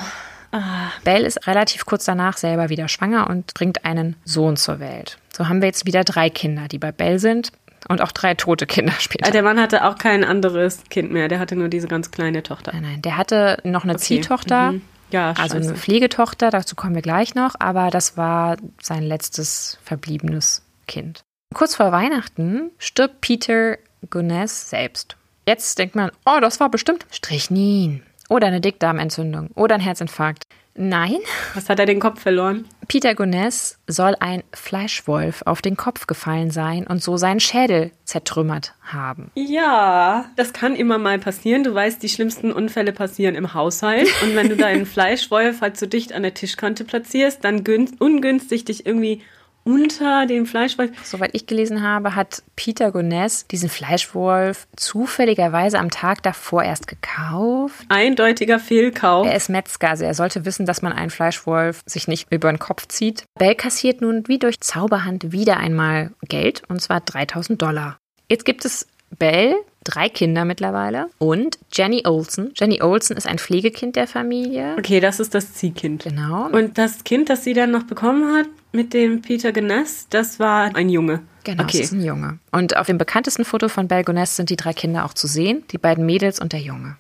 Ah. 0.54 0.92
Belle 1.04 1.26
ist 1.26 1.48
relativ 1.48 1.86
kurz 1.86 2.06
danach 2.06 2.38
selber 2.38 2.70
wieder 2.70 2.88
schwanger 2.88 3.30
und 3.30 3.54
bringt 3.56 3.86
einen 3.86 4.16
Sohn 4.24 4.56
zur 4.56 4.80
Welt. 4.80 5.18
So 5.36 5.50
haben 5.50 5.62
wir 5.62 5.68
jetzt 5.68 5.86
wieder 5.86 6.04
drei 6.04 6.30
Kinder, 6.30 6.68
die 6.68 6.78
bei 6.78 6.92
Belle 6.92 7.20
sind 7.20 7.52
und 7.90 8.02
auch 8.02 8.12
drei 8.12 8.36
tote 8.36 8.68
Kinder 8.68 8.94
später. 9.00 9.32
Der 9.32 9.42
Mann 9.42 9.60
hatte 9.60 9.84
auch 9.86 9.98
kein 9.98 10.24
anderes 10.24 10.84
Kind 10.90 11.12
mehr, 11.12 11.28
der 11.28 11.40
hatte 11.40 11.56
nur 11.56 11.70
diese 11.70 11.88
ganz 11.88 12.12
kleine 12.12 12.44
Tochter. 12.44 12.72
Nein, 12.72 12.84
nein, 12.84 13.02
der 13.02 13.18
hatte 13.18 13.58
noch 13.64 13.84
eine 13.84 13.94
okay. 13.94 14.04
Ziehtochter. 14.04 14.74
Mhm. 14.74 14.82
Ja, 15.10 15.34
also 15.38 15.58
eine 15.58 15.76
Pflegetochter, 15.76 16.50
dazu 16.50 16.76
kommen 16.76 16.96
wir 16.96 17.04
gleich 17.04 17.36
noch, 17.36 17.54
aber 17.60 17.92
das 17.92 18.18
war 18.18 18.58
sein 18.82 19.04
letztes 19.04 19.78
verbliebenes 19.84 20.64
Kind. 20.88 21.22
Kurz 21.54 21.76
vor 21.76 21.92
Weihnachten 21.92 22.72
stirbt 22.80 23.22
Peter 23.22 23.78
Gunness 24.10 24.72
selbst. 24.72 25.16
Jetzt 25.48 25.78
denkt 25.78 25.96
man, 25.96 26.12
oh, 26.26 26.40
das 26.42 26.60
war 26.60 26.70
bestimmt 26.70 27.06
Strichnin 27.12 28.02
oder 28.30 28.48
eine 28.48 28.62
Dickdarmentzündung 28.62 29.50
oder 29.56 29.76
ein 29.76 29.82
Herzinfarkt. 29.82 30.46
Nein. 30.76 31.18
Was 31.54 31.70
hat 31.70 31.78
er 31.78 31.86
den 31.86 32.00
Kopf 32.00 32.22
verloren? 32.22 32.66
Peter 32.88 33.14
Goness 33.14 33.78
soll 33.88 34.16
ein 34.20 34.44
Fleischwolf 34.54 35.44
auf 35.46 35.62
den 35.62 35.78
Kopf 35.78 36.08
gefallen 36.08 36.50
sein 36.50 36.88
und 36.88 37.04
so 37.04 37.16
seinen 37.16 37.40
Schädel 37.40 37.92
zertrümmert 38.06 38.74
haben. 38.82 39.32
Ja, 39.36 40.26
das 40.36 40.52
kann 40.52 40.76
immer 40.76 40.98
mal 40.98 41.20
passieren. 41.20 41.64
Du 41.64 41.76
weißt, 41.76 42.02
die 42.02 42.10
schlimmsten 42.10 42.52
Unfälle 42.52 42.92
passieren 42.92 43.36
im 43.36 43.54
Haushalt. 43.54 44.10
Und 44.24 44.36
wenn 44.36 44.50
du 44.50 44.56
deinen 44.56 44.86
Fleischwolf 44.88 45.62
halt 45.62 45.78
zu 45.78 45.86
so 45.86 45.90
dicht 45.90 46.12
an 46.12 46.24
der 46.24 46.34
Tischkante 46.34 46.86
platzierst, 46.86 47.44
dann 47.44 47.64
ungünstig 48.00 48.66
dich 48.66 48.86
irgendwie 48.88 49.22
unter 49.64 50.26
dem 50.26 50.46
Fleischwolf. 50.46 50.92
Soweit 51.04 51.32
ich 51.34 51.48
gelesen 51.48 51.84
habe, 51.84 52.16
hat 52.16 52.44
Peter 52.56 52.92
Goness 52.92 53.48
diesen 53.48 53.70
Fleischwolf 53.70 54.68
zufälligerweise 54.76 55.80
am 55.80 55.90
Tag 55.90 56.24
davor 56.24 56.64
erst 56.64 56.88
gekauft. 56.88 57.86
Eindeutiger 57.90 58.60
Fehlkauf. 58.60 59.28
Er 59.28 59.36
ist 59.36 59.50
Metzger, 59.50 59.90
also 59.90 60.06
er 60.06 60.14
sollte 60.14 60.46
wissen, 60.46 60.66
dass 60.66 60.82
man 60.82 60.94
einen 60.94 61.10
Fleischwolf 61.10 61.82
sich 61.86 62.08
nicht 62.08 62.28
über 62.32 62.52
den 62.52 62.60
Kopf 62.60 62.88
zieht. 62.88 63.24
Bell 63.38 63.56
kassiert 63.56 64.02
nun 64.02 64.28
wie 64.28 64.40
durch 64.40 64.60
Zauberhand 64.60 65.32
wieder 65.32 65.58
einmal 65.58 66.12
Geld, 66.28 66.64
und 66.68 66.82
zwar 66.82 67.02
3000 67.02 67.62
Dollar. 67.62 67.98
Jetzt 68.30 68.46
gibt 68.46 68.66
es 68.66 68.88
Bell, 69.18 69.56
drei 69.84 70.10
Kinder 70.10 70.46
mittlerweile 70.46 71.10
und 71.18 71.60
Jenny 71.72 72.04
Olsen. 72.06 72.52
Jenny 72.56 72.82
Olsen 72.82 73.18
ist 73.18 73.28
ein 73.28 73.38
Pflegekind 73.38 73.96
der 73.96 74.08
Familie. 74.08 74.76
Okay, 74.78 75.00
das 75.00 75.20
ist 75.20 75.34
das 75.34 75.54
Ziehkind. 75.54 76.04
Genau. 76.04 76.48
Und 76.50 76.78
das 76.78 77.04
Kind, 77.04 77.30
das 77.30 77.44
sie 77.44 77.54
dann 77.54 77.72
noch 77.72 77.84
bekommen 77.84 78.36
hat 78.36 78.48
mit 78.72 78.94
dem 78.94 79.22
Peter 79.22 79.52
Goness, 79.52 80.08
das 80.10 80.40
war 80.40 80.76
ein 80.76 80.90
Junge. 80.90 81.22
Genau, 81.44 81.64
okay. 81.64 81.78
das 81.78 81.88
ist 81.88 81.94
ein 81.94 82.04
Junge. 82.04 82.40
Und 82.52 82.78
auf 82.78 82.88
dem 82.88 82.98
bekanntesten 82.98 83.46
Foto 83.46 83.68
von 83.68 83.88
Belle 83.88 84.04
Goness 84.04 84.36
sind 84.36 84.50
die 84.50 84.56
drei 84.56 84.74
Kinder 84.74 85.06
auch 85.06 85.14
zu 85.14 85.28
sehen, 85.28 85.64
die 85.72 85.78
beiden 85.78 86.06
Mädels 86.06 86.40
und 86.40 86.54
der 86.54 86.62
Junge. 86.62 86.98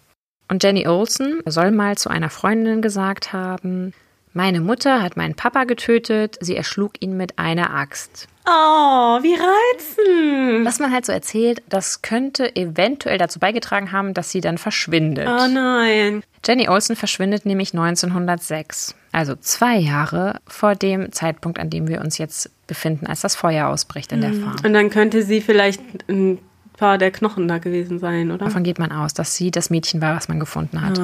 Und 0.49 0.63
Jenny 0.63 0.87
Olsen 0.87 1.41
soll 1.45 1.71
mal 1.71 1.97
zu 1.97 2.09
einer 2.09 2.29
Freundin 2.29 2.81
gesagt 2.81 3.33
haben, 3.33 3.93
meine 4.33 4.61
Mutter 4.61 5.01
hat 5.01 5.17
meinen 5.17 5.35
Papa 5.35 5.63
getötet, 5.63 6.37
sie 6.41 6.55
erschlug 6.55 6.93
ihn 6.99 7.15
mit 7.15 7.39
einer 7.39 7.73
Axt. 7.73 8.27
Oh, 8.45 9.19
wie 9.21 9.35
reizend. 9.35 10.65
Was 10.65 10.79
man 10.79 10.91
halt 10.91 11.05
so 11.05 11.13
erzählt, 11.13 11.63
das 11.69 12.01
könnte 12.01 12.55
eventuell 12.55 13.17
dazu 13.17 13.39
beigetragen 13.39 13.91
haben, 13.91 14.13
dass 14.13 14.31
sie 14.31 14.41
dann 14.41 14.57
verschwindet. 14.57 15.27
Oh 15.27 15.47
nein. 15.47 16.23
Jenny 16.45 16.67
Olsen 16.67 16.97
verschwindet 16.97 17.45
nämlich 17.45 17.73
1906. 17.73 18.95
Also 19.13 19.35
zwei 19.35 19.77
Jahre 19.77 20.41
vor 20.45 20.75
dem 20.75 21.11
Zeitpunkt, 21.11 21.57
an 21.59 21.69
dem 21.69 21.87
wir 21.87 22.01
uns 22.01 22.17
jetzt 22.17 22.49
befinden, 22.67 23.07
als 23.07 23.21
das 23.21 23.35
Feuer 23.35 23.67
ausbricht 23.67 24.11
in 24.11 24.21
der 24.21 24.33
Farm. 24.33 24.55
Und 24.65 24.73
dann 24.73 24.89
könnte 24.89 25.23
sie 25.23 25.39
vielleicht 25.39 25.81
ein 26.09 26.39
paar 26.75 26.97
der 26.97 27.11
Knochen 27.11 27.47
da 27.47 27.59
gewesen 27.59 27.99
sein, 27.99 28.31
oder? 28.31 28.45
Davon 28.45 28.63
geht 28.63 28.79
man 28.79 28.91
aus, 28.91 29.13
dass 29.13 29.35
sie 29.35 29.51
das 29.51 29.69
Mädchen 29.69 30.01
war, 30.01 30.17
was 30.17 30.27
man 30.27 30.39
gefunden 30.39 30.81
hat. 30.81 30.99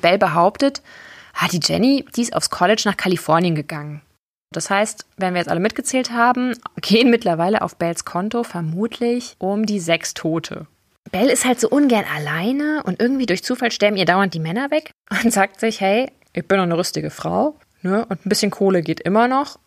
Bell 0.00 0.18
behauptet, 0.18 0.82
ah, 1.34 1.48
die 1.48 1.60
Jenny, 1.62 2.04
die 2.16 2.22
ist 2.22 2.34
aufs 2.34 2.50
College 2.50 2.82
nach 2.84 2.96
Kalifornien 2.96 3.54
gegangen. 3.54 4.02
Das 4.52 4.68
heißt, 4.68 5.06
wenn 5.16 5.34
wir 5.34 5.40
jetzt 5.40 5.50
alle 5.50 5.60
mitgezählt 5.60 6.10
haben, 6.10 6.54
gehen 6.80 7.10
mittlerweile 7.10 7.62
auf 7.62 7.76
Bells 7.76 8.04
Konto 8.04 8.42
vermutlich 8.42 9.36
um 9.38 9.64
die 9.64 9.78
sechs 9.78 10.14
Tote. 10.14 10.66
Bell 11.12 11.28
ist 11.28 11.44
halt 11.44 11.60
so 11.60 11.68
ungern 11.68 12.04
alleine 12.14 12.82
und 12.84 13.00
irgendwie 13.00 13.26
durch 13.26 13.44
Zufall 13.44 13.70
sterben 13.70 13.96
ihr 13.96 14.04
dauernd 14.04 14.34
die 14.34 14.40
Männer 14.40 14.70
weg 14.70 14.90
und 15.22 15.32
sagt 15.32 15.60
sich, 15.60 15.80
hey, 15.80 16.10
ich 16.32 16.46
bin 16.46 16.58
doch 16.58 16.64
eine 16.64 16.76
rüstige 16.76 17.10
Frau 17.10 17.56
ne, 17.82 18.04
und 18.06 18.24
ein 18.24 18.28
bisschen 18.28 18.50
Kohle 18.50 18.82
geht 18.82 19.00
immer 19.00 19.28
noch. 19.28 19.58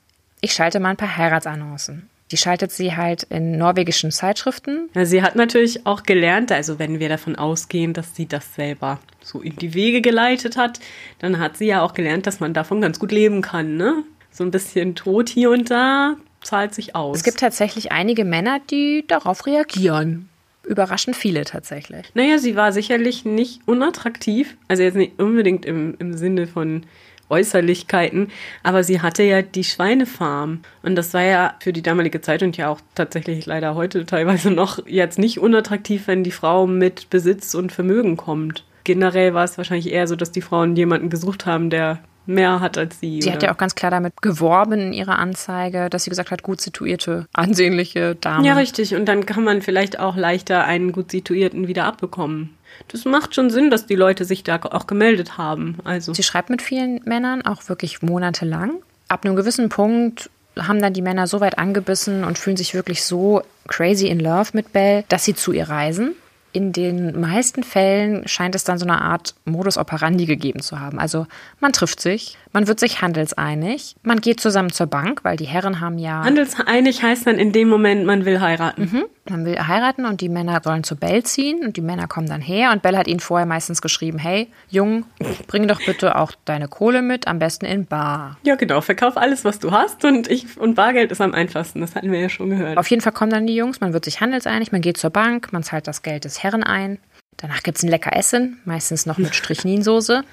Ich 0.41 0.53
schalte 0.53 0.79
mal 0.79 0.89
ein 0.89 0.97
paar 0.97 1.17
Heiratsannoncen. 1.17 2.09
Die 2.33 2.37
schaltet 2.37 2.71
sie 2.71 2.95
halt 2.95 3.23
in 3.29 3.59
norwegischen 3.59 4.09
Zeitschriften. 4.09 4.89
Ja, 4.95 5.05
sie 5.05 5.21
hat 5.21 5.35
natürlich 5.35 5.85
auch 5.85 6.01
gelernt, 6.01 6.51
also 6.51 6.79
wenn 6.79 6.99
wir 6.99 7.07
davon 7.07 7.35
ausgehen, 7.35 7.93
dass 7.93 8.15
sie 8.15 8.25
das 8.25 8.55
selber 8.55 8.99
so 9.21 9.39
in 9.39 9.55
die 9.55 9.75
Wege 9.75 10.01
geleitet 10.01 10.57
hat, 10.57 10.79
dann 11.19 11.37
hat 11.37 11.57
sie 11.57 11.67
ja 11.67 11.83
auch 11.83 11.93
gelernt, 11.93 12.25
dass 12.25 12.39
man 12.39 12.55
davon 12.55 12.81
ganz 12.81 12.97
gut 12.97 13.11
leben 13.11 13.43
kann, 13.43 13.77
ne? 13.77 14.03
So 14.31 14.43
ein 14.43 14.49
bisschen 14.49 14.95
Tod 14.95 15.29
hier 15.29 15.51
und 15.51 15.69
da 15.69 16.15
zahlt 16.41 16.73
sich 16.73 16.95
aus. 16.95 17.17
Es 17.17 17.23
gibt 17.23 17.37
tatsächlich 17.39 17.91
einige 17.91 18.25
Männer, 18.25 18.59
die 18.71 19.05
darauf 19.07 19.45
reagieren. 19.45 20.27
Überraschend 20.65 21.15
viele 21.15 21.43
tatsächlich. 21.43 22.07
Naja, 22.15 22.39
sie 22.39 22.55
war 22.55 22.71
sicherlich 22.71 23.25
nicht 23.25 23.61
unattraktiv. 23.67 24.57
Also 24.67 24.81
jetzt 24.81 24.95
nicht 24.95 25.19
unbedingt 25.19 25.65
im, 25.65 25.93
im 25.99 26.17
Sinne 26.17 26.47
von 26.47 26.83
Äußerlichkeiten, 27.29 28.29
aber 28.63 28.83
sie 28.83 29.01
hatte 29.01 29.23
ja 29.23 29.41
die 29.41 29.63
Schweinefarm. 29.63 30.61
Und 30.81 30.95
das 30.95 31.13
war 31.13 31.23
ja 31.23 31.55
für 31.59 31.73
die 31.73 31.81
damalige 31.81 32.21
Zeit 32.21 32.43
und 32.43 32.57
ja 32.57 32.69
auch 32.69 32.79
tatsächlich 32.95 33.45
leider 33.45 33.75
heute 33.75 34.05
teilweise 34.05 34.51
noch 34.51 34.85
jetzt 34.85 35.19
nicht 35.19 35.39
unattraktiv, 35.39 36.07
wenn 36.07 36.23
die 36.23 36.31
Frau 36.31 36.67
mit 36.67 37.09
Besitz 37.09 37.53
und 37.53 37.71
Vermögen 37.71 38.17
kommt. 38.17 38.65
Generell 38.83 39.33
war 39.33 39.45
es 39.45 39.57
wahrscheinlich 39.57 39.91
eher 39.91 40.07
so, 40.07 40.15
dass 40.15 40.31
die 40.31 40.41
Frauen 40.41 40.75
jemanden 40.75 41.09
gesucht 41.09 41.45
haben, 41.45 41.69
der 41.69 41.99
mehr 42.25 42.59
hat 42.59 42.77
als 42.77 42.99
sie. 42.99 43.21
Sie 43.21 43.27
oder? 43.27 43.35
hat 43.35 43.43
ja 43.43 43.53
auch 43.53 43.57
ganz 43.57 43.75
klar 43.75 43.91
damit 43.91 44.21
geworben 44.21 44.79
in 44.79 44.93
ihrer 44.93 45.19
Anzeige, 45.19 45.89
dass 45.89 46.03
sie 46.03 46.09
gesagt 46.09 46.31
hat, 46.31 46.43
gut 46.43 46.61
situierte, 46.61 47.27
ansehnliche 47.33 48.15
Damen. 48.15 48.45
Ja, 48.45 48.55
richtig. 48.55 48.95
Und 48.95 49.05
dann 49.05 49.25
kann 49.25 49.43
man 49.43 49.61
vielleicht 49.61 49.99
auch 49.99 50.15
leichter 50.15 50.63
einen 50.65 50.91
gut 50.91 51.11
situierten 51.11 51.67
wieder 51.67 51.85
abbekommen. 51.85 52.55
Das 52.87 53.05
macht 53.05 53.35
schon 53.35 53.49
Sinn, 53.49 53.69
dass 53.69 53.85
die 53.85 53.95
Leute 53.95 54.25
sich 54.25 54.43
da 54.43 54.59
auch 54.63 54.87
gemeldet 54.87 55.37
haben. 55.37 55.77
Also. 55.83 56.13
Sie 56.13 56.23
schreibt 56.23 56.49
mit 56.49 56.61
vielen 56.61 57.01
Männern, 57.05 57.41
auch 57.43 57.67
wirklich 57.69 58.01
monatelang. 58.01 58.81
Ab 59.07 59.25
einem 59.25 59.35
gewissen 59.35 59.69
Punkt 59.69 60.29
haben 60.59 60.81
dann 60.81 60.93
die 60.93 61.01
Männer 61.01 61.27
so 61.27 61.39
weit 61.41 61.57
angebissen 61.57 62.23
und 62.23 62.37
fühlen 62.37 62.57
sich 62.57 62.73
wirklich 62.73 63.03
so 63.03 63.41
crazy 63.67 64.07
in 64.07 64.19
love 64.19 64.51
mit 64.53 64.71
Belle, 64.71 65.03
dass 65.09 65.25
sie 65.25 65.33
zu 65.33 65.51
ihr 65.51 65.69
reisen. 65.69 66.15
In 66.51 66.71
den 66.71 67.19
meisten 67.19 67.63
Fällen 67.63 68.27
scheint 68.27 68.53
es 68.53 68.63
dann 68.63 68.77
so 68.77 68.85
eine 68.85 69.01
Art 69.01 69.33
Modus 69.45 69.77
operandi 69.77 70.27
gegeben 70.27 70.61
zu 70.61 70.79
haben. 70.79 70.99
Also 70.99 71.25
man 71.59 71.73
trifft 71.73 71.99
sich, 71.99 72.37
man 72.53 72.67
wird 72.67 72.79
sich 72.79 73.01
handelseinig, 73.01 73.95
man 74.03 74.21
geht 74.21 74.39
zusammen 74.39 74.71
zur 74.71 74.87
Bank, 74.87 75.23
weil 75.23 75.37
die 75.37 75.45
Herren 75.45 75.81
haben 75.81 75.97
ja. 75.97 76.23
Handelseinig 76.23 77.01
heißt 77.01 77.27
dann 77.27 77.39
in 77.39 77.51
dem 77.51 77.67
Moment, 77.67 78.05
man 78.05 78.25
will 78.25 78.39
heiraten. 78.39 78.89
Mhm. 78.91 79.05
Man 79.29 79.45
will 79.45 79.57
heiraten 79.57 80.05
und 80.05 80.21
die 80.21 80.29
Männer 80.29 80.61
sollen 80.63 80.83
zu 80.83 80.95
Bell 80.95 81.23
ziehen 81.23 81.65
und 81.65 81.77
die 81.77 81.81
Männer 81.81 82.07
kommen 82.07 82.27
dann 82.27 82.41
her 82.41 82.71
und 82.71 82.81
Bell 82.81 82.95
hat 82.95 83.07
ihnen 83.07 83.19
vorher 83.19 83.47
meistens 83.47 83.81
geschrieben, 83.81 84.19
hey, 84.19 84.49
Jung, 84.69 85.05
bring 85.47 85.67
doch 85.67 85.81
bitte 85.83 86.15
auch 86.17 86.31
deine 86.45 86.67
Kohle 86.67 87.01
mit, 87.01 87.27
am 87.27 87.39
besten 87.39 87.65
in 87.65 87.85
Bar. 87.85 88.37
Ja, 88.43 88.55
genau, 88.55 88.81
verkauf 88.81 89.17
alles, 89.17 89.43
was 89.45 89.59
du 89.59 89.71
hast 89.71 90.05
und 90.05 90.29
ich 90.29 90.57
und 90.57 90.75
Bargeld 90.75 91.11
ist 91.11 91.21
am 91.21 91.33
einfachsten, 91.33 91.81
das 91.81 91.95
hatten 91.95 92.11
wir 92.11 92.19
ja 92.19 92.29
schon 92.29 92.51
gehört. 92.51 92.77
Auf 92.77 92.89
jeden 92.89 93.01
Fall 93.01 93.13
kommen 93.13 93.31
dann 93.31 93.47
die 93.47 93.55
Jungs, 93.55 93.81
man 93.81 93.93
wird 93.93 94.05
sich 94.05 94.21
handelseinig, 94.21 94.71
man 94.71 94.81
geht 94.81 94.97
zur 94.97 95.09
Bank, 95.09 95.51
man 95.53 95.63
zahlt 95.63 95.87
das 95.87 96.03
Geld 96.03 96.25
des 96.25 96.43
Herren 96.43 96.63
ein. 96.63 96.99
Danach 97.37 97.63
gibt 97.63 97.77
es 97.77 97.83
ein 97.83 97.89
lecker 97.89 98.15
Essen, 98.15 98.59
meistens 98.65 99.05
noch 99.05 99.17
mit 99.17 99.33
Strichninsoße. 99.35 100.23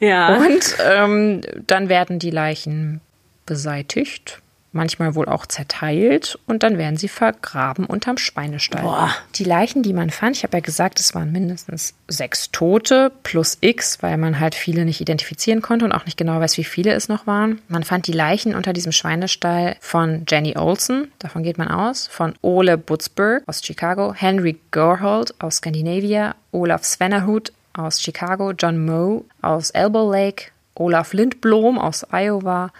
Ja. 0.00 0.36
Und 0.36 0.76
ähm, 0.84 1.40
dann 1.66 1.88
werden 1.88 2.18
die 2.18 2.30
Leichen 2.30 3.00
beseitigt, 3.46 4.40
manchmal 4.76 5.14
wohl 5.14 5.26
auch 5.26 5.46
zerteilt 5.46 6.38
und 6.46 6.62
dann 6.62 6.78
werden 6.78 6.96
sie 6.96 7.08
vergraben 7.08 7.86
unterm 7.86 8.18
Schweinestall. 8.18 8.82
Boah. 8.82 9.10
Die 9.34 9.44
Leichen, 9.44 9.82
die 9.82 9.92
man 9.92 10.10
fand, 10.10 10.36
ich 10.36 10.42
habe 10.42 10.58
ja 10.58 10.60
gesagt, 10.60 11.00
es 11.00 11.14
waren 11.14 11.32
mindestens 11.32 11.94
sechs 12.06 12.52
Tote 12.52 13.10
plus 13.22 13.58
X, 13.60 14.02
weil 14.02 14.18
man 14.18 14.38
halt 14.38 14.54
viele 14.54 14.84
nicht 14.84 15.00
identifizieren 15.00 15.62
konnte 15.62 15.84
und 15.84 15.92
auch 15.92 16.04
nicht 16.04 16.18
genau 16.18 16.38
weiß, 16.38 16.58
wie 16.58 16.64
viele 16.64 16.92
es 16.92 17.08
noch 17.08 17.26
waren. 17.26 17.60
Man 17.68 17.82
fand 17.82 18.06
die 18.06 18.12
Leichen 18.12 18.54
unter 18.54 18.72
diesem 18.72 18.92
Schweinestall 18.92 19.76
von 19.80 20.24
Jenny 20.28 20.56
Olsen, 20.56 21.10
davon 21.18 21.42
geht 21.42 21.58
man 21.58 21.68
aus, 21.68 22.06
von 22.06 22.34
Ole 22.42 22.76
Butzberg 22.76 23.42
aus 23.46 23.64
Chicago, 23.64 24.12
Henry 24.14 24.58
Gorhold 24.70 25.34
aus 25.40 25.56
Scandinavia, 25.56 26.34
Olaf 26.52 26.84
Svennerhut 26.84 27.52
aus 27.76 28.00
Chicago, 28.02 28.52
John 28.52 28.84
Moe 28.84 29.24
aus 29.42 29.70
Elbow 29.70 30.10
Lake, 30.10 30.46
Olaf 30.74 31.12
Lindblom 31.12 31.78
aus 31.78 32.04
Iowa 32.12 32.70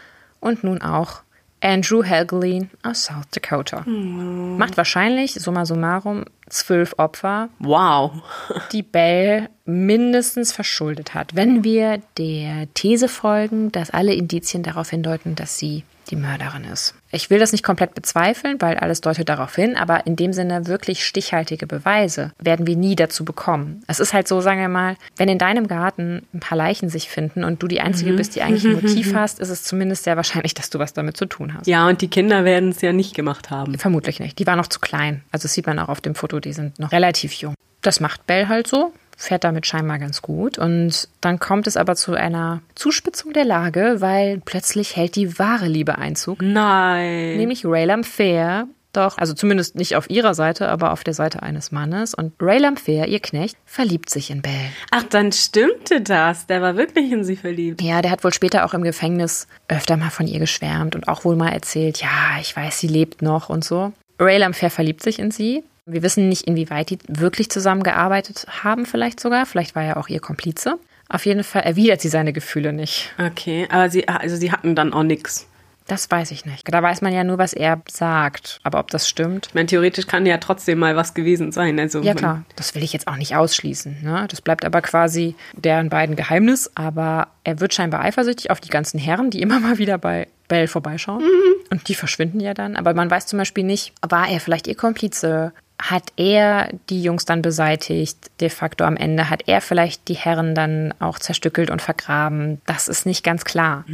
und 0.41 0.65
nun 0.65 0.83
auch 0.83 1.23
Andrew 1.63 2.03
Helgelin 2.05 2.71
aus 2.83 3.05
South 3.07 3.25
Dakota. 3.31 3.83
Macht 3.87 4.77
wahrscheinlich, 4.77 5.33
summa 5.35 5.65
summarum, 5.65 6.25
zwölf 6.49 6.95
Opfer, 6.99 7.49
Wow. 7.59 8.13
die 8.73 8.83
Bell 8.83 9.49
mindestens 9.65 10.53
verschuldet 10.53 11.15
hat, 11.15 11.35
wenn 11.35 11.65
wir 11.65 12.01
der 12.19 12.73
These 12.75 13.09
folgen, 13.09 13.73
dass 13.73 13.91
alle 13.91 14.13
Indizien 14.15 14.63
darauf 14.63 14.91
hindeuten, 14.91 15.35
dass 15.35 15.59
sie 15.59 15.85
die 16.11 16.17
Mörderin 16.17 16.65
ist. 16.65 16.95
Ich 17.11 17.31
will 17.31 17.39
das 17.39 17.53
nicht 17.53 17.63
komplett 17.63 17.95
bezweifeln, 17.95 18.61
weil 18.61 18.77
alles 18.77 19.01
deutet 19.01 19.29
darauf 19.29 19.55
hin, 19.55 19.77
aber 19.77 20.07
in 20.07 20.17
dem 20.17 20.33
Sinne 20.33 20.67
wirklich 20.67 21.05
stichhaltige 21.05 21.67
Beweise 21.67 22.33
werden 22.39 22.67
wir 22.67 22.77
nie 22.77 22.97
dazu 22.97 23.25
bekommen. 23.25 23.83
Es 23.87 24.01
ist 24.01 24.13
halt 24.13 24.29
so, 24.29 24.41
sagen 24.41 24.61
wir 24.61 24.69
mal, 24.69 24.97
wenn 25.17 25.29
in 25.29 25.39
deinem 25.39 25.69
Garten 25.69 26.27
ein 26.35 26.41
paar 26.41 26.59
Leichen 26.59 26.89
sich 26.89 27.09
finden 27.09 27.45
und 27.45 27.63
du 27.63 27.69
die 27.69 27.81
Einzige 27.81 28.13
bist, 28.13 28.35
die 28.35 28.43
eigentlich 28.43 28.65
ein 28.65 28.73
Motiv 28.83 29.15
hast, 29.15 29.39
ist 29.39 29.51
es 29.51 29.63
zumindest 29.63 30.05
sehr 30.05 30.17
wahrscheinlich, 30.17 30.55
dass 30.55 30.71
du 30.71 30.79
was 30.79 30.93
damit 30.93 31.17
zu 31.17 31.27
tun 31.27 31.55
hast. 31.55 31.67
Ja, 31.67 31.89
und 31.89 32.01
die 32.03 32.09
Kinder 32.09 32.45
werden 32.45 32.71
es 32.71 32.81
ja 32.81 32.93
nicht 32.93 33.15
gemacht 33.15 33.51
haben. 33.51 33.79
Vermutlich 33.79 34.21
nicht. 34.21 34.39
Die 34.39 34.47
waren 34.47 34.59
noch 34.59 34.69
zu 34.69 34.81
klein. 34.81 35.23
Also 35.33 35.45
das 35.45 35.55
sieht 35.55 35.67
man 35.67 35.79
auch 35.79 35.89
auf 35.89 36.01
dem 36.01 36.15
Foto, 36.15 36.41
die 36.41 36.53
sind 36.53 36.79
noch 36.79 36.93
relativ 36.93 37.33
jung. 37.35 37.55
Das 37.83 38.01
macht 38.01 38.27
Bell 38.27 38.49
halt 38.49 38.67
so, 38.67 38.93
fährt 39.17 39.45
damit 39.45 39.67
scheinbar 39.67 39.99
ganz 39.99 40.23
gut. 40.23 40.59
Und 40.59 41.09
dann 41.21 41.39
kommt 41.39 41.67
es 41.67 41.77
aber 41.77 41.97
zu 41.97 42.15
einer 42.15 42.61
Zuspitzung 42.75 43.33
der 43.33 43.45
Lage, 43.45 43.97
weil 43.99 44.41
plötzlich 44.45 44.97
hält 44.97 45.17
die 45.17 45.39
wahre 45.39 45.67
Liebe 45.67 45.99
Einzug. 45.99 46.43
Nein. 46.43 47.37
Nämlich 47.37 47.65
Raylam 47.65 48.05
Fair. 48.05 48.69
Doch, 48.93 49.19
also 49.19 49.35
zumindest 49.35 49.75
nicht 49.75 49.95
auf 49.95 50.09
ihrer 50.09 50.33
Seite, 50.33 50.69
aber 50.69 50.91
auf 50.91 51.05
der 51.05 51.13
Seite 51.13 51.43
eines 51.43 51.71
Mannes. 51.71 52.15
Und 52.15 52.33
Raylam 52.41 52.79
Fair, 52.79 53.09
ihr 53.09 53.21
Knecht, 53.21 53.57
verliebt 53.67 54.09
sich 54.09 54.31
in 54.31 54.41
Belle. 54.41 54.71
Ach, 54.91 55.03
dann 55.03 55.33
stimmte 55.33 56.01
das. 56.01 56.47
Der 56.47 56.63
war 56.63 56.77
wirklich 56.77 57.13
in 57.13 57.23
sie 57.23 57.37
verliebt. 57.37 57.83
Ja, 57.83 58.01
der 58.01 58.11
hat 58.11 58.25
wohl 58.25 58.33
später 58.33 58.65
auch 58.65 58.73
im 58.73 58.83
Gefängnis 58.83 59.49
öfter 59.69 59.99
mal 59.99 60.09
von 60.09 60.27
ihr 60.27 60.39
geschwärmt 60.39 60.95
und 60.95 61.09
auch 61.09 61.27
wohl 61.27 61.37
mal 61.37 61.51
erzählt, 61.51 62.01
ja, 62.01 62.41
ich 62.41 62.57
weiß, 62.57 62.79
sie 62.79 62.89
lebt 62.89 63.21
noch 63.21 63.51
und 63.51 63.65
so. 63.65 63.93
Raylam 64.19 64.55
Fair 64.55 64.71
verliebt 64.71 65.03
sich 65.03 65.19
in 65.19 65.31
sie. 65.31 65.63
Wir 65.89 66.03
wissen 66.03 66.29
nicht, 66.29 66.43
inwieweit 66.49 66.91
die 66.91 66.99
wirklich 67.07 67.49
zusammengearbeitet 67.49 68.47
haben, 68.65 68.87
vielleicht 68.87 69.21
sogar. 69.21 69.47
Vielleicht 69.47 69.77
war 69.77 69.85
er 69.85 69.97
auch 69.99 70.09
ihr 70.09 70.19
Komplize. 70.19 70.79
Auf 71.09 71.25
jeden 71.27 71.45
Fall 71.45 71.63
erwidert 71.63 72.01
sie 72.01 72.09
seine 72.09 72.33
Gefühle 72.33 72.73
nicht. 72.73 73.13
Okay, 73.25 73.69
aber 73.71 73.89
sie, 73.89 74.09
also 74.09 74.35
sie 74.35 74.51
hatten 74.51 74.75
dann 74.75 74.93
auch 74.93 75.05
nichts. 75.05 75.49
Das 75.87 76.11
weiß 76.11 76.33
ich 76.33 76.45
nicht. 76.45 76.65
Da 76.73 76.83
weiß 76.83 77.01
man 77.03 77.13
ja 77.13 77.23
nur, 77.23 77.39
was 77.39 77.53
er 77.53 77.81
sagt. 77.89 78.59
Aber 78.65 78.81
ob 78.81 78.91
das 78.91 79.09
stimmt. 79.09 79.47
Ich 79.47 79.55
meine, 79.55 79.67
theoretisch 79.67 80.09
kann 80.09 80.27
ja 80.27 80.39
trotzdem 80.39 80.81
mal 80.81 80.97
was 80.97 81.15
gewesen 81.15 81.53
sein. 81.53 81.79
Also 81.79 82.03
Ja 82.03 82.15
klar, 82.15 82.43
das 82.57 82.75
will 82.75 82.83
ich 82.83 82.93
jetzt 82.93 83.07
auch 83.07 83.15
nicht 83.15 83.37
ausschließen. 83.37 84.03
Ne? 84.03 84.27
Das 84.29 84.41
bleibt 84.41 84.65
aber 84.65 84.83
quasi 84.83 85.37
deren 85.53 85.89
beiden 85.89 86.17
Geheimnis. 86.17 86.69
Aber 86.75 87.29
er 87.45 87.61
wird 87.61 87.73
scheinbar 87.73 88.01
eifersüchtig 88.01 88.51
auf 88.51 88.59
die 88.59 88.71
ganzen 88.71 88.99
Herren, 88.99 89.31
die 89.31 89.41
immer 89.41 89.61
mal 89.61 89.79
wieder 89.79 89.99
bei 89.99 90.27
Belle 90.49 90.67
vorbeischauen. 90.67 91.23
Und 91.71 91.87
die 91.89 91.95
verschwinden 91.95 92.41
ja 92.41 92.55
dann. 92.55 92.75
Aber 92.75 92.93
man 92.93 93.09
weiß 93.09 93.27
zum 93.27 93.39
Beispiel 93.39 93.63
nicht, 93.63 93.93
war 94.03 94.29
er 94.29 94.41
vielleicht 94.41 94.67
ihr 94.67 94.77
Komplize? 94.77 95.53
Hat 95.81 96.05
er 96.17 96.71
die 96.89 97.03
Jungs 97.03 97.27
dann 97.27 97.43
beseitigt? 97.43 98.31
De 98.41 98.49
facto 98.49 98.85
am 98.85 98.97
Ende 98.97 99.29
hat 99.29 99.47
er 99.47 99.61
vielleicht 99.61 100.09
die 100.09 100.15
Herren 100.15 100.55
dann 100.55 100.95
auch 101.01 101.19
zerstückelt 101.19 101.71
und 101.71 101.83
vergraben? 101.83 102.61
Das 102.67 102.89
ist 102.89 103.05
nicht 103.05 103.23
ganz 103.23 103.45
klar. 103.45 103.85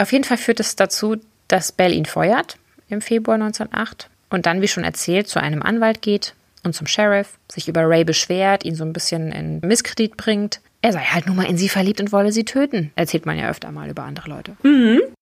Auf 0.00 0.12
jeden 0.12 0.24
Fall 0.24 0.36
führt 0.36 0.60
es 0.60 0.76
dazu, 0.76 1.16
dass 1.48 1.72
Bell 1.72 1.92
ihn 1.92 2.06
feuert 2.06 2.58
im 2.88 3.00
Februar 3.00 3.34
1908 3.34 4.08
und 4.30 4.46
dann, 4.46 4.62
wie 4.62 4.68
schon 4.68 4.84
erzählt, 4.84 5.28
zu 5.28 5.40
einem 5.40 5.62
Anwalt 5.62 6.00
geht 6.00 6.34
und 6.62 6.74
zum 6.74 6.86
Sheriff, 6.86 7.38
sich 7.50 7.68
über 7.68 7.88
Ray 7.88 8.04
beschwert, 8.04 8.64
ihn 8.64 8.76
so 8.76 8.84
ein 8.84 8.92
bisschen 8.92 9.32
in 9.32 9.60
Misskredit 9.60 10.16
bringt. 10.16 10.60
Er 10.80 10.92
sei 10.92 11.00
halt 11.00 11.26
nur 11.26 11.34
mal 11.36 11.46
in 11.46 11.56
sie 11.56 11.68
verliebt 11.68 12.00
und 12.00 12.12
wolle 12.12 12.32
sie 12.32 12.44
töten. 12.44 12.92
Erzählt 12.94 13.26
man 13.26 13.38
ja 13.38 13.48
öfter 13.48 13.70
mal 13.72 13.88
über 13.90 14.04
andere 14.04 14.28
Leute. 14.28 14.56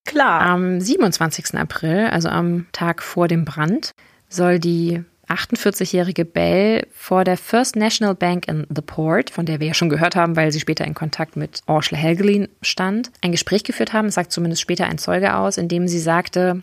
Klar. 0.06 0.40
Am 0.40 0.80
27. 0.80 1.54
April, 1.56 2.08
also 2.10 2.28
am 2.28 2.66
Tag 2.72 3.02
vor 3.02 3.28
dem 3.28 3.44
Brand, 3.44 3.92
soll 4.28 4.58
die 4.58 5.02
48-jährige 5.30 6.24
Belle 6.24 6.86
vor 6.92 7.24
der 7.24 7.36
First 7.36 7.76
National 7.76 8.14
Bank 8.14 8.48
in 8.48 8.66
The 8.74 8.82
Port, 8.82 9.30
von 9.30 9.46
der 9.46 9.60
wir 9.60 9.68
ja 9.68 9.74
schon 9.74 9.88
gehört 9.88 10.16
haben, 10.16 10.36
weil 10.36 10.52
sie 10.52 10.60
später 10.60 10.84
in 10.84 10.94
Kontakt 10.94 11.36
mit 11.36 11.62
Ursula 11.66 12.00
Helgelin 12.00 12.48
stand, 12.62 13.10
ein 13.20 13.32
Gespräch 13.32 13.64
geführt 13.64 13.92
haben, 13.92 14.10
sagt 14.10 14.32
zumindest 14.32 14.62
später 14.62 14.86
ein 14.86 14.98
Zeuge 14.98 15.36
aus, 15.36 15.56
in 15.56 15.68
dem 15.68 15.88
sie 15.88 16.00
sagte, 16.00 16.62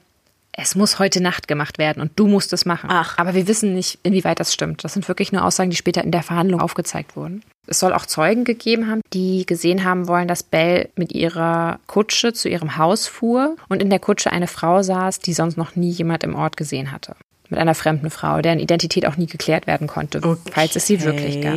es 0.59 0.75
muss 0.75 0.97
heute 0.97 1.21
Nacht 1.21 1.47
gemacht 1.47 1.77
werden 1.77 2.01
und 2.01 2.13
du 2.15 2.27
musst 2.27 2.51
es 2.51 2.65
machen. 2.65 2.89
Ach. 2.91 3.17
Aber 3.19 3.35
wir 3.35 3.47
wissen 3.47 3.75
nicht, 3.75 3.99
inwieweit 4.01 4.39
das 4.39 4.51
stimmt. 4.51 4.83
Das 4.83 4.93
sind 4.93 5.07
wirklich 5.07 5.31
nur 5.31 5.45
Aussagen, 5.45 5.69
die 5.69 5.75
später 5.75 6.03
in 6.03 6.11
der 6.11 6.23
Verhandlung 6.23 6.59
aufgezeigt 6.59 7.15
wurden. 7.15 7.43
Es 7.67 7.79
soll 7.79 7.93
auch 7.93 8.07
Zeugen 8.07 8.43
gegeben 8.43 8.89
haben, 8.89 9.01
die 9.13 9.45
gesehen 9.45 9.83
haben 9.83 10.07
wollen, 10.07 10.27
dass 10.27 10.41
Belle 10.41 10.89
mit 10.95 11.11
ihrer 11.11 11.79
Kutsche 11.85 12.33
zu 12.33 12.49
ihrem 12.49 12.77
Haus 12.77 13.05
fuhr 13.05 13.55
und 13.69 13.83
in 13.83 13.91
der 13.91 13.99
Kutsche 13.99 14.31
eine 14.31 14.47
Frau 14.47 14.81
saß, 14.81 15.19
die 15.19 15.33
sonst 15.33 15.57
noch 15.57 15.75
nie 15.75 15.91
jemand 15.91 16.23
im 16.23 16.33
Ort 16.33 16.57
gesehen 16.57 16.91
hatte. 16.91 17.15
Mit 17.49 17.59
einer 17.59 17.75
fremden 17.75 18.09
Frau, 18.09 18.41
deren 18.41 18.59
Identität 18.59 19.05
auch 19.05 19.17
nie 19.17 19.27
geklärt 19.27 19.67
werden 19.67 19.87
konnte, 19.87 20.21
falls 20.51 20.75
es 20.75 20.87
sie 20.87 21.03
wirklich 21.03 21.41
gab. 21.41 21.55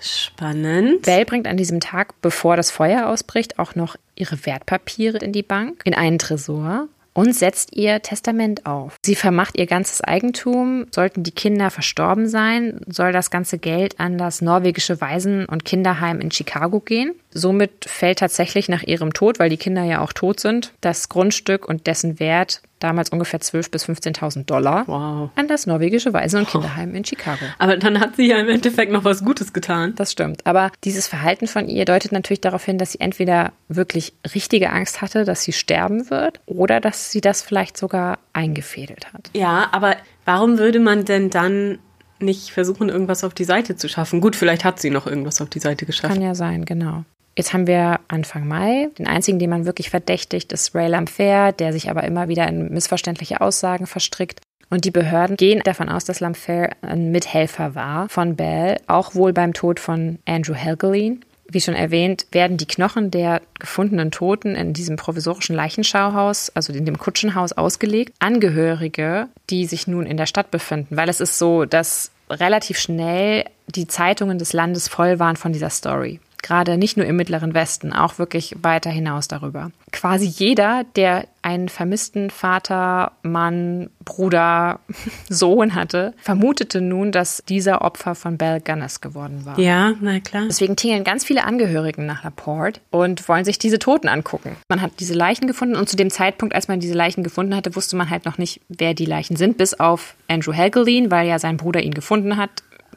Spannend. 0.00 1.02
Belle 1.02 1.24
bringt 1.24 1.46
an 1.46 1.56
diesem 1.56 1.80
Tag, 1.80 2.20
bevor 2.22 2.56
das 2.56 2.70
Feuer 2.70 3.08
ausbricht, 3.08 3.58
auch 3.58 3.74
noch 3.74 3.96
ihre 4.14 4.46
Wertpapiere 4.46 5.18
in 5.18 5.32
die 5.32 5.42
Bank, 5.42 5.82
in 5.84 5.94
einen 5.94 6.18
Tresor 6.18 6.88
und 7.18 7.34
setzt 7.34 7.74
ihr 7.74 8.00
Testament 8.00 8.64
auf. 8.64 8.96
Sie 9.04 9.16
vermacht 9.16 9.58
ihr 9.58 9.66
ganzes 9.66 10.00
Eigentum. 10.02 10.86
Sollten 10.94 11.24
die 11.24 11.32
Kinder 11.32 11.70
verstorben 11.70 12.28
sein, 12.28 12.80
soll 12.86 13.10
das 13.10 13.32
ganze 13.32 13.58
Geld 13.58 13.98
an 13.98 14.18
das 14.18 14.40
norwegische 14.40 15.00
Waisen- 15.00 15.46
und 15.46 15.64
Kinderheim 15.64 16.20
in 16.20 16.30
Chicago 16.30 16.78
gehen. 16.78 17.14
Somit 17.30 17.84
fällt 17.86 18.20
tatsächlich 18.20 18.68
nach 18.68 18.82
ihrem 18.82 19.12
Tod, 19.12 19.38
weil 19.38 19.50
die 19.50 19.56
Kinder 19.58 19.84
ja 19.84 20.00
auch 20.00 20.12
tot 20.12 20.40
sind, 20.40 20.72
das 20.80 21.08
Grundstück 21.08 21.68
und 21.68 21.86
dessen 21.86 22.18
Wert 22.20 22.62
damals 22.78 23.10
ungefähr 23.10 23.40
12.000 23.40 23.70
bis 23.70 23.84
15.000 23.86 24.44
Dollar 24.46 24.84
Wow. 24.86 25.30
an 25.34 25.48
das 25.48 25.66
norwegische 25.66 26.12
Waisen- 26.12 26.40
und 26.40 26.48
Kinderheim 26.48 26.94
in 26.94 27.04
Chicago. 27.04 27.44
Aber 27.58 27.76
dann 27.76 27.98
hat 28.00 28.16
sie 28.16 28.28
ja 28.28 28.38
im 28.38 28.48
Endeffekt 28.48 28.92
noch 28.92 29.04
was 29.04 29.24
Gutes 29.24 29.52
getan. 29.52 29.94
Das 29.96 30.12
stimmt. 30.12 30.46
Aber 30.46 30.70
dieses 30.84 31.08
Verhalten 31.08 31.48
von 31.48 31.68
ihr 31.68 31.84
deutet 31.84 32.12
natürlich 32.12 32.40
darauf 32.40 32.64
hin, 32.64 32.78
dass 32.78 32.92
sie 32.92 33.00
entweder 33.00 33.52
wirklich 33.68 34.14
richtige 34.34 34.70
Angst 34.70 35.02
hatte, 35.02 35.24
dass 35.24 35.42
sie 35.42 35.52
sterben 35.52 36.08
wird, 36.10 36.40
oder 36.46 36.80
dass 36.80 37.10
sie 37.10 37.20
das 37.20 37.42
vielleicht 37.42 37.76
sogar 37.76 38.18
eingefädelt 38.32 39.12
hat. 39.12 39.30
Ja, 39.34 39.68
aber 39.72 39.96
warum 40.24 40.58
würde 40.58 40.78
man 40.78 41.04
denn 41.04 41.30
dann 41.30 41.78
nicht 42.20 42.50
versuchen, 42.50 42.88
irgendwas 42.88 43.22
auf 43.24 43.34
die 43.34 43.44
Seite 43.44 43.76
zu 43.76 43.88
schaffen? 43.88 44.20
Gut, 44.20 44.34
vielleicht 44.36 44.64
hat 44.64 44.80
sie 44.80 44.90
noch 44.90 45.06
irgendwas 45.06 45.40
auf 45.40 45.48
die 45.50 45.60
Seite 45.60 45.84
geschafft. 45.84 46.14
Kann 46.14 46.22
ja 46.22 46.34
sein, 46.34 46.64
genau. 46.64 47.04
Jetzt 47.38 47.52
haben 47.52 47.68
wir 47.68 48.00
Anfang 48.08 48.48
Mai. 48.48 48.88
Den 48.98 49.06
einzigen, 49.06 49.38
den 49.38 49.48
man 49.48 49.64
wirklich 49.64 49.90
verdächtigt, 49.90 50.52
ist 50.52 50.74
Ray 50.74 50.88
Lamfair, 50.88 51.52
der 51.52 51.72
sich 51.72 51.88
aber 51.88 52.02
immer 52.02 52.26
wieder 52.26 52.48
in 52.48 52.72
missverständliche 52.72 53.40
Aussagen 53.40 53.86
verstrickt. 53.86 54.40
Und 54.70 54.84
die 54.84 54.90
Behörden 54.90 55.36
gehen 55.36 55.62
davon 55.62 55.88
aus, 55.88 56.04
dass 56.04 56.18
Lamfair 56.18 56.70
ein 56.82 57.12
Mithelfer 57.12 57.76
war 57.76 58.08
von 58.08 58.34
Bell, 58.34 58.78
auch 58.88 59.14
wohl 59.14 59.32
beim 59.32 59.52
Tod 59.52 59.78
von 59.78 60.18
Andrew 60.26 60.54
Helgelin. 60.54 61.24
Wie 61.48 61.60
schon 61.60 61.76
erwähnt, 61.76 62.26
werden 62.32 62.56
die 62.56 62.66
Knochen 62.66 63.12
der 63.12 63.40
gefundenen 63.60 64.10
Toten 64.10 64.56
in 64.56 64.72
diesem 64.72 64.96
provisorischen 64.96 65.54
Leichenschauhaus, 65.54 66.50
also 66.56 66.72
in 66.72 66.86
dem 66.86 66.98
Kutschenhaus, 66.98 67.52
ausgelegt. 67.52 68.14
Angehörige, 68.18 69.28
die 69.48 69.66
sich 69.66 69.86
nun 69.86 70.06
in 70.06 70.16
der 70.16 70.26
Stadt 70.26 70.50
befinden, 70.50 70.96
weil 70.96 71.08
es 71.08 71.20
ist 71.20 71.38
so, 71.38 71.66
dass 71.66 72.10
relativ 72.28 72.80
schnell 72.80 73.44
die 73.68 73.86
Zeitungen 73.86 74.38
des 74.38 74.52
Landes 74.52 74.88
voll 74.88 75.20
waren 75.20 75.36
von 75.36 75.52
dieser 75.52 75.70
Story. 75.70 76.18
Gerade 76.42 76.78
nicht 76.78 76.96
nur 76.96 77.06
im 77.06 77.16
Mittleren 77.16 77.52
Westen, 77.54 77.92
auch 77.92 78.18
wirklich 78.18 78.56
weiter 78.62 78.90
hinaus 78.90 79.28
darüber. 79.28 79.70
Quasi 79.90 80.26
jeder, 80.26 80.84
der 80.96 81.26
einen 81.42 81.68
vermissten 81.68 82.30
Vater, 82.30 83.12
Mann, 83.22 83.90
Bruder, 84.04 84.80
Sohn 85.28 85.74
hatte, 85.74 86.14
vermutete 86.18 86.80
nun, 86.80 87.10
dass 87.10 87.42
dieser 87.48 87.82
Opfer 87.82 88.14
von 88.14 88.38
Belle 88.38 88.60
Gunness 88.60 89.00
geworden 89.00 89.44
war. 89.44 89.58
Ja, 89.58 89.94
na 90.00 90.20
klar. 90.20 90.44
Deswegen 90.46 90.76
tingeln 90.76 91.04
ganz 91.04 91.24
viele 91.24 91.44
Angehörigen 91.44 92.06
nach 92.06 92.22
Laporte 92.22 92.80
und 92.90 93.28
wollen 93.28 93.44
sich 93.44 93.58
diese 93.58 93.78
Toten 93.78 94.08
angucken. 94.08 94.56
Man 94.68 94.80
hat 94.82 94.92
diese 95.00 95.14
Leichen 95.14 95.46
gefunden 95.46 95.76
und 95.76 95.88
zu 95.88 95.96
dem 95.96 96.10
Zeitpunkt, 96.10 96.54
als 96.54 96.68
man 96.68 96.80
diese 96.80 96.94
Leichen 96.94 97.24
gefunden 97.24 97.56
hatte, 97.56 97.74
wusste 97.76 97.96
man 97.96 98.10
halt 98.10 98.24
noch 98.24 98.38
nicht, 98.38 98.60
wer 98.68 98.94
die 98.94 99.06
Leichen 99.06 99.36
sind, 99.36 99.58
bis 99.58 99.74
auf 99.74 100.14
Andrew 100.28 100.52
Helgelin, 100.52 101.10
weil 101.10 101.26
ja 101.26 101.38
sein 101.38 101.56
Bruder 101.56 101.82
ihn 101.82 101.94
gefunden 101.94 102.36
hat, 102.36 102.50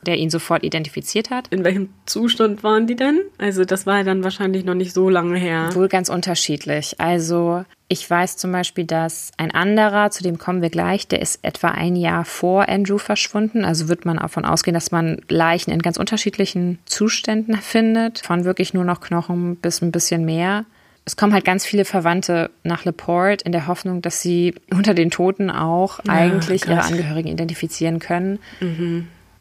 der 0.06 0.18
ihn 0.18 0.30
sofort 0.30 0.64
identifiziert 0.64 1.30
hat. 1.30 1.47
In 1.49 1.64
welchem 1.64 1.89
Zustand 2.06 2.64
waren 2.64 2.88
die 2.88 2.95
denn? 2.95 3.22
Also 3.38 3.66
das 3.66 3.86
war 3.86 3.97
ja 3.97 4.04
dann 4.04 4.24
wahrscheinlich 4.24 4.66
noch 4.66 4.74
nicht 4.74 4.93
so 4.93 5.10
lange 5.10 5.38
her. 5.38 5.70
Wohl 5.74 5.88
ganz 5.88 6.10
unterschiedlich. 6.10 6.95
Also 6.99 7.66
ich 7.88 8.10
weiß 8.10 8.38
zum 8.38 8.54
Beispiel, 8.54 8.86
dass 8.86 9.32
ein 9.36 9.52
anderer, 9.52 10.12
zu 10.12 10.24
dem 10.24 10.38
kommen 10.38 10.62
wir 10.62 10.70
gleich, 10.70 11.10
der 11.10 11.22
ist 11.22 11.43
etwa 11.43 11.70
ein 11.70 11.95
Jahr 11.97 12.24
vor 12.24 12.70
Andrew 12.70 12.97
verschwunden. 12.97 13.66
Also 13.66 13.89
wird 13.89 14.06
man 14.06 14.18
davon 14.18 14.45
ausgehen, 14.45 14.74
dass 14.74 14.91
man 14.91 15.22
Leichen 15.28 15.72
in 15.72 15.82
ganz 15.82 15.97
unterschiedlichen 15.97 16.80
Zuständen 16.86 17.58
findet. 17.58 18.20
Von 18.20 18.45
wirklich 18.45 18.74
nur 18.74 18.86
noch 18.86 19.02
Knochen 19.02 19.58
bis 19.58 19.82
ein 19.82 19.91
bisschen 19.91 20.24
mehr. 20.24 20.66
Es 21.04 21.18
kommen 21.18 21.34
halt 21.34 21.45
ganz 21.45 21.66
viele 21.66 21.84
Verwandte 21.84 22.52
nach 22.64 22.86
Laporte 22.86 23.43
in 23.43 23.52
der 23.52 23.68
Hoffnung, 23.68 24.02
dass 24.02 24.22
sie 24.22 24.56
unter 24.72 24.93
den 24.93 25.12
Toten 25.12 25.49
auch 25.49 25.99
eigentlich 26.08 26.66
ihre 26.66 26.76
Gott. 26.76 26.86
Angehörigen 26.86 27.28
identifizieren 27.28 27.99
können. 27.99 28.39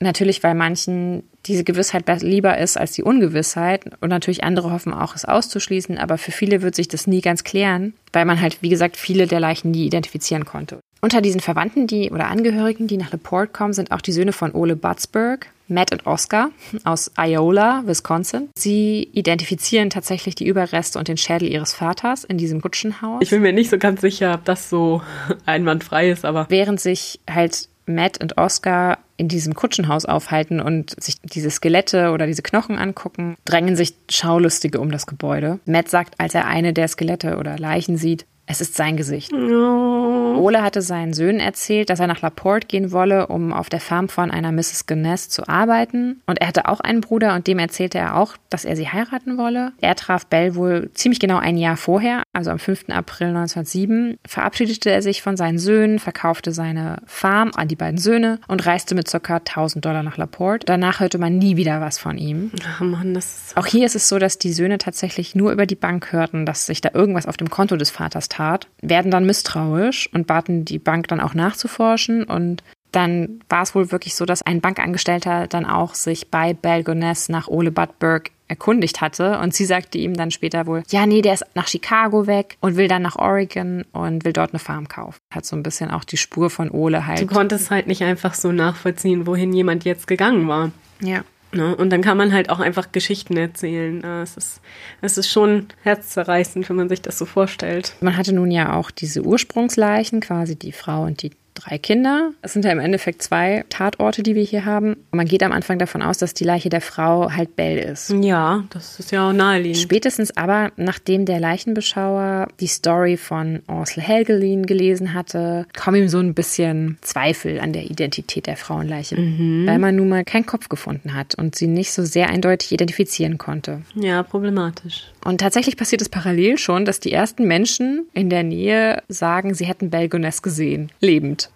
Natürlich, 0.00 0.42
weil 0.42 0.54
manchen 0.54 1.22
diese 1.46 1.62
Gewissheit 1.64 2.04
be- 2.06 2.14
lieber 2.20 2.56
ist 2.58 2.76
als 2.78 2.92
die 2.92 3.02
Ungewissheit. 3.02 3.84
Und 4.00 4.08
natürlich 4.08 4.42
andere 4.44 4.70
hoffen 4.72 4.92
auch, 4.94 5.14
es 5.14 5.24
auszuschließen. 5.24 5.98
Aber 5.98 6.16
für 6.18 6.32
viele 6.32 6.62
wird 6.62 6.74
sich 6.74 6.88
das 6.88 7.06
nie 7.06 7.20
ganz 7.20 7.44
klären, 7.44 7.92
weil 8.12 8.24
man 8.24 8.40
halt, 8.40 8.62
wie 8.62 8.68
gesagt, 8.70 8.96
viele 8.96 9.26
der 9.26 9.40
Leichen 9.40 9.70
nie 9.70 9.84
identifizieren 9.86 10.44
konnte. 10.44 10.78
Unter 11.02 11.20
diesen 11.22 11.40
Verwandten, 11.40 11.86
die 11.86 12.10
oder 12.10 12.28
Angehörigen, 12.28 12.86
die 12.86 12.96
nach 12.98 13.10
LaPorte 13.12 13.52
kommen, 13.52 13.72
sind 13.72 13.90
auch 13.92 14.00
die 14.02 14.12
Söhne 14.12 14.32
von 14.32 14.52
Ole 14.52 14.76
Butzberg, 14.76 15.46
Matt 15.66 15.92
und 15.92 16.06
Oscar 16.06 16.50
aus 16.84 17.10
Iola, 17.16 17.82
Wisconsin. 17.86 18.48
Sie 18.54 19.08
identifizieren 19.12 19.88
tatsächlich 19.88 20.34
die 20.34 20.46
Überreste 20.46 20.98
und 20.98 21.08
den 21.08 21.16
Schädel 21.16 21.48
ihres 21.48 21.72
Vaters 21.72 22.24
in 22.24 22.36
diesem 22.38 22.60
Kutschenhaus. 22.60 23.22
Ich 23.22 23.30
bin 23.30 23.40
mir 23.40 23.52
nicht 23.52 23.70
so 23.70 23.78
ganz 23.78 24.00
sicher, 24.00 24.34
ob 24.34 24.44
das 24.44 24.68
so 24.68 25.00
einwandfrei 25.46 26.10
ist, 26.10 26.24
aber 26.24 26.46
während 26.50 26.80
sich 26.80 27.20
halt 27.30 27.68
Matt 27.90 28.20
und 28.20 28.38
Oscar 28.38 28.98
in 29.16 29.28
diesem 29.28 29.54
Kutschenhaus 29.54 30.06
aufhalten 30.06 30.60
und 30.60 31.00
sich 31.02 31.20
diese 31.22 31.50
Skelette 31.50 32.12
oder 32.12 32.26
diese 32.26 32.42
Knochen 32.42 32.78
angucken, 32.78 33.36
drängen 33.44 33.76
sich 33.76 33.94
Schaulustige 34.10 34.80
um 34.80 34.90
das 34.90 35.06
Gebäude. 35.06 35.60
Matt 35.66 35.88
sagt, 35.88 36.14
als 36.18 36.34
er 36.34 36.46
eine 36.46 36.72
der 36.72 36.88
Skelette 36.88 37.36
oder 37.36 37.58
Leichen 37.58 37.96
sieht, 37.96 38.24
es 38.46 38.60
ist 38.60 38.74
sein 38.74 38.96
Gesicht. 38.96 39.32
Ole 39.32 40.62
hatte 40.62 40.82
seinen 40.82 41.12
Söhnen 41.12 41.40
erzählt, 41.40 41.90
dass 41.90 42.00
er 42.00 42.06
nach 42.06 42.22
Laporte 42.22 42.66
gehen 42.66 42.92
wolle, 42.92 43.28
um 43.28 43.52
auf 43.52 43.68
der 43.68 43.80
Farm 43.80 44.08
von 44.08 44.30
einer 44.30 44.52
Mrs. 44.52 44.86
Guinness 44.86 45.28
zu 45.28 45.48
arbeiten. 45.48 46.20
Und 46.26 46.40
er 46.40 46.48
hatte 46.48 46.68
auch 46.68 46.80
einen 46.80 47.00
Bruder 47.00 47.34
und 47.34 47.46
dem 47.46 47.58
erzählte 47.58 47.98
er 47.98 48.16
auch, 48.16 48.36
dass 48.48 48.64
er 48.64 48.74
sie 48.74 48.88
heiraten 48.88 49.38
wolle. 49.38 49.72
Er 49.80 49.94
traf 49.94 50.26
Belle 50.26 50.54
wohl 50.56 50.90
ziemlich 50.94 51.20
genau 51.20 51.38
ein 51.38 51.56
Jahr 51.56 51.76
vorher, 51.76 52.22
also 52.32 52.50
am 52.50 52.58
5. 52.58 52.88
April 52.88 53.28
1907, 53.28 54.18
verabschiedete 54.26 54.90
er 54.90 55.02
sich 55.02 55.22
von 55.22 55.36
seinen 55.36 55.58
Söhnen, 55.58 55.98
verkaufte 55.98 56.52
seine 56.52 57.02
Farm 57.06 57.52
an 57.54 57.68
die 57.68 57.76
beiden 57.76 57.98
Söhne 57.98 58.40
und 58.48 58.66
reiste 58.66 58.94
mit 58.94 59.10
ca. 59.10 59.36
1000 59.36 59.84
Dollar 59.84 60.02
nach 60.02 60.16
Laporte. 60.16 60.66
Danach 60.66 61.00
hörte 61.00 61.18
man 61.18 61.38
nie 61.38 61.56
wieder 61.56 61.80
was 61.80 61.98
von 61.98 62.18
ihm. 62.18 62.50
ach 62.66 62.80
Mann, 62.80 63.14
das 63.14 63.48
ist 63.48 63.56
Auch 63.56 63.66
hier 63.66 63.86
ist 63.86 63.94
es 63.94 64.08
so, 64.08 64.18
dass 64.18 64.38
die 64.38 64.52
Söhne 64.52 64.78
tatsächlich 64.78 65.34
nur 65.34 65.52
über 65.52 65.66
die 65.66 65.76
Bank 65.76 66.12
hörten, 66.12 66.46
dass 66.46 66.66
sich 66.66 66.80
da 66.80 66.90
irgendwas 66.92 67.26
auf 67.26 67.36
dem 67.36 67.50
Konto 67.50 67.76
des 67.76 67.90
Vaters 67.90 68.28
tat, 68.28 68.39
werden 68.82 69.10
dann 69.10 69.26
misstrauisch 69.26 70.08
und 70.12 70.26
baten 70.26 70.64
die 70.64 70.78
Bank 70.78 71.08
dann 71.08 71.20
auch 71.20 71.34
nachzuforschen 71.34 72.24
und 72.24 72.62
dann 72.92 73.40
war 73.48 73.62
es 73.62 73.74
wohl 73.74 73.92
wirklich 73.92 74.14
so, 74.16 74.24
dass 74.24 74.42
ein 74.42 74.60
Bankangestellter 74.60 75.46
dann 75.46 75.64
auch 75.64 75.94
sich 75.94 76.28
bei 76.28 76.54
Belgoness 76.54 77.28
nach 77.28 77.46
Ole 77.48 77.70
Budberg 77.70 78.32
erkundigt 78.48 79.00
hatte 79.00 79.38
und 79.38 79.54
sie 79.54 79.64
sagte 79.64 79.96
ihm 79.96 80.14
dann 80.14 80.32
später 80.32 80.66
wohl, 80.66 80.82
ja, 80.88 81.06
nee, 81.06 81.22
der 81.22 81.34
ist 81.34 81.44
nach 81.54 81.68
Chicago 81.68 82.26
weg 82.26 82.56
und 82.60 82.76
will 82.76 82.88
dann 82.88 83.02
nach 83.02 83.14
Oregon 83.16 83.84
und 83.92 84.24
will 84.24 84.32
dort 84.32 84.50
eine 84.50 84.58
Farm 84.58 84.88
kaufen. 84.88 85.18
Hat 85.32 85.46
so 85.46 85.54
ein 85.54 85.62
bisschen 85.62 85.90
auch 85.92 86.02
die 86.02 86.16
Spur 86.16 86.50
von 86.50 86.70
Ole 86.70 87.06
halt. 87.06 87.20
Du 87.20 87.26
konntest 87.26 87.70
halt 87.70 87.86
nicht 87.86 88.02
einfach 88.02 88.34
so 88.34 88.50
nachvollziehen, 88.50 89.26
wohin 89.26 89.52
jemand 89.52 89.84
jetzt 89.84 90.08
gegangen 90.08 90.48
war. 90.48 90.72
Ja. 91.00 91.22
Ne? 91.52 91.74
Und 91.74 91.90
dann 91.90 92.00
kann 92.00 92.16
man 92.16 92.32
halt 92.32 92.48
auch 92.50 92.60
einfach 92.60 92.92
Geschichten 92.92 93.36
erzählen. 93.36 94.02
Äh, 94.04 94.22
Es 94.22 94.36
ist, 94.36 94.60
es 95.00 95.18
ist 95.18 95.28
schon 95.28 95.66
herzzerreißend, 95.82 96.68
wenn 96.68 96.76
man 96.76 96.88
sich 96.88 97.02
das 97.02 97.18
so 97.18 97.26
vorstellt. 97.26 97.94
Man 98.00 98.16
hatte 98.16 98.32
nun 98.32 98.50
ja 98.50 98.74
auch 98.74 98.90
diese 98.90 99.22
Ursprungsleichen, 99.22 100.20
quasi 100.20 100.56
die 100.56 100.72
Frau 100.72 101.04
und 101.04 101.22
die 101.22 101.32
drei 101.60 101.78
Kinder. 101.78 102.32
Es 102.42 102.52
sind 102.52 102.64
ja 102.64 102.72
im 102.72 102.78
Endeffekt 102.78 103.22
zwei 103.22 103.64
Tatorte, 103.68 104.22
die 104.22 104.34
wir 104.34 104.42
hier 104.42 104.64
haben. 104.64 104.94
Und 104.94 105.16
man 105.16 105.26
geht 105.26 105.42
am 105.42 105.52
Anfang 105.52 105.78
davon 105.78 106.02
aus, 106.02 106.18
dass 106.18 106.34
die 106.34 106.44
Leiche 106.44 106.68
der 106.68 106.80
Frau 106.80 107.30
halt 107.30 107.56
Belle 107.56 107.82
ist. 107.82 108.10
Ja, 108.10 108.64
das 108.70 108.98
ist 108.98 109.12
ja 109.12 109.28
auch 109.28 109.32
naheliegend. 109.32 109.78
Spätestens 109.78 110.36
aber, 110.36 110.72
nachdem 110.76 111.24
der 111.24 111.40
Leichenbeschauer 111.40 112.48
die 112.60 112.66
Story 112.66 113.16
von 113.16 113.60
Ursel 113.68 114.02
Helgelin 114.02 114.66
gelesen 114.66 115.14
hatte, 115.14 115.66
kommen 115.78 116.02
ihm 116.02 116.08
so 116.08 116.18
ein 116.18 116.34
bisschen 116.34 116.98
Zweifel 117.00 117.60
an 117.60 117.72
der 117.72 117.90
Identität 117.90 118.46
der 118.46 118.56
Frauenleiche, 118.56 119.16
weil 119.16 119.78
man 119.78 119.96
nun 119.96 120.08
mal 120.08 120.24
keinen 120.24 120.46
Kopf 120.46 120.68
gefunden 120.68 121.14
hat 121.14 121.34
und 121.34 121.54
sie 121.54 121.66
nicht 121.66 121.92
so 121.92 122.04
sehr 122.04 122.30
eindeutig 122.30 122.72
identifizieren 122.72 123.38
konnte. 123.38 123.82
Ja, 123.94 124.22
problematisch. 124.22 125.04
Und 125.24 125.38
tatsächlich 125.38 125.76
passiert 125.76 126.00
es 126.02 126.08
parallel 126.08 126.56
schon, 126.58 126.84
dass 126.84 127.00
die 127.00 127.12
ersten 127.12 127.46
Menschen 127.46 128.06
in 128.14 128.30
der 128.30 128.42
Nähe 128.42 129.02
sagen, 129.08 129.54
sie 129.54 129.66
hätten 129.66 129.90
Belgoness 129.90 130.42
gesehen, 130.42 130.90
lebend. 131.00 131.50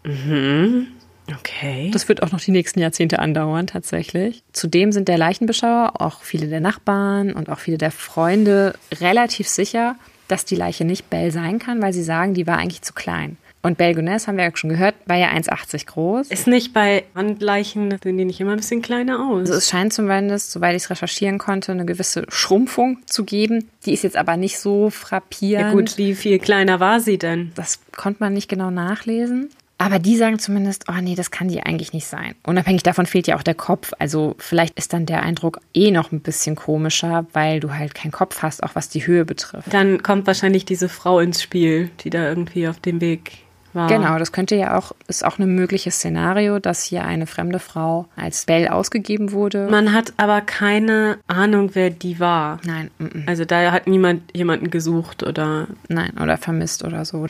Okay. 1.38 1.90
Das 1.92 2.08
wird 2.08 2.22
auch 2.22 2.32
noch 2.32 2.40
die 2.40 2.50
nächsten 2.50 2.80
Jahrzehnte 2.80 3.18
andauern, 3.18 3.66
tatsächlich. 3.66 4.42
Zudem 4.52 4.92
sind 4.92 5.08
der 5.08 5.16
Leichenbeschauer, 5.16 6.00
auch 6.00 6.22
viele 6.22 6.48
der 6.48 6.60
Nachbarn 6.60 7.32
und 7.32 7.48
auch 7.48 7.58
viele 7.58 7.78
der 7.78 7.90
Freunde 7.90 8.74
relativ 9.00 9.48
sicher, 9.48 9.96
dass 10.28 10.44
die 10.44 10.56
Leiche 10.56 10.84
nicht 10.84 11.08
Belle 11.08 11.30
sein 11.30 11.58
kann, 11.58 11.80
weil 11.80 11.92
sie 11.92 12.02
sagen, 12.02 12.34
die 12.34 12.46
war 12.46 12.58
eigentlich 12.58 12.82
zu 12.82 12.92
klein. 12.92 13.38
Und 13.64 13.78
Belgoness, 13.78 14.28
haben 14.28 14.36
wir 14.36 14.44
ja 14.44 14.50
schon 14.54 14.68
gehört, 14.68 14.94
war 15.06 15.16
ja 15.16 15.30
1,80 15.30 15.86
groß. 15.86 16.28
Ist 16.28 16.46
nicht 16.46 16.74
bei 16.74 17.04
Handleichen, 17.14 17.96
sehen 18.02 18.18
die 18.18 18.26
nicht 18.26 18.38
immer 18.38 18.50
ein 18.50 18.58
bisschen 18.58 18.82
kleiner 18.82 19.26
aus? 19.26 19.40
Also 19.40 19.54
es 19.54 19.70
scheint 19.70 19.94
zumindest, 19.94 20.52
soweit 20.52 20.76
ich 20.76 20.82
es 20.82 20.90
recherchieren 20.90 21.38
konnte, 21.38 21.72
eine 21.72 21.86
gewisse 21.86 22.26
Schrumpfung 22.28 22.98
zu 23.06 23.24
geben. 23.24 23.70
Die 23.86 23.94
ist 23.94 24.04
jetzt 24.04 24.18
aber 24.18 24.36
nicht 24.36 24.58
so 24.58 24.90
frappierend. 24.90 25.66
Ja 25.66 25.72
gut, 25.72 25.96
wie 25.96 26.14
viel 26.14 26.38
kleiner 26.38 26.78
war 26.78 27.00
sie 27.00 27.16
denn? 27.16 27.52
Das 27.54 27.78
konnte 27.96 28.22
man 28.22 28.34
nicht 28.34 28.50
genau 28.50 28.70
nachlesen. 28.70 29.48
Aber 29.78 29.98
die 29.98 30.16
sagen 30.16 30.38
zumindest, 30.38 30.84
oh 30.88 31.00
nee, 31.00 31.14
das 31.14 31.30
kann 31.30 31.48
die 31.48 31.62
eigentlich 31.62 31.94
nicht 31.94 32.06
sein. 32.06 32.34
Unabhängig 32.46 32.82
davon 32.82 33.06
fehlt 33.06 33.26
ja 33.26 33.36
auch 33.36 33.42
der 33.42 33.54
Kopf. 33.54 33.92
Also 33.98 34.36
vielleicht 34.38 34.76
ist 34.78 34.92
dann 34.92 35.06
der 35.06 35.22
Eindruck 35.22 35.60
eh 35.72 35.90
noch 35.90 36.12
ein 36.12 36.20
bisschen 36.20 36.54
komischer, 36.54 37.26
weil 37.32 37.60
du 37.60 37.72
halt 37.72 37.94
keinen 37.94 38.12
Kopf 38.12 38.42
hast, 38.42 38.62
auch 38.62 38.74
was 38.74 38.90
die 38.90 39.06
Höhe 39.06 39.24
betrifft. 39.24 39.72
Dann 39.72 40.02
kommt 40.02 40.26
wahrscheinlich 40.26 40.66
diese 40.66 40.90
Frau 40.90 41.18
ins 41.18 41.42
Spiel, 41.42 41.90
die 42.00 42.10
da 42.10 42.28
irgendwie 42.28 42.68
auf 42.68 42.78
dem 42.78 43.00
Weg 43.00 43.43
war. 43.74 43.88
Genau, 43.88 44.18
das 44.18 44.32
könnte 44.32 44.56
ja 44.56 44.76
auch, 44.76 44.92
ist 45.08 45.24
auch 45.24 45.38
ein 45.38 45.54
mögliches 45.54 45.96
Szenario, 45.96 46.58
dass 46.58 46.84
hier 46.84 47.04
eine 47.04 47.26
fremde 47.26 47.58
Frau 47.58 48.06
als 48.16 48.46
Belle 48.46 48.72
ausgegeben 48.72 49.32
wurde. 49.32 49.68
Man 49.70 49.92
hat 49.92 50.12
aber 50.16 50.40
keine 50.40 51.18
Ahnung, 51.26 51.70
wer 51.74 51.90
die 51.90 52.20
war. 52.20 52.60
Nein, 52.64 52.90
mm, 52.98 53.04
mm. 53.04 53.24
Also 53.26 53.44
da 53.44 53.72
hat 53.72 53.86
niemand 53.86 54.22
jemanden 54.36 54.70
gesucht 54.70 55.22
oder. 55.22 55.68
nein, 55.88 56.12
oder 56.20 56.36
vermisst 56.36 56.84
oder 56.84 57.04
so. 57.04 57.26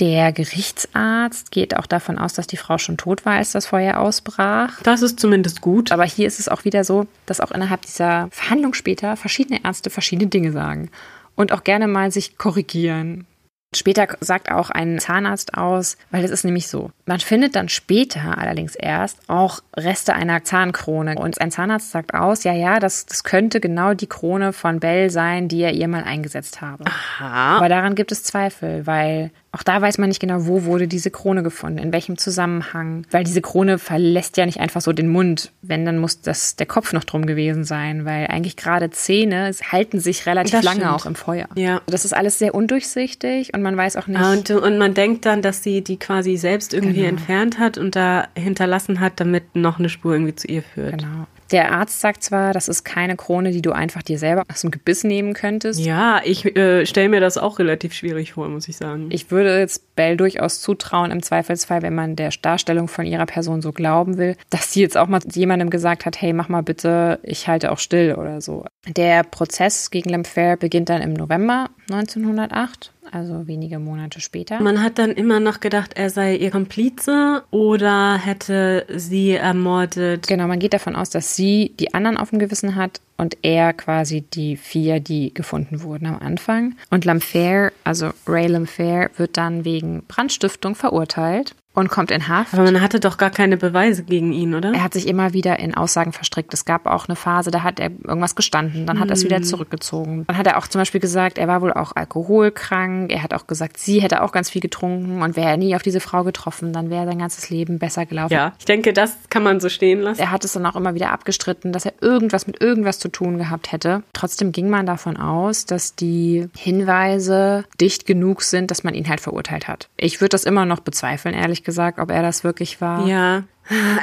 Der 0.00 0.32
Gerichtsarzt 0.32 1.50
geht 1.50 1.76
auch 1.76 1.86
davon 1.86 2.18
aus, 2.18 2.32
dass 2.32 2.46
die 2.46 2.56
Frau 2.56 2.78
schon 2.78 2.96
tot 2.96 3.24
war, 3.24 3.34
als 3.34 3.52
das 3.52 3.66
Feuer 3.66 3.98
ausbrach. 3.98 4.80
Das 4.82 5.02
ist 5.02 5.20
zumindest 5.20 5.60
gut. 5.60 5.92
Aber 5.92 6.04
hier 6.04 6.26
ist 6.26 6.40
es 6.40 6.48
auch 6.48 6.64
wieder 6.64 6.82
so, 6.82 7.06
dass 7.26 7.40
auch 7.40 7.52
innerhalb 7.52 7.82
dieser 7.82 8.28
Verhandlung 8.32 8.74
später 8.74 9.16
verschiedene 9.16 9.62
Ärzte 9.62 9.90
verschiedene 9.90 10.28
Dinge 10.28 10.50
sagen 10.50 10.90
und 11.36 11.52
auch 11.52 11.62
gerne 11.62 11.88
mal 11.88 12.10
sich 12.10 12.36
korrigieren. 12.36 13.26
Später 13.74 14.06
sagt 14.20 14.50
auch 14.50 14.68
ein 14.68 14.98
Zahnarzt 14.98 15.54
aus, 15.56 15.96
weil 16.10 16.24
es 16.24 16.30
ist 16.30 16.44
nämlich 16.44 16.68
so. 16.68 16.90
Man 17.06 17.20
findet 17.20 17.56
dann 17.56 17.70
später 17.70 18.36
allerdings 18.36 18.74
erst 18.74 19.18
auch 19.28 19.60
Reste 19.76 20.12
einer 20.14 20.44
Zahnkrone. 20.44 21.16
Und 21.16 21.40
ein 21.40 21.50
Zahnarzt 21.50 21.90
sagt 21.90 22.12
aus, 22.12 22.44
ja, 22.44 22.52
ja, 22.52 22.80
das, 22.80 23.06
das 23.06 23.24
könnte 23.24 23.60
genau 23.60 23.94
die 23.94 24.06
Krone 24.06 24.52
von 24.52 24.78
Bell 24.78 25.08
sein, 25.08 25.48
die 25.48 25.62
er 25.62 25.72
ihr 25.72 25.88
mal 25.88 26.04
eingesetzt 26.04 26.60
habe. 26.60 26.84
Aha. 26.86 27.56
Aber 27.56 27.70
daran 27.70 27.94
gibt 27.94 28.12
es 28.12 28.24
Zweifel, 28.24 28.86
weil 28.86 29.30
auch 29.52 29.62
da 29.62 29.80
weiß 29.82 29.98
man 29.98 30.08
nicht 30.08 30.20
genau, 30.20 30.46
wo 30.46 30.64
wurde 30.64 30.88
diese 30.88 31.10
Krone 31.10 31.42
gefunden, 31.42 31.78
in 31.78 31.92
welchem 31.92 32.16
Zusammenhang. 32.16 33.06
Weil 33.10 33.22
diese 33.24 33.42
Krone 33.42 33.78
verlässt 33.78 34.36
ja 34.38 34.46
nicht 34.46 34.60
einfach 34.60 34.80
so 34.80 34.92
den 34.94 35.08
Mund. 35.08 35.52
Wenn, 35.60 35.84
dann 35.84 35.98
muss 35.98 36.22
das 36.22 36.56
der 36.56 36.64
Kopf 36.66 36.92
noch 36.94 37.04
drum 37.04 37.26
gewesen 37.26 37.64
sein, 37.64 38.04
weil 38.06 38.28
eigentlich 38.28 38.56
gerade 38.56 38.90
Zähne 38.90 39.50
halten 39.70 40.00
sich 40.00 40.24
relativ 40.26 40.52
Das 40.52 40.64
lange 40.64 40.80
stimmt. 40.80 40.94
auch 40.94 41.04
im 41.06 41.14
Feuer. 41.14 41.48
Ja. 41.54 41.82
Das 41.86 42.04
ist 42.06 42.14
alles 42.14 42.38
sehr 42.38 42.54
undurchsichtig 42.54 43.52
und 43.54 43.62
man 43.62 43.76
weiß 43.76 43.96
auch 43.96 44.06
nicht. 44.06 44.18
Ah, 44.20 44.32
Und, 44.32 44.50
und 44.50 44.78
man 44.78 44.94
denkt 44.94 45.26
dann, 45.26 45.42
dass 45.42 45.62
sie 45.62 45.82
die 45.82 45.98
quasi 45.98 46.36
selbst 46.36 46.72
irgendwie 46.74 46.96
Genau. 47.02 47.08
entfernt 47.10 47.58
hat 47.58 47.76
und 47.78 47.94
da 47.94 48.28
hinterlassen 48.34 49.00
hat, 49.00 49.20
damit 49.20 49.54
noch 49.54 49.78
eine 49.78 49.88
Spur 49.88 50.14
irgendwie 50.14 50.34
zu 50.34 50.48
ihr 50.48 50.62
führt. 50.62 50.98
Genau. 50.98 51.26
Der 51.52 51.70
Arzt 51.70 52.00
sagt 52.00 52.24
zwar, 52.24 52.54
das 52.54 52.68
ist 52.68 52.82
keine 52.82 53.14
Krone, 53.14 53.50
die 53.52 53.60
du 53.60 53.72
einfach 53.72 54.02
dir 54.02 54.18
selber 54.18 54.44
aus 54.50 54.62
dem 54.62 54.70
Gebiss 54.70 55.04
nehmen 55.04 55.34
könntest. 55.34 55.80
Ja, 55.80 56.22
ich 56.24 56.56
äh, 56.56 56.86
stelle 56.86 57.10
mir 57.10 57.20
das 57.20 57.36
auch 57.36 57.58
relativ 57.58 57.92
schwierig 57.92 58.32
vor, 58.32 58.48
muss 58.48 58.68
ich 58.68 58.78
sagen. 58.78 59.08
Ich 59.10 59.30
würde 59.30 59.58
jetzt 59.58 59.94
Belle 59.94 60.16
durchaus 60.16 60.62
zutrauen, 60.62 61.10
im 61.10 61.22
Zweifelsfall, 61.22 61.82
wenn 61.82 61.94
man 61.94 62.16
der 62.16 62.30
Darstellung 62.30 62.88
von 62.88 63.04
ihrer 63.04 63.26
Person 63.26 63.60
so 63.60 63.72
glauben 63.72 64.16
will, 64.16 64.36
dass 64.48 64.72
sie 64.72 64.80
jetzt 64.80 64.96
auch 64.96 65.08
mal 65.08 65.20
jemandem 65.30 65.68
gesagt 65.68 66.06
hat, 66.06 66.20
hey, 66.20 66.32
mach 66.32 66.48
mal 66.48 66.62
bitte, 66.62 67.20
ich 67.22 67.48
halte 67.48 67.70
auch 67.70 67.78
still 67.78 68.14
oder 68.14 68.40
so. 68.40 68.64
Der 68.86 69.22
Prozess 69.22 69.90
gegen 69.90 70.08
Lemfair 70.08 70.56
beginnt 70.56 70.88
dann 70.88 71.02
im 71.02 71.12
November 71.12 71.68
1908, 71.90 72.91
also 73.10 73.46
wenige 73.46 73.78
Monate 73.78 74.20
später. 74.20 74.60
Man 74.60 74.82
hat 74.82 74.98
dann 74.98 75.10
immer 75.10 75.40
noch 75.40 75.60
gedacht, 75.60 75.92
er 75.94 76.10
sei 76.10 76.36
ihr 76.36 76.50
Komplize 76.50 77.42
oder 77.50 78.16
hätte 78.16 78.86
sie 78.94 79.32
ermordet. 79.32 80.26
Genau, 80.28 80.46
man 80.46 80.58
geht 80.58 80.74
davon 80.74 80.96
aus, 80.96 81.10
dass 81.10 81.36
sie 81.36 81.72
die 81.78 81.94
anderen 81.94 82.16
auf 82.16 82.30
dem 82.30 82.38
Gewissen 82.38 82.76
hat 82.76 83.00
und 83.16 83.36
er 83.42 83.72
quasi 83.72 84.22
die 84.22 84.56
vier, 84.56 85.00
die 85.00 85.32
gefunden 85.34 85.82
wurden 85.82 86.06
am 86.06 86.18
Anfang. 86.18 86.74
Und 86.90 87.04
Lamfair, 87.04 87.72
also 87.84 88.10
Ray 88.26 88.46
Lamfair, 88.46 89.10
wird 89.16 89.36
dann 89.36 89.64
wegen 89.64 90.02
Brandstiftung 90.06 90.74
verurteilt 90.74 91.54
und 91.74 91.88
kommt 91.88 92.10
in 92.10 92.28
Haft. 92.28 92.54
Aber 92.54 92.64
man 92.64 92.80
hatte 92.80 93.00
doch 93.00 93.16
gar 93.16 93.30
keine 93.30 93.56
Beweise 93.56 94.02
gegen 94.02 94.32
ihn, 94.32 94.54
oder? 94.54 94.72
Er 94.72 94.82
hat 94.82 94.92
sich 94.92 95.08
immer 95.08 95.32
wieder 95.32 95.58
in 95.58 95.74
Aussagen 95.74 96.12
verstrickt. 96.12 96.52
Es 96.54 96.64
gab 96.64 96.86
auch 96.86 97.08
eine 97.08 97.16
Phase, 97.16 97.50
da 97.50 97.62
hat 97.62 97.80
er 97.80 97.90
irgendwas 98.04 98.34
gestanden, 98.34 98.86
dann 98.86 99.00
hat 99.00 99.08
er 99.08 99.14
es 99.14 99.24
wieder 99.24 99.42
zurückgezogen. 99.42 100.24
Dann 100.26 100.36
hat 100.36 100.46
er 100.46 100.58
auch 100.58 100.66
zum 100.66 100.80
Beispiel 100.80 101.00
gesagt, 101.00 101.38
er 101.38 101.48
war 101.48 101.62
wohl 101.62 101.72
auch 101.72 101.96
alkoholkrank. 101.96 103.12
Er 103.12 103.22
hat 103.22 103.34
auch 103.34 103.46
gesagt, 103.46 103.78
sie 103.78 104.02
hätte 104.02 104.22
auch 104.22 104.32
ganz 104.32 104.50
viel 104.50 104.60
getrunken 104.60 105.22
und 105.22 105.36
wäre 105.36 105.50
er 105.50 105.56
nie 105.56 105.74
auf 105.74 105.82
diese 105.82 106.00
Frau 106.00 106.24
getroffen, 106.24 106.72
dann 106.72 106.90
wäre 106.90 107.06
sein 107.06 107.18
ganzes 107.18 107.50
Leben 107.50 107.78
besser 107.78 108.06
gelaufen. 108.06 108.32
ja, 108.32 108.52
ich 108.58 108.64
denke, 108.64 108.92
das 108.92 109.16
kann 109.30 109.42
man 109.42 109.60
so 109.60 109.68
stehen 109.68 110.00
lassen. 110.00 110.20
Er 110.20 110.30
hat 110.30 110.44
es 110.44 110.52
dann 110.52 110.66
auch 110.66 110.76
immer 110.76 110.94
wieder 110.94 111.10
abgestritten, 111.10 111.72
dass 111.72 111.86
er 111.86 111.94
irgendwas 112.00 112.46
mit 112.46 112.60
irgendwas 112.60 112.98
zu 112.98 113.08
tun 113.08 113.38
gehabt 113.38 113.72
hätte. 113.72 114.02
Trotzdem 114.12 114.52
ging 114.52 114.68
man 114.68 114.86
davon 114.86 115.16
aus, 115.16 115.64
dass 115.66 115.94
die 115.94 116.48
Hinweise 116.56 117.64
dicht 117.80 118.06
genug 118.06 118.42
sind, 118.42 118.70
dass 118.70 118.84
man 118.84 118.94
ihn 118.94 119.08
halt 119.08 119.20
verurteilt 119.20 119.68
hat. 119.68 119.88
Ich 119.96 120.20
würde 120.20 120.30
das 120.30 120.44
immer 120.44 120.66
noch 120.66 120.80
bezweifeln, 120.80 121.34
ehrlich 121.34 121.61
gesagt, 121.64 121.98
ob 121.98 122.10
er 122.10 122.22
das 122.22 122.44
wirklich 122.44 122.80
war. 122.80 123.06
Ja, 123.06 123.44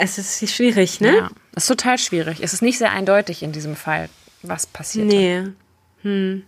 es 0.01 0.17
ist 0.17 0.53
schwierig, 0.53 1.01
ne? 1.01 1.15
Ja, 1.15 1.29
das 1.53 1.63
ist 1.63 1.67
total 1.67 1.97
schwierig. 1.97 2.39
Es 2.41 2.53
ist 2.53 2.61
nicht 2.61 2.77
sehr 2.77 2.91
eindeutig 2.91 3.43
in 3.43 3.51
diesem 3.51 3.75
Fall, 3.75 4.09
was 4.41 4.67
passiert. 4.67 5.07
Nee. 5.07 5.43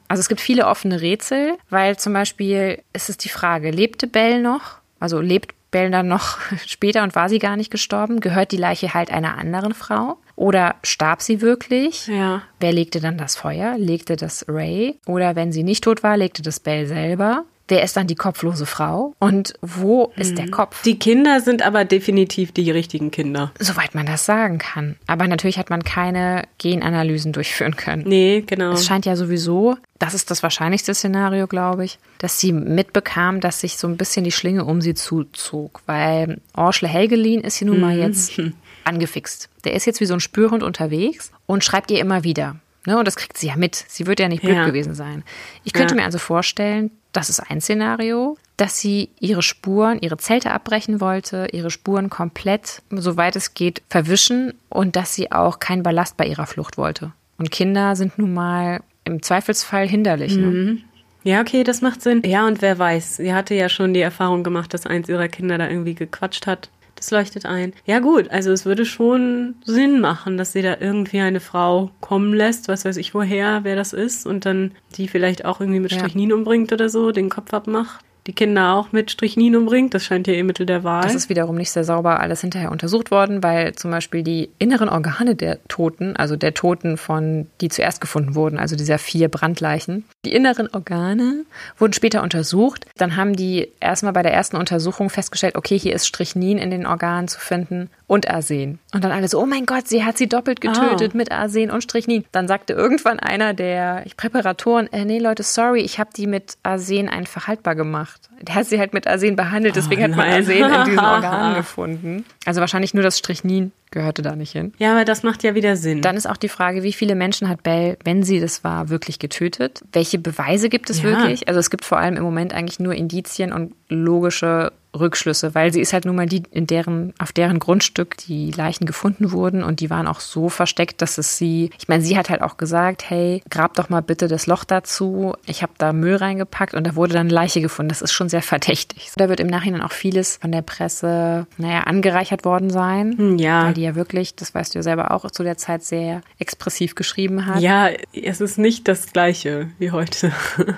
Also 0.07 0.21
es 0.21 0.29
gibt 0.29 0.39
viele 0.39 0.65
offene 0.65 1.01
Rätsel, 1.01 1.57
weil 1.69 1.97
zum 1.97 2.13
Beispiel 2.13 2.81
ist 2.93 3.09
es 3.09 3.17
die 3.17 3.29
Frage, 3.29 3.69
lebte 3.69 4.07
Bell 4.07 4.41
noch? 4.41 4.77
Also 4.99 5.19
lebt 5.19 5.53
Bell 5.71 5.91
dann 5.91 6.07
noch 6.07 6.37
später 6.65 7.03
und 7.03 7.15
war 7.15 7.27
sie 7.27 7.39
gar 7.39 7.57
nicht 7.57 7.71
gestorben? 7.71 8.21
Gehört 8.21 8.51
die 8.51 8.57
Leiche 8.57 8.93
halt 8.93 9.11
einer 9.11 9.37
anderen 9.37 9.73
Frau? 9.73 10.17
Oder 10.35 10.75
starb 10.83 11.21
sie 11.21 11.41
wirklich? 11.41 12.07
Ja. 12.07 12.43
Wer 12.59 12.71
legte 12.71 12.99
dann 13.01 13.17
das 13.17 13.35
Feuer? 13.35 13.77
Legte 13.77 14.15
das 14.15 14.45
Ray? 14.47 14.99
Oder 15.05 15.35
wenn 15.35 15.51
sie 15.51 15.63
nicht 15.63 15.83
tot 15.83 16.01
war, 16.01 16.17
legte 16.17 16.41
das 16.41 16.59
Bell 16.59 16.87
selber? 16.87 17.45
Wer 17.71 17.83
ist 17.83 17.95
dann 17.95 18.05
die 18.05 18.15
kopflose 18.15 18.65
Frau? 18.65 19.15
Und 19.19 19.53
wo 19.61 20.11
ist 20.17 20.37
der 20.37 20.51
Kopf? 20.51 20.81
Die 20.83 20.99
Kinder 20.99 21.39
sind 21.39 21.61
aber 21.61 21.85
definitiv 21.85 22.51
die 22.51 22.69
richtigen 22.69 23.11
Kinder. 23.11 23.53
Soweit 23.59 23.95
man 23.95 24.05
das 24.05 24.25
sagen 24.25 24.57
kann. 24.57 24.97
Aber 25.07 25.25
natürlich 25.25 25.57
hat 25.57 25.69
man 25.69 25.81
keine 25.85 26.43
Genanalysen 26.57 27.31
durchführen 27.31 27.77
können. 27.77 28.03
Nee, 28.05 28.43
genau. 28.45 28.73
Es 28.73 28.85
scheint 28.85 29.05
ja 29.05 29.15
sowieso, 29.15 29.77
das 29.99 30.13
ist 30.13 30.29
das 30.31 30.43
wahrscheinlichste 30.43 30.93
Szenario, 30.93 31.47
glaube 31.47 31.85
ich, 31.85 31.97
dass 32.17 32.41
sie 32.41 32.51
mitbekam, 32.51 33.39
dass 33.39 33.61
sich 33.61 33.77
so 33.77 33.87
ein 33.87 33.95
bisschen 33.95 34.25
die 34.25 34.33
Schlinge 34.33 34.65
um 34.65 34.81
sie 34.81 34.93
zuzog. 34.93 35.81
Weil 35.85 36.41
Orschle 36.53 36.89
Helgelin 36.89 37.39
ist 37.39 37.55
hier 37.55 37.67
nun 37.67 37.79
mal 37.79 37.97
jetzt 37.97 38.33
angefixt. 38.83 39.47
Der 39.63 39.75
ist 39.75 39.85
jetzt 39.85 40.01
wie 40.01 40.05
so 40.05 40.13
ein 40.13 40.19
Spürhund 40.19 40.61
unterwegs 40.61 41.31
und 41.45 41.63
schreibt 41.63 41.89
ihr 41.89 41.99
immer 42.01 42.25
wieder. 42.25 42.57
Ne, 42.85 42.97
und 42.97 43.05
das 43.07 43.15
kriegt 43.15 43.37
sie 43.37 43.45
ja 43.47 43.55
mit. 43.55 43.75
Sie 43.87 44.07
wird 44.07 44.19
ja 44.19 44.27
nicht 44.27 44.41
blöd 44.41 44.55
Ja. 44.55 44.65
gewesen 44.65 44.95
sein. 44.95 45.23
Ich 45.63 45.71
könnte 45.71 45.93
Ja. 45.93 46.01
mir 46.01 46.05
also 46.05 46.17
vorstellen, 46.17 46.89
das 47.11 47.29
ist 47.29 47.39
ein 47.39 47.61
Szenario, 47.61 48.37
dass 48.57 48.79
sie 48.79 49.09
ihre 49.19 49.41
Spuren, 49.41 49.99
ihre 49.99 50.17
Zelte 50.17 50.51
abbrechen 50.51 51.01
wollte, 51.01 51.47
ihre 51.51 51.71
Spuren 51.71 52.09
komplett, 52.09 52.81
soweit 52.91 53.35
es 53.35 53.53
geht, 53.53 53.81
verwischen 53.89 54.53
und 54.69 54.95
dass 54.95 55.15
sie 55.15 55.31
auch 55.31 55.59
keinen 55.59 55.83
Ballast 55.83 56.17
bei 56.17 56.25
ihrer 56.25 56.45
Flucht 56.45 56.77
wollte. 56.77 57.11
Und 57.37 57.51
Kinder 57.51 57.95
sind 57.95 58.17
nun 58.17 58.33
mal 58.33 58.81
im 59.03 59.21
Zweifelsfall 59.21 59.87
hinderlich. 59.87 60.35
Ne? 60.35 60.77
Ja, 61.23 61.41
okay, 61.41 61.63
das 61.63 61.81
macht 61.81 62.01
Sinn. 62.01 62.23
Ja, 62.25 62.47
und 62.47 62.61
wer 62.61 62.79
weiß, 62.79 63.17
sie 63.17 63.33
hatte 63.33 63.53
ja 63.55 63.69
schon 63.69 63.93
die 63.93 64.01
Erfahrung 64.01 64.43
gemacht, 64.43 64.73
dass 64.73 64.85
eins 64.85 65.09
ihrer 65.09 65.27
Kinder 65.27 65.57
da 65.57 65.67
irgendwie 65.67 65.95
gequatscht 65.95 66.47
hat. 66.47 66.69
Das 67.01 67.09
leuchtet 67.09 67.47
ein. 67.47 67.73
Ja, 67.85 67.97
gut, 67.99 68.29
also 68.29 68.51
es 68.51 68.63
würde 68.65 68.85
schon 68.85 69.55
Sinn 69.65 69.99
machen, 70.01 70.37
dass 70.37 70.53
sie 70.53 70.61
da 70.61 70.77
irgendwie 70.79 71.19
eine 71.19 71.39
Frau 71.39 71.89
kommen 71.99 72.31
lässt, 72.33 72.67
was 72.67 72.85
weiß 72.85 72.97
ich 72.97 73.15
woher, 73.15 73.63
wer 73.63 73.75
das 73.75 73.91
ist, 73.91 74.27
und 74.27 74.45
dann 74.45 74.71
die 74.97 75.07
vielleicht 75.07 75.43
auch 75.43 75.59
irgendwie 75.59 75.79
mit 75.79 75.91
Ja. 75.91 75.97
Strychnin 75.97 76.31
umbringt 76.31 76.71
oder 76.71 76.89
so, 76.89 77.11
den 77.11 77.29
Kopf 77.29 77.53
abmacht. 77.55 78.05
Die 78.27 78.33
Kinder 78.33 78.75
auch 78.75 78.91
mit 78.91 79.09
Strychnin 79.09 79.55
umbringt, 79.55 79.95
das 79.95 80.05
scheint 80.05 80.27
ja 80.27 80.33
ihr 80.35 80.43
Mittel 80.43 80.67
der 80.67 80.83
Wahl. 80.83 81.01
Das 81.01 81.15
ist 81.15 81.27
wiederum 81.29 81.55
nicht 81.55 81.71
sehr 81.71 81.83
sauber 81.83 82.19
alles 82.19 82.41
hinterher 82.41 82.71
untersucht 82.71 83.09
worden, 83.09 83.41
weil 83.41 83.73
zum 83.73 83.89
Beispiel 83.89 84.21
die 84.21 84.51
inneren 84.59 84.89
Organe 84.89 85.35
der 85.35 85.57
Toten, 85.69 86.15
also 86.15 86.35
der 86.35 86.53
Toten 86.53 86.97
von, 86.97 87.47
die 87.61 87.69
zuerst 87.69 87.99
gefunden 87.99 88.35
wurden, 88.35 88.59
also 88.59 88.75
dieser 88.75 88.99
vier 88.99 89.27
Brandleichen, 89.27 90.05
Die 90.23 90.33
inneren 90.33 90.69
Organe 90.71 91.45
wurden 91.79 91.93
später 91.93 92.21
untersucht. 92.21 92.85
Dann 92.95 93.15
haben 93.15 93.35
die 93.35 93.69
erstmal 93.79 94.13
bei 94.13 94.21
der 94.21 94.33
ersten 94.33 94.55
Untersuchung 94.55 95.09
festgestellt, 95.09 95.55
okay, 95.55 95.79
hier 95.79 95.95
ist 95.95 96.05
Strychnin 96.05 96.59
in 96.59 96.69
den 96.69 96.85
Organen 96.85 97.27
zu 97.27 97.39
finden 97.39 97.89
und 98.05 98.29
Arsen. 98.29 98.77
Und 98.93 99.03
dann 99.03 99.11
alle 99.11 99.27
so, 99.27 99.41
oh 99.41 99.47
mein 99.47 99.65
Gott, 99.65 99.87
sie 99.87 100.03
hat 100.03 100.19
sie 100.19 100.29
doppelt 100.29 100.61
getötet 100.61 101.11
Oh. 101.15 101.17
mit 101.17 101.31
Arsen 101.31 101.71
und 101.71 101.81
Strychnin. 101.81 102.23
Dann 102.31 102.47
sagte 102.47 102.73
irgendwann 102.73 103.19
einer 103.19 103.55
der 103.55 104.05
Präparatoren, 104.15 104.93
äh, 104.93 105.05
nee 105.05 105.17
Leute, 105.17 105.41
sorry, 105.41 105.81
ich 105.81 105.97
habe 105.97 106.11
die 106.15 106.27
mit 106.27 106.55
Arsen 106.61 107.09
einfach 107.09 107.47
haltbar 107.47 107.73
gemacht. 107.73 108.29
Der 108.41 108.53
hat 108.53 108.67
sie 108.67 108.77
halt 108.77 108.93
mit 108.93 109.07
Arsen 109.07 109.35
behandelt, 109.35 109.75
deswegen 109.75 110.01
Oh 110.01 110.03
hat 110.03 110.11
man 110.11 110.27
nein. 110.27 110.37
Arsen 110.37 110.51
in 110.53 110.85
diesen 110.85 110.99
Organen 110.99 111.55
gefunden. 111.55 112.25
Also 112.45 112.61
wahrscheinlich 112.61 112.93
nur 112.93 113.03
das 113.03 113.17
Strychnin 113.17 113.71
gehörte 113.91 114.21
da 114.21 114.35
nicht 114.35 114.51
hin. 114.53 114.73
Ja, 114.77 114.93
aber 114.93 115.05
das 115.05 115.21
macht 115.23 115.43
ja 115.43 115.53
wieder 115.53 115.75
Sinn. 115.75 116.01
Dann 116.01 116.15
ist 116.17 116.27
auch 116.27 116.37
die 116.37 116.49
Frage, 116.49 116.81
wie 116.83 116.93
viele 116.93 117.13
Menschen 117.15 117.49
hat 117.49 117.61
Bell, 117.63 117.97
wenn 118.03 118.23
sie 118.23 118.39
das 118.39 118.63
war, 118.63 118.89
wirklich 118.89 119.19
getötet? 119.19 119.81
Welche 119.91 120.17
Beweise 120.17 120.69
gibt 120.69 120.89
es 120.89 120.99
Ja. 121.03 121.09
wirklich? 121.09 121.47
Also 121.47 121.59
es 121.59 121.69
gibt 121.69 121.85
vor 121.85 121.97
allem 121.99 122.15
im 122.17 122.23
Moment 122.23 122.53
eigentlich 122.53 122.79
nur 122.79 122.93
Indizien 122.93 123.51
und 123.53 123.73
logische 123.89 124.71
Rückschlüsse, 124.97 125.55
weil 125.55 125.71
sie 125.71 125.81
ist 125.81 125.93
halt 125.93 126.05
nun 126.05 126.15
mal 126.15 126.25
die, 126.25 126.43
in 126.51 126.67
deren, 126.67 127.13
auf 127.17 127.31
deren 127.31 127.59
Grundstück 127.59 128.17
die 128.17 128.51
Leichen 128.51 128.85
gefunden 128.85 129.31
wurden 129.31 129.63
und 129.63 129.79
die 129.79 129.89
waren 129.89 130.07
auch 130.07 130.19
so 130.19 130.49
versteckt, 130.49 131.01
dass 131.01 131.17
es 131.17 131.37
sie, 131.37 131.69
ich 131.79 131.87
meine, 131.87 132.03
sie 132.03 132.17
hat 132.17 132.29
halt 132.29 132.41
auch 132.41 132.57
gesagt, 132.57 133.09
hey, 133.09 133.41
grab 133.49 133.75
doch 133.75 133.89
mal 133.89 134.01
bitte 134.01 134.27
das 134.27 134.47
Loch 134.47 134.63
dazu. 134.63 135.33
Ich 135.45 135.61
habe 135.61 135.73
da 135.77 135.93
Müll 135.93 136.15
reingepackt 136.15 136.73
und 136.73 136.85
da 136.85 136.95
wurde 136.95 137.13
dann 137.13 137.27
eine 137.27 137.33
Leiche 137.33 137.61
gefunden. 137.61 137.89
Das 137.89 138.01
ist 138.01 138.11
schon 138.11 138.29
sehr 138.29 138.41
verdächtig. 138.41 139.11
Da 139.15 139.29
wird 139.29 139.39
im 139.39 139.47
Nachhinein 139.47 139.81
auch 139.81 139.91
vieles 139.91 140.37
von 140.37 140.51
der 140.51 140.61
Presse, 140.61 141.47
naja, 141.57 141.81
angereichert 141.81 142.43
worden 142.43 142.69
sein. 142.69 143.17
Hm, 143.17 143.37
ja. 143.37 143.65
Weil 143.65 143.73
die 143.73 143.83
ja 143.83 143.95
wirklich, 143.95 144.35
das 144.35 144.53
weißt 144.53 144.73
du 144.73 144.79
ja 144.79 144.83
selber 144.83 145.11
auch, 145.11 145.29
zu 145.31 145.43
der 145.43 145.57
Zeit 145.57 145.83
sehr 145.83 146.21
expressiv 146.39 146.95
geschrieben 146.95 147.45
hat. 147.45 147.61
ja, 147.61 147.89
es 148.13 148.41
ist 148.41 148.57
nicht 148.57 148.87
das 148.87 149.13
gleiche 149.13 149.69
wie 149.79 149.91
heute. 149.91 150.31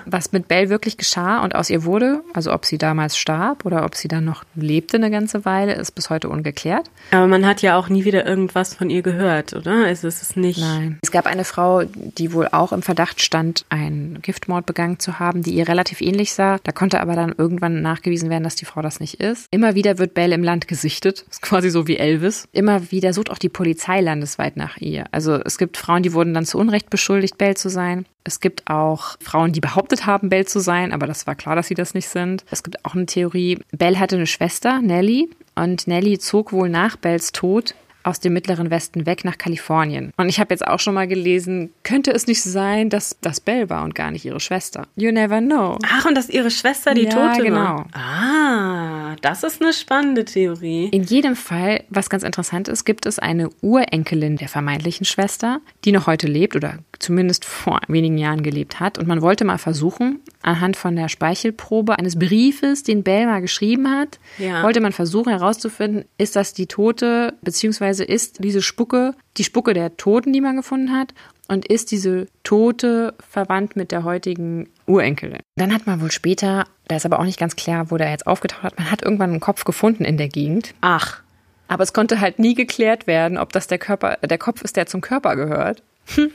Was 0.06 0.32
mit 0.32 0.48
Belle 0.48 0.68
wirklich 0.68 0.96
geschah 0.96 1.42
und 1.42 1.54
aus 1.54 1.70
ihr 1.70 1.84
wurde, 1.84 2.22
also 2.32 2.52
ob 2.52 2.64
sie 2.64 2.78
damals 2.78 3.16
starb 3.16 3.64
oder 3.64 3.84
ob 3.84 3.94
sie 3.94 4.03
dann 4.08 4.24
noch 4.24 4.44
lebte 4.54 4.96
eine 4.96 5.10
ganze 5.10 5.44
Weile, 5.44 5.74
ist 5.74 5.92
bis 5.92 6.10
heute 6.10 6.28
ungeklärt. 6.28 6.90
Aber 7.10 7.26
man 7.26 7.46
hat 7.46 7.62
ja 7.62 7.76
auch 7.76 7.88
nie 7.88 8.04
wieder 8.04 8.26
irgendwas 8.26 8.74
von 8.74 8.90
ihr 8.90 9.02
gehört, 9.02 9.52
oder? 9.52 9.84
Also 9.84 10.08
es 10.08 10.22
ist 10.22 10.36
nicht. 10.36 10.60
Nein. 10.60 10.98
Es 11.02 11.10
gab 11.10 11.26
eine 11.26 11.44
Frau, 11.44 11.82
die 11.84 12.32
wohl 12.32 12.48
auch 12.48 12.72
im 12.72 12.82
Verdacht 12.82 13.20
stand, 13.20 13.64
einen 13.68 14.20
Giftmord 14.22 14.66
begangen 14.66 14.98
zu 14.98 15.18
haben, 15.18 15.42
die 15.42 15.54
ihr 15.54 15.68
relativ 15.68 16.00
ähnlich 16.00 16.34
sah. 16.34 16.58
Da 16.62 16.72
konnte 16.72 17.00
aber 17.00 17.14
dann 17.14 17.34
irgendwann 17.36 17.82
nachgewiesen 17.82 18.30
werden, 18.30 18.44
dass 18.44 18.56
die 18.56 18.64
Frau 18.64 18.82
das 18.82 19.00
nicht 19.00 19.20
ist. 19.20 19.46
Immer 19.50 19.74
wieder 19.74 19.98
wird 19.98 20.14
Belle 20.14 20.34
im 20.34 20.42
Land 20.42 20.68
gesichtet. 20.68 21.24
Ist 21.30 21.42
quasi 21.42 21.70
so 21.70 21.86
wie 21.86 21.96
Elvis. 21.96 22.48
Immer 22.52 22.90
wieder 22.90 23.12
sucht 23.12 23.30
auch 23.30 23.38
die 23.38 23.48
Polizei 23.48 24.00
landesweit 24.00 24.56
nach 24.56 24.76
ihr. 24.78 25.06
Also 25.12 25.34
es 25.34 25.58
gibt 25.58 25.76
Frauen, 25.76 26.02
die 26.02 26.12
wurden 26.12 26.34
dann 26.34 26.46
zu 26.46 26.58
Unrecht 26.58 26.90
beschuldigt, 26.90 27.38
Belle 27.38 27.54
zu 27.54 27.68
sein. 27.68 28.06
Es 28.26 28.40
gibt 28.40 28.68
auch 28.70 29.16
Frauen, 29.20 29.52
die 29.52 29.60
behauptet 29.60 30.06
haben, 30.06 30.30
Belle 30.30 30.46
zu 30.46 30.58
sein, 30.58 30.92
aber 30.92 31.06
das 31.06 31.26
war 31.26 31.34
klar, 31.34 31.56
dass 31.56 31.68
sie 31.68 31.74
das 31.74 31.92
nicht 31.92 32.08
sind. 32.08 32.44
Es 32.50 32.62
gibt 32.62 32.82
auch 32.84 32.94
eine 32.94 33.04
Theorie, 33.04 33.58
Belle 33.72 34.00
hatte 34.00 34.16
eine 34.16 34.26
Schwester, 34.26 34.80
Nellie, 34.80 35.28
und 35.54 35.86
Nellie 35.86 36.18
zog 36.18 36.52
wohl 36.52 36.70
nach 36.70 36.96
Belles 36.96 37.32
Tod 37.32 37.74
aus 38.04 38.20
dem 38.20 38.32
mittleren 38.34 38.70
Westen 38.70 39.06
weg 39.06 39.24
nach 39.24 39.38
Kalifornien. 39.38 40.12
Und 40.16 40.28
ich 40.28 40.38
habe 40.38 40.52
jetzt 40.54 40.66
auch 40.66 40.78
schon 40.78 40.94
mal 40.94 41.08
gelesen, 41.08 41.70
könnte 41.82 42.12
es 42.12 42.26
nicht 42.26 42.42
sein, 42.42 42.90
dass 42.90 43.16
das 43.20 43.40
Belle 43.40 43.68
war 43.70 43.82
und 43.84 43.94
gar 43.94 44.10
nicht 44.10 44.24
ihre 44.24 44.40
Schwester? 44.40 44.86
You 44.96 45.10
never 45.10 45.40
know. 45.40 45.78
Ach, 45.86 46.04
und 46.06 46.14
dass 46.14 46.28
ihre 46.28 46.50
Schwester 46.50 46.94
die 46.94 47.04
Ja, 47.04 47.10
Tote 47.32 47.44
genau. 47.44 47.56
war. 47.64 47.86
Ah, 47.94 49.16
das 49.22 49.42
ist 49.42 49.62
eine 49.62 49.72
spannende 49.72 50.24
Theorie. 50.24 50.88
In 50.88 51.02
jedem 51.02 51.36
Fall, 51.36 51.82
was 51.88 52.10
ganz 52.10 52.22
interessant 52.22 52.68
ist, 52.68 52.84
gibt 52.84 53.06
es 53.06 53.18
eine 53.18 53.48
Urenkelin 53.62 54.36
der 54.36 54.48
vermeintlichen 54.48 55.04
Schwester, 55.06 55.60
die 55.84 55.92
noch 55.92 56.06
heute 56.06 56.26
lebt 56.26 56.56
oder 56.56 56.78
zumindest 56.98 57.44
vor 57.44 57.80
wenigen 57.88 58.18
Jahren 58.18 58.42
gelebt 58.42 58.80
hat. 58.80 58.98
Und 58.98 59.06
man 59.06 59.20
wollte 59.22 59.44
mal 59.44 59.58
versuchen, 59.58 60.20
anhand 60.42 60.76
von 60.76 60.96
der 60.96 61.08
Speichelprobe 61.08 61.98
eines 61.98 62.18
Briefes, 62.18 62.82
den 62.82 63.02
Bell 63.02 63.26
mal 63.26 63.40
geschrieben 63.40 63.90
hat, 63.90 64.18
Ja. 64.38 64.62
wollte 64.62 64.80
man 64.80 64.92
versuchen 64.92 65.30
herauszufinden, 65.30 66.04
ist 66.18 66.36
das 66.36 66.54
die 66.54 66.66
Tote, 66.66 67.34
beziehungsweise 67.42 67.93
ist 68.02 68.42
diese 68.42 68.62
Spucke 68.62 69.14
die 69.36 69.44
Spucke 69.44 69.74
der 69.74 69.96
Toten, 69.96 70.32
die 70.32 70.40
man 70.40 70.56
gefunden 70.56 70.92
hat, 70.92 71.14
und 71.48 71.66
ist 71.66 71.90
diese 71.90 72.26
Tote 72.42 73.14
verwandt 73.30 73.76
mit 73.76 73.92
der 73.92 74.04
heutigen 74.04 74.68
Urenkelin. 74.86 75.40
Dann 75.56 75.74
hat 75.74 75.86
man 75.86 76.00
wohl 76.00 76.10
später, 76.10 76.64
da 76.88 76.96
ist 76.96 77.04
aber 77.04 77.18
auch 77.18 77.24
nicht 77.24 77.38
ganz 77.38 77.54
klar, 77.54 77.90
wo 77.90 77.96
der 77.98 78.10
jetzt 78.10 78.26
aufgetaucht 78.26 78.62
hat, 78.62 78.78
man 78.78 78.90
hat 78.90 79.02
irgendwann 79.02 79.30
einen 79.30 79.40
Kopf 79.40 79.64
gefunden 79.64 80.04
in 80.04 80.16
der 80.16 80.28
Gegend. 80.28 80.74
Ach, 80.80 81.20
Aber 81.68 81.82
es 81.82 81.92
konnte 81.92 82.20
halt 82.20 82.38
nie 82.38 82.54
geklärt 82.54 83.06
werden, 83.06 83.36
ob 83.38 83.52
das 83.52 83.66
der 83.66 83.78
Körper, 83.78 84.16
der 84.22 84.38
Kopf 84.38 84.62
ist, 84.62 84.76
der 84.76 84.86
zum 84.86 85.00
Körper 85.02 85.36
gehört. 85.36 85.82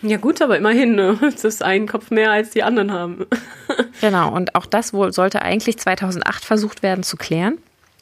ja 0.02 0.18
gut, 0.18 0.42
aber 0.42 0.58
immerhin, 0.58 0.96
ne? 0.96 1.20
Es 1.28 1.44
ist 1.44 1.64
ein 1.64 1.88
Kopf 1.88 2.12
mehr, 2.12 2.32
als 2.32 2.52
die 2.52 2.64
anderen 2.64 2.92
haben. 2.92 3.26
Genau, 4.02 4.34
und 4.34 4.56
auch 4.56 4.66
das 4.66 4.94
wohl 4.94 5.12
sollte 5.12 5.42
eigentlich 5.42 5.78
2008 5.78 6.46
versucht 6.46 6.84
werden 6.84 7.04
zu 7.04 7.18
klären 7.18 7.58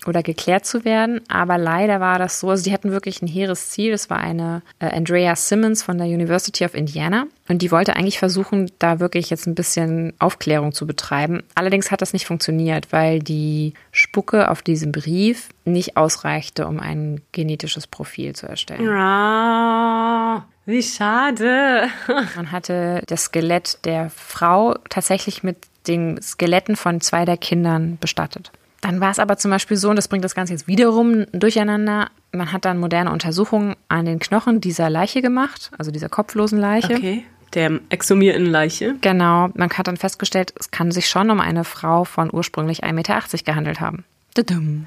oder 0.08 0.24
geklärt 0.24 0.66
zu 0.66 0.86
werden, 0.86 1.22
aber 1.28 1.58
leider 1.58 1.99
war 1.99 2.20
das 2.20 2.39
so, 2.39 2.49
also 2.49 2.64
die 2.64 2.74
hatten 2.74 2.91
wirklich 2.91 3.22
ein 3.22 3.28
hehres 3.28 3.70
Ziel, 3.70 3.91
das 3.91 4.10
war 4.10 4.18
eine 4.18 4.62
äh, 4.80 4.88
Andrea 4.88 5.36
Simmons 5.36 5.84
von 5.84 5.97
der 5.97 6.08
University 6.08 6.66
of 6.66 6.74
Indiana 6.74 7.28
und 7.47 7.62
die 7.62 7.72
wollte 7.72 7.95
eigentlich 7.95 8.20
versuchen, 8.20 8.72
da 8.80 8.99
wirklich 8.99 9.30
jetzt 9.30 9.47
ein 9.47 9.55
bisschen 9.55 10.14
Aufklärung 10.20 10.74
zu 10.74 10.86
betreiben. 10.86 11.43
Allerdings 11.55 11.91
hat 11.91 12.01
das 12.01 12.14
nicht 12.14 12.26
funktioniert, 12.26 12.91
weil 12.91 13.20
die 13.20 13.74
Spucke 13.91 14.49
auf 14.49 14.62
diesem 14.62 14.91
Brief 14.91 15.49
nicht 15.66 15.97
ausreichte, 15.97 16.68
um 16.68 16.80
ein 16.80 17.22
genetisches 17.32 17.88
Profil 17.88 18.36
zu 18.36 18.47
erstellen. 18.47 18.88
Ah, 18.89 20.45
wie 20.66 20.84
schade. 20.84 21.88
Man 22.36 22.51
hatte 22.51 23.01
das 23.08 23.26
Skelett 23.26 23.86
der 23.86 24.10
Frau 24.10 24.76
tatsächlich 24.89 25.43
mit 25.43 25.58
den 25.88 26.22
Skeletten 26.22 26.76
von 26.76 26.99
zwei 27.01 27.26
der 27.26 27.38
Kindern 27.38 27.97
bestattet. 27.99 28.51
Dann 28.82 29.02
war 29.02 29.12
es 29.12 29.20
aber 29.20 29.38
zum 29.38 29.52
Beispiel 29.52 29.78
so, 29.78 29.90
und 29.90 29.96
das 29.96 30.08
bringt 30.08 30.24
das 30.24 30.36
Ganze 30.36 30.54
jetzt 30.54 30.68
wiederum 30.68 31.26
durcheinander, 31.32 32.10
man 32.32 32.52
hat 32.52 32.66
dann 32.66 32.78
moderne 32.78 33.12
Untersuchungen 33.12 33.76
an 33.88 34.06
den 34.06 34.20
Knochen 34.20 34.62
dieser 34.62 34.90
Leiche 34.90 35.22
gemacht, 35.22 35.72
also 35.78 35.92
dieser 35.92 36.10
kopflosen 36.10 36.60
Leiche. 36.60 36.94
Okay. 36.96 37.26
Der 37.54 37.80
exhumierten 37.90 38.46
Leiche. 38.46 38.96
Genau, 39.02 39.50
man 39.56 39.70
hat 39.70 39.88
dann 39.88 39.98
festgestellt, 39.98 40.54
es 40.60 40.70
kann 40.70 40.92
sich 40.92 41.08
schon 41.08 41.32
um 41.32 41.40
eine 41.40 41.64
Frau 41.64 42.04
von 42.04 42.30
ursprünglich 42.32 42.84
1,80 42.84 42.94
Meter 42.94 43.22
gehandelt 43.46 43.80
haben. 43.80 44.04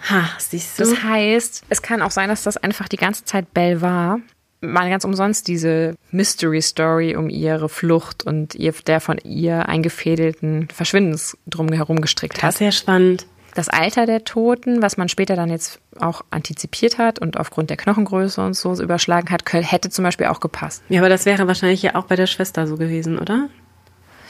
Ha, 0.08 0.28
siehst 0.38 0.78
du? 0.78 0.84
Das 0.84 1.02
heißt, 1.02 1.64
es 1.68 1.82
kann 1.82 2.02
auch 2.02 2.12
sein, 2.12 2.28
dass 2.28 2.44
das 2.44 2.56
einfach 2.56 2.88
die 2.88 2.96
ganze 2.96 3.24
Zeit 3.24 3.52
Belle 3.52 3.80
war. 3.80 4.20
Mal 4.60 4.90
ganz 4.90 5.04
umsonst 5.04 5.48
diese 5.48 5.96
Mystery 6.12 6.60
Story 6.60 7.16
um 7.16 7.30
ihre 7.30 7.68
Flucht 7.68 8.24
und 8.24 8.54
ihr, 8.54 8.72
der 8.86 9.00
von 9.00 9.18
ihr 9.24 9.68
eingefädelten 9.68 10.68
Verschwindens 10.72 11.36
drum 11.46 11.72
herum 11.72 12.00
gestrickt 12.02 12.34
das 12.34 12.40
ist 12.40 12.44
hat. 12.44 12.58
sehr 12.58 12.72
spannend. 12.72 13.26
Das 13.54 13.68
Alter 13.68 14.06
der 14.06 14.24
Toten, 14.24 14.82
was 14.82 14.96
man 14.96 15.08
später 15.08 15.36
dann 15.36 15.50
jetzt 15.50 15.80
auch 15.98 16.22
antizipiert 16.30 16.98
hat 16.98 17.18
und 17.18 17.36
aufgrund 17.36 17.70
der 17.70 17.76
Knochengröße 17.76 18.40
und 18.40 18.54
so 18.54 18.80
überschlagen 18.80 19.30
hat, 19.30 19.42
hätte 19.52 19.90
zum 19.90 20.04
Beispiel 20.04 20.26
auch 20.26 20.40
gepasst. 20.40 20.82
Ja, 20.88 21.00
aber 21.00 21.08
das 21.08 21.26
wäre 21.26 21.46
wahrscheinlich 21.46 21.82
ja 21.82 21.94
auch 21.94 22.04
bei 22.04 22.16
der 22.16 22.26
Schwester 22.26 22.66
so 22.66 22.76
gewesen, 22.76 23.18
oder? 23.18 23.48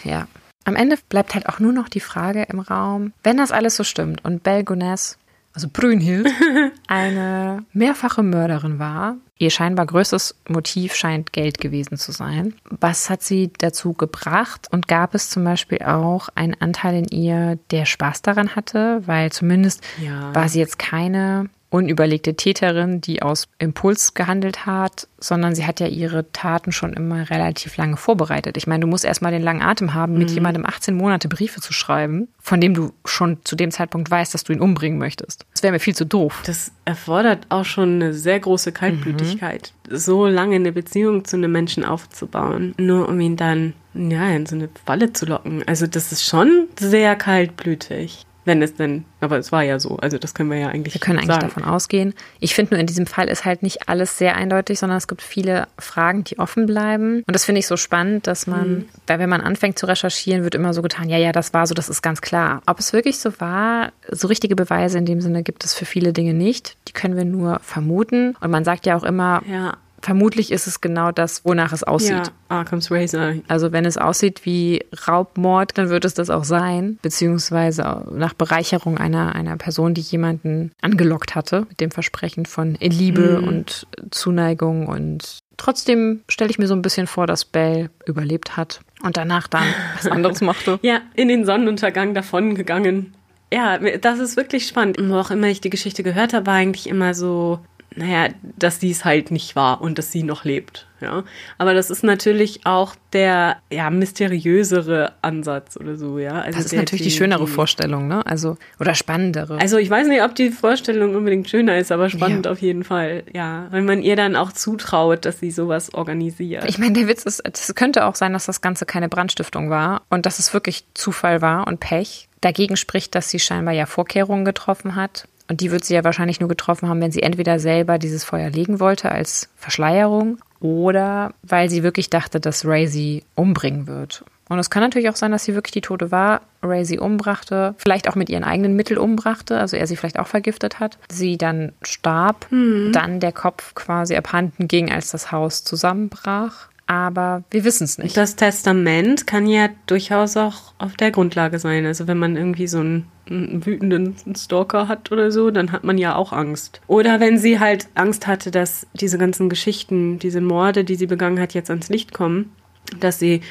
Ja. 0.04 0.26
Am 0.64 0.76
Ende 0.76 0.96
bleibt 1.08 1.34
halt 1.34 1.48
auch 1.48 1.58
nur 1.58 1.72
noch 1.72 1.88
die 1.88 2.00
Frage 2.00 2.42
im 2.42 2.60
Raum, 2.60 3.12
wenn 3.22 3.38
das 3.38 3.50
alles 3.50 3.76
so 3.76 3.84
stimmt 3.84 4.24
und 4.24 4.42
Belle 4.42 4.64
Gonesse, 4.64 5.16
also 5.52 5.68
Brünnhild, 5.72 6.28
eine 6.86 7.64
mehrfache 7.72 8.22
Mörderin 8.22 8.78
war, 8.78 9.16
ihr 9.38 9.50
scheinbar 9.50 9.86
größtes 9.86 10.36
Motiv 10.48 10.94
scheint 10.94 11.32
Geld 11.32 11.58
gewesen 11.58 11.96
zu 11.96 12.12
sein. 12.12 12.54
Was 12.68 13.10
hat 13.10 13.22
sie 13.22 13.50
dazu 13.58 13.92
gebracht 13.94 14.68
und 14.70 14.86
gab 14.86 15.14
es 15.14 15.30
zum 15.30 15.44
Beispiel 15.44 15.78
auch 15.82 16.28
einen 16.34 16.54
Anteil 16.60 16.94
in 16.96 17.08
ihr, 17.08 17.58
der 17.70 17.86
Spaß 17.86 18.22
daran 18.22 18.54
hatte, 18.54 19.02
weil 19.06 19.32
zumindest 19.32 19.82
Ja. 20.00 20.34
war 20.34 20.48
sie 20.48 20.58
jetzt 20.60 20.78
keine 20.78 21.48
unüberlegte 21.70 22.34
Täterin, 22.34 23.00
die 23.00 23.22
aus 23.22 23.48
Impuls 23.58 24.14
gehandelt 24.14 24.66
hat, 24.66 25.08
sondern 25.18 25.54
sie 25.54 25.66
hat 25.66 25.78
ja 25.80 25.86
ihre 25.86 26.30
Taten 26.32 26.72
schon 26.72 26.92
immer 26.92 27.30
relativ 27.30 27.76
lange 27.76 27.96
vorbereitet. 27.96 28.56
Ich 28.56 28.66
meine, 28.66 28.80
du 28.80 28.86
musst 28.88 29.04
erstmal 29.04 29.32
den 29.32 29.42
langen 29.42 29.62
Atem 29.62 29.94
haben, 29.94 30.18
mit 30.18 30.30
jemandem 30.30 30.66
18 30.66 30.96
Monate 30.96 31.28
Briefe 31.28 31.60
zu 31.60 31.72
schreiben, 31.72 32.28
von 32.40 32.60
dem 32.60 32.74
du 32.74 32.92
schon 33.04 33.38
zu 33.44 33.54
dem 33.54 33.70
Zeitpunkt 33.70 34.10
weißt, 34.10 34.34
dass 34.34 34.44
du 34.44 34.52
ihn 34.52 34.60
umbringen 34.60 34.98
möchtest. 34.98 35.46
Das 35.52 35.62
wäre 35.62 35.72
mir 35.72 35.80
viel 35.80 35.94
zu 35.94 36.04
doof. 36.04 36.42
Das 36.44 36.72
erfordert 36.84 37.46
auch 37.50 37.64
schon 37.64 37.94
eine 37.94 38.14
sehr 38.14 38.40
große 38.40 38.72
Kaltblütigkeit, 38.72 39.72
so 39.88 40.26
lange 40.26 40.56
eine 40.56 40.72
Beziehung 40.72 41.24
zu 41.24 41.36
einem 41.36 41.52
Menschen 41.52 41.84
aufzubauen, 41.84 42.74
nur 42.78 43.08
um 43.08 43.20
ihn 43.20 43.36
dann 43.36 43.74
ja 43.94 44.28
in 44.30 44.46
so 44.46 44.56
eine 44.56 44.68
Falle 44.84 45.12
zu 45.12 45.26
locken. 45.26 45.62
Also 45.66 45.86
das 45.86 46.10
ist 46.12 46.24
schon 46.24 46.68
sehr 46.78 47.14
kaltblütig. 47.16 48.26
Wenn 48.44 48.62
es 48.62 48.74
denn, 48.74 49.04
aber 49.20 49.36
es 49.38 49.52
war 49.52 49.62
ja 49.62 49.78
so, 49.78 49.96
also 49.98 50.16
das 50.18 50.32
können 50.32 50.50
wir 50.50 50.58
ja 50.58 50.68
eigentlich 50.68 50.94
Wir 50.94 51.00
können 51.00 51.18
eigentlich 51.18 51.28
sagen. 51.34 51.48
davon 51.48 51.64
ausgehen. 51.64 52.14
Ich 52.40 52.54
finde 52.54 52.74
nur 52.74 52.80
in 52.80 52.86
diesem 52.86 53.06
Fall 53.06 53.28
ist 53.28 53.44
halt 53.44 53.62
nicht 53.62 53.88
alles 53.88 54.16
sehr 54.16 54.34
eindeutig, 54.34 54.78
sondern 54.78 54.96
es 54.96 55.08
gibt 55.08 55.20
viele 55.20 55.68
Fragen, 55.78 56.24
die 56.24 56.38
offen 56.38 56.64
bleiben. 56.66 57.22
Und 57.26 57.34
das 57.34 57.44
finde 57.44 57.58
ich 57.58 57.66
so 57.66 57.76
spannend, 57.76 58.26
dass 58.26 58.46
man, 58.46 58.86
weil 59.06 59.18
wenn 59.18 59.28
man 59.28 59.42
anfängt 59.42 59.78
zu 59.78 59.86
recherchieren, 59.86 60.42
wird 60.42 60.54
immer 60.54 60.72
so 60.72 60.80
getan, 60.80 61.08
ja, 61.10 61.18
ja, 61.18 61.32
das 61.32 61.52
war 61.52 61.66
so, 61.66 61.74
das 61.74 61.88
ist 61.90 62.00
ganz 62.02 62.22
klar. 62.22 62.62
Ob 62.66 62.78
es 62.78 62.92
wirklich 62.94 63.18
so 63.18 63.38
war, 63.40 63.92
so 64.08 64.26
richtige 64.28 64.56
Beweise 64.56 64.96
in 64.96 65.04
dem 65.04 65.20
Sinne 65.20 65.42
gibt 65.42 65.64
es 65.64 65.74
für 65.74 65.84
viele 65.84 66.12
Dinge 66.14 66.32
nicht. 66.32 66.76
Die 66.88 66.92
können 66.92 67.16
wir 67.16 67.26
nur 67.26 67.60
vermuten. 67.62 68.36
Und 68.40 68.50
man 68.50 68.64
sagt 68.64 68.86
ja 68.86 68.96
auch 68.96 69.04
immer, 69.04 69.42
Ja. 69.46 69.76
Vermutlich 70.02 70.50
ist 70.52 70.66
es 70.66 70.80
genau 70.80 71.12
das, 71.12 71.44
wonach 71.44 71.72
es 71.72 71.82
aussieht. 71.82 72.10
Ja, 72.10 72.22
Arkham's 72.48 72.90
Razor. 72.90 73.34
Also 73.48 73.72
wenn 73.72 73.84
es 73.84 73.96
aussieht 73.96 74.44
wie 74.44 74.84
Raubmord, 75.06 75.76
dann 75.78 75.88
wird 75.90 76.04
es 76.04 76.14
das 76.14 76.30
auch 76.30 76.44
sein, 76.44 76.98
beziehungsweise 77.02 78.06
nach 78.12 78.34
Bereicherung 78.34 78.98
einer, 78.98 79.34
einer 79.34 79.56
Person, 79.56 79.94
die 79.94 80.00
jemanden 80.00 80.72
angelockt 80.82 81.34
hatte, 81.34 81.66
mit 81.68 81.80
dem 81.80 81.90
Versprechen 81.90 82.46
von 82.46 82.74
Liebe 82.80 83.38
Mhm. 83.40 83.48
und 83.48 83.86
Zuneigung 84.10 84.86
und 84.86 85.38
trotzdem 85.56 86.20
stelle 86.28 86.50
ich 86.50 86.58
mir 86.58 86.66
so 86.66 86.74
ein 86.74 86.82
bisschen 86.82 87.06
vor, 87.06 87.26
dass 87.26 87.44
Belle 87.44 87.90
überlebt 88.06 88.56
hat 88.56 88.80
und 89.02 89.16
danach 89.16 89.46
dann 89.48 89.64
was 89.96 90.06
anderes 90.10 90.40
machte. 90.40 90.78
Ja, 90.82 91.00
in 91.14 91.28
den 91.28 91.44
Sonnenuntergang 91.44 92.14
davon 92.14 92.54
gegangen. 92.54 93.14
Ja, 93.52 93.78
das 93.78 94.20
ist 94.20 94.36
wirklich 94.36 94.66
spannend. 94.68 94.96
Wo 95.02 95.16
auch 95.16 95.30
immer 95.32 95.48
ich 95.48 95.60
die 95.60 95.70
Geschichte 95.70 96.02
gehört 96.04 96.32
habe, 96.34 96.46
war 96.46 96.54
eigentlich 96.54 96.88
immer 96.88 97.14
so, 97.14 97.58
naja, 97.96 98.28
dass 98.58 98.80
sie 98.80 98.90
es 98.90 99.04
halt 99.04 99.30
nicht 99.30 99.56
war 99.56 99.80
und 99.80 99.98
dass 99.98 100.12
sie 100.12 100.22
noch 100.22 100.44
lebt. 100.44 100.86
Ja, 101.00 101.24
aber 101.56 101.72
das 101.72 101.88
ist 101.88 102.04
natürlich 102.04 102.66
auch 102.66 102.94
der 103.14 103.56
ja 103.72 103.88
mysteriösere 103.90 105.12
Ansatz 105.22 105.76
oder 105.78 105.96
so. 105.96 106.18
Ja, 106.18 106.32
also 106.42 106.56
Das 106.58 106.66
ist 106.66 106.72
der- 106.72 106.80
natürlich 106.80 107.04
die 107.04 107.10
schönere 107.10 107.46
Vorstellung, 107.46 108.06
ne? 108.06 108.24
Also, 108.26 108.56
oder 108.78 108.94
spannendere. 108.94 109.58
Also 109.58 109.78
ich 109.78 109.88
weiß 109.88 110.08
nicht, 110.08 110.22
ob 110.22 110.34
die 110.34 110.50
Vorstellung 110.50 111.14
unbedingt 111.14 111.48
schöner 111.48 111.78
ist, 111.78 111.90
aber 111.90 112.10
spannend 112.10 112.46
Ja. 112.46 112.52
auf 112.52 112.60
jeden 112.60 112.84
Fall. 112.84 113.24
Ja, 113.32 113.66
wenn 113.70 113.84
man 113.86 114.02
ihr 114.02 114.14
dann 114.16 114.36
auch 114.36 114.52
zutraut, 114.52 115.24
dass 115.24 115.40
sie 115.40 115.50
sowas 115.50 115.94
organisiert. 115.94 116.64
Ich 116.68 116.78
meine, 116.78 116.92
der 116.92 117.08
Witz 117.08 117.24
ist, 117.24 117.40
es 117.50 117.74
könnte 117.74 118.04
auch 118.04 118.14
sein, 118.14 118.32
dass 118.32 118.46
das 118.46 118.60
Ganze 118.60 118.86
keine 118.86 119.08
Brandstiftung 119.08 119.70
war 119.70 120.02
und 120.10 120.26
dass 120.26 120.38
es 120.38 120.52
wirklich 120.52 120.84
Zufall 120.94 121.40
war 121.42 121.66
und 121.66 121.80
Pech. 121.80 122.28
Dagegen 122.42 122.76
spricht, 122.76 123.14
dass 123.14 123.28
sie 123.30 123.38
scheinbar 123.38 123.74
ja 123.74 123.86
Vorkehrungen 123.86 124.44
getroffen 124.44 124.96
hat. 124.96 125.28
Und 125.50 125.60
die 125.60 125.72
wird 125.72 125.84
sie 125.84 125.94
ja 125.94 126.04
wahrscheinlich 126.04 126.38
nur 126.38 126.48
getroffen 126.48 126.88
haben, 126.88 127.00
wenn 127.00 127.10
sie 127.10 127.24
entweder 127.24 127.58
selber 127.58 127.98
dieses 127.98 128.22
Feuer 128.22 128.50
legen 128.50 128.78
wollte 128.78 129.10
als 129.10 129.48
Verschleierung 129.56 130.38
oder 130.60 131.34
weil 131.42 131.68
sie 131.68 131.82
wirklich 131.82 132.08
dachte, 132.08 132.38
dass 132.38 132.64
Ray 132.64 132.86
sie 132.86 133.24
umbringen 133.34 133.88
wird. 133.88 134.24
Und 134.48 134.60
es 134.60 134.70
kann 134.70 134.82
natürlich 134.82 135.08
auch 135.08 135.16
sein, 135.16 135.32
dass 135.32 135.44
sie 135.44 135.54
wirklich 135.54 135.72
die 135.72 135.80
Tote 135.80 136.12
war, 136.12 136.42
Ray 136.62 136.84
sie 136.84 137.00
umbrachte, 137.00 137.74
vielleicht 137.78 138.08
auch 138.08 138.14
mit 138.14 138.28
ihren 138.28 138.44
eigenen 138.44 138.76
Mitteln 138.76 138.98
umbrachte, 138.98 139.58
also 139.58 139.76
er 139.76 139.88
sie 139.88 139.96
vielleicht 139.96 140.20
auch 140.20 140.28
vergiftet 140.28 140.78
hat. 140.78 140.98
Sie 141.10 141.36
dann 141.36 141.72
starb, 141.82 142.46
dann 142.92 143.18
der 143.18 143.32
Kopf 143.32 143.74
quasi 143.74 144.14
abhanden 144.14 144.68
ging, 144.68 144.92
als 144.92 145.10
das 145.10 145.32
Haus 145.32 145.64
zusammenbrach. 145.64 146.68
Aber 146.90 147.44
wir 147.52 147.62
wissen 147.62 147.84
es 147.84 147.98
nicht. 147.98 148.16
Das 148.16 148.34
Testament 148.34 149.24
kann 149.24 149.46
ja 149.46 149.68
durchaus 149.86 150.36
auch 150.36 150.74
auf 150.78 150.96
der 150.96 151.12
Grundlage 151.12 151.60
sein. 151.60 151.86
Also 151.86 152.08
wenn 152.08 152.18
man 152.18 152.36
irgendwie 152.36 152.66
so 152.66 152.80
einen, 152.80 153.06
einen 153.28 153.64
wütenden 153.64 154.16
Stalker 154.36 154.88
hat 154.88 155.12
oder 155.12 155.30
so, 155.30 155.52
dann 155.52 155.70
hat 155.70 155.84
man 155.84 155.98
ja 155.98 156.16
auch 156.16 156.32
Angst. 156.32 156.80
Oder 156.88 157.20
wenn 157.20 157.38
sie 157.38 157.60
halt 157.60 157.86
Angst 157.94 158.26
hatte, 158.26 158.50
dass 158.50 158.88
diese 158.92 159.18
ganzen 159.18 159.48
Geschichten, 159.48 160.18
diese 160.18 160.40
Morde, 160.40 160.82
die 160.82 160.96
sie 160.96 161.06
begangen 161.06 161.38
hat, 161.38 161.54
jetzt 161.54 161.70
ans 161.70 161.90
Licht 161.90 162.12
kommen, 162.12 162.50
dass 162.98 163.20
sie 163.20 163.42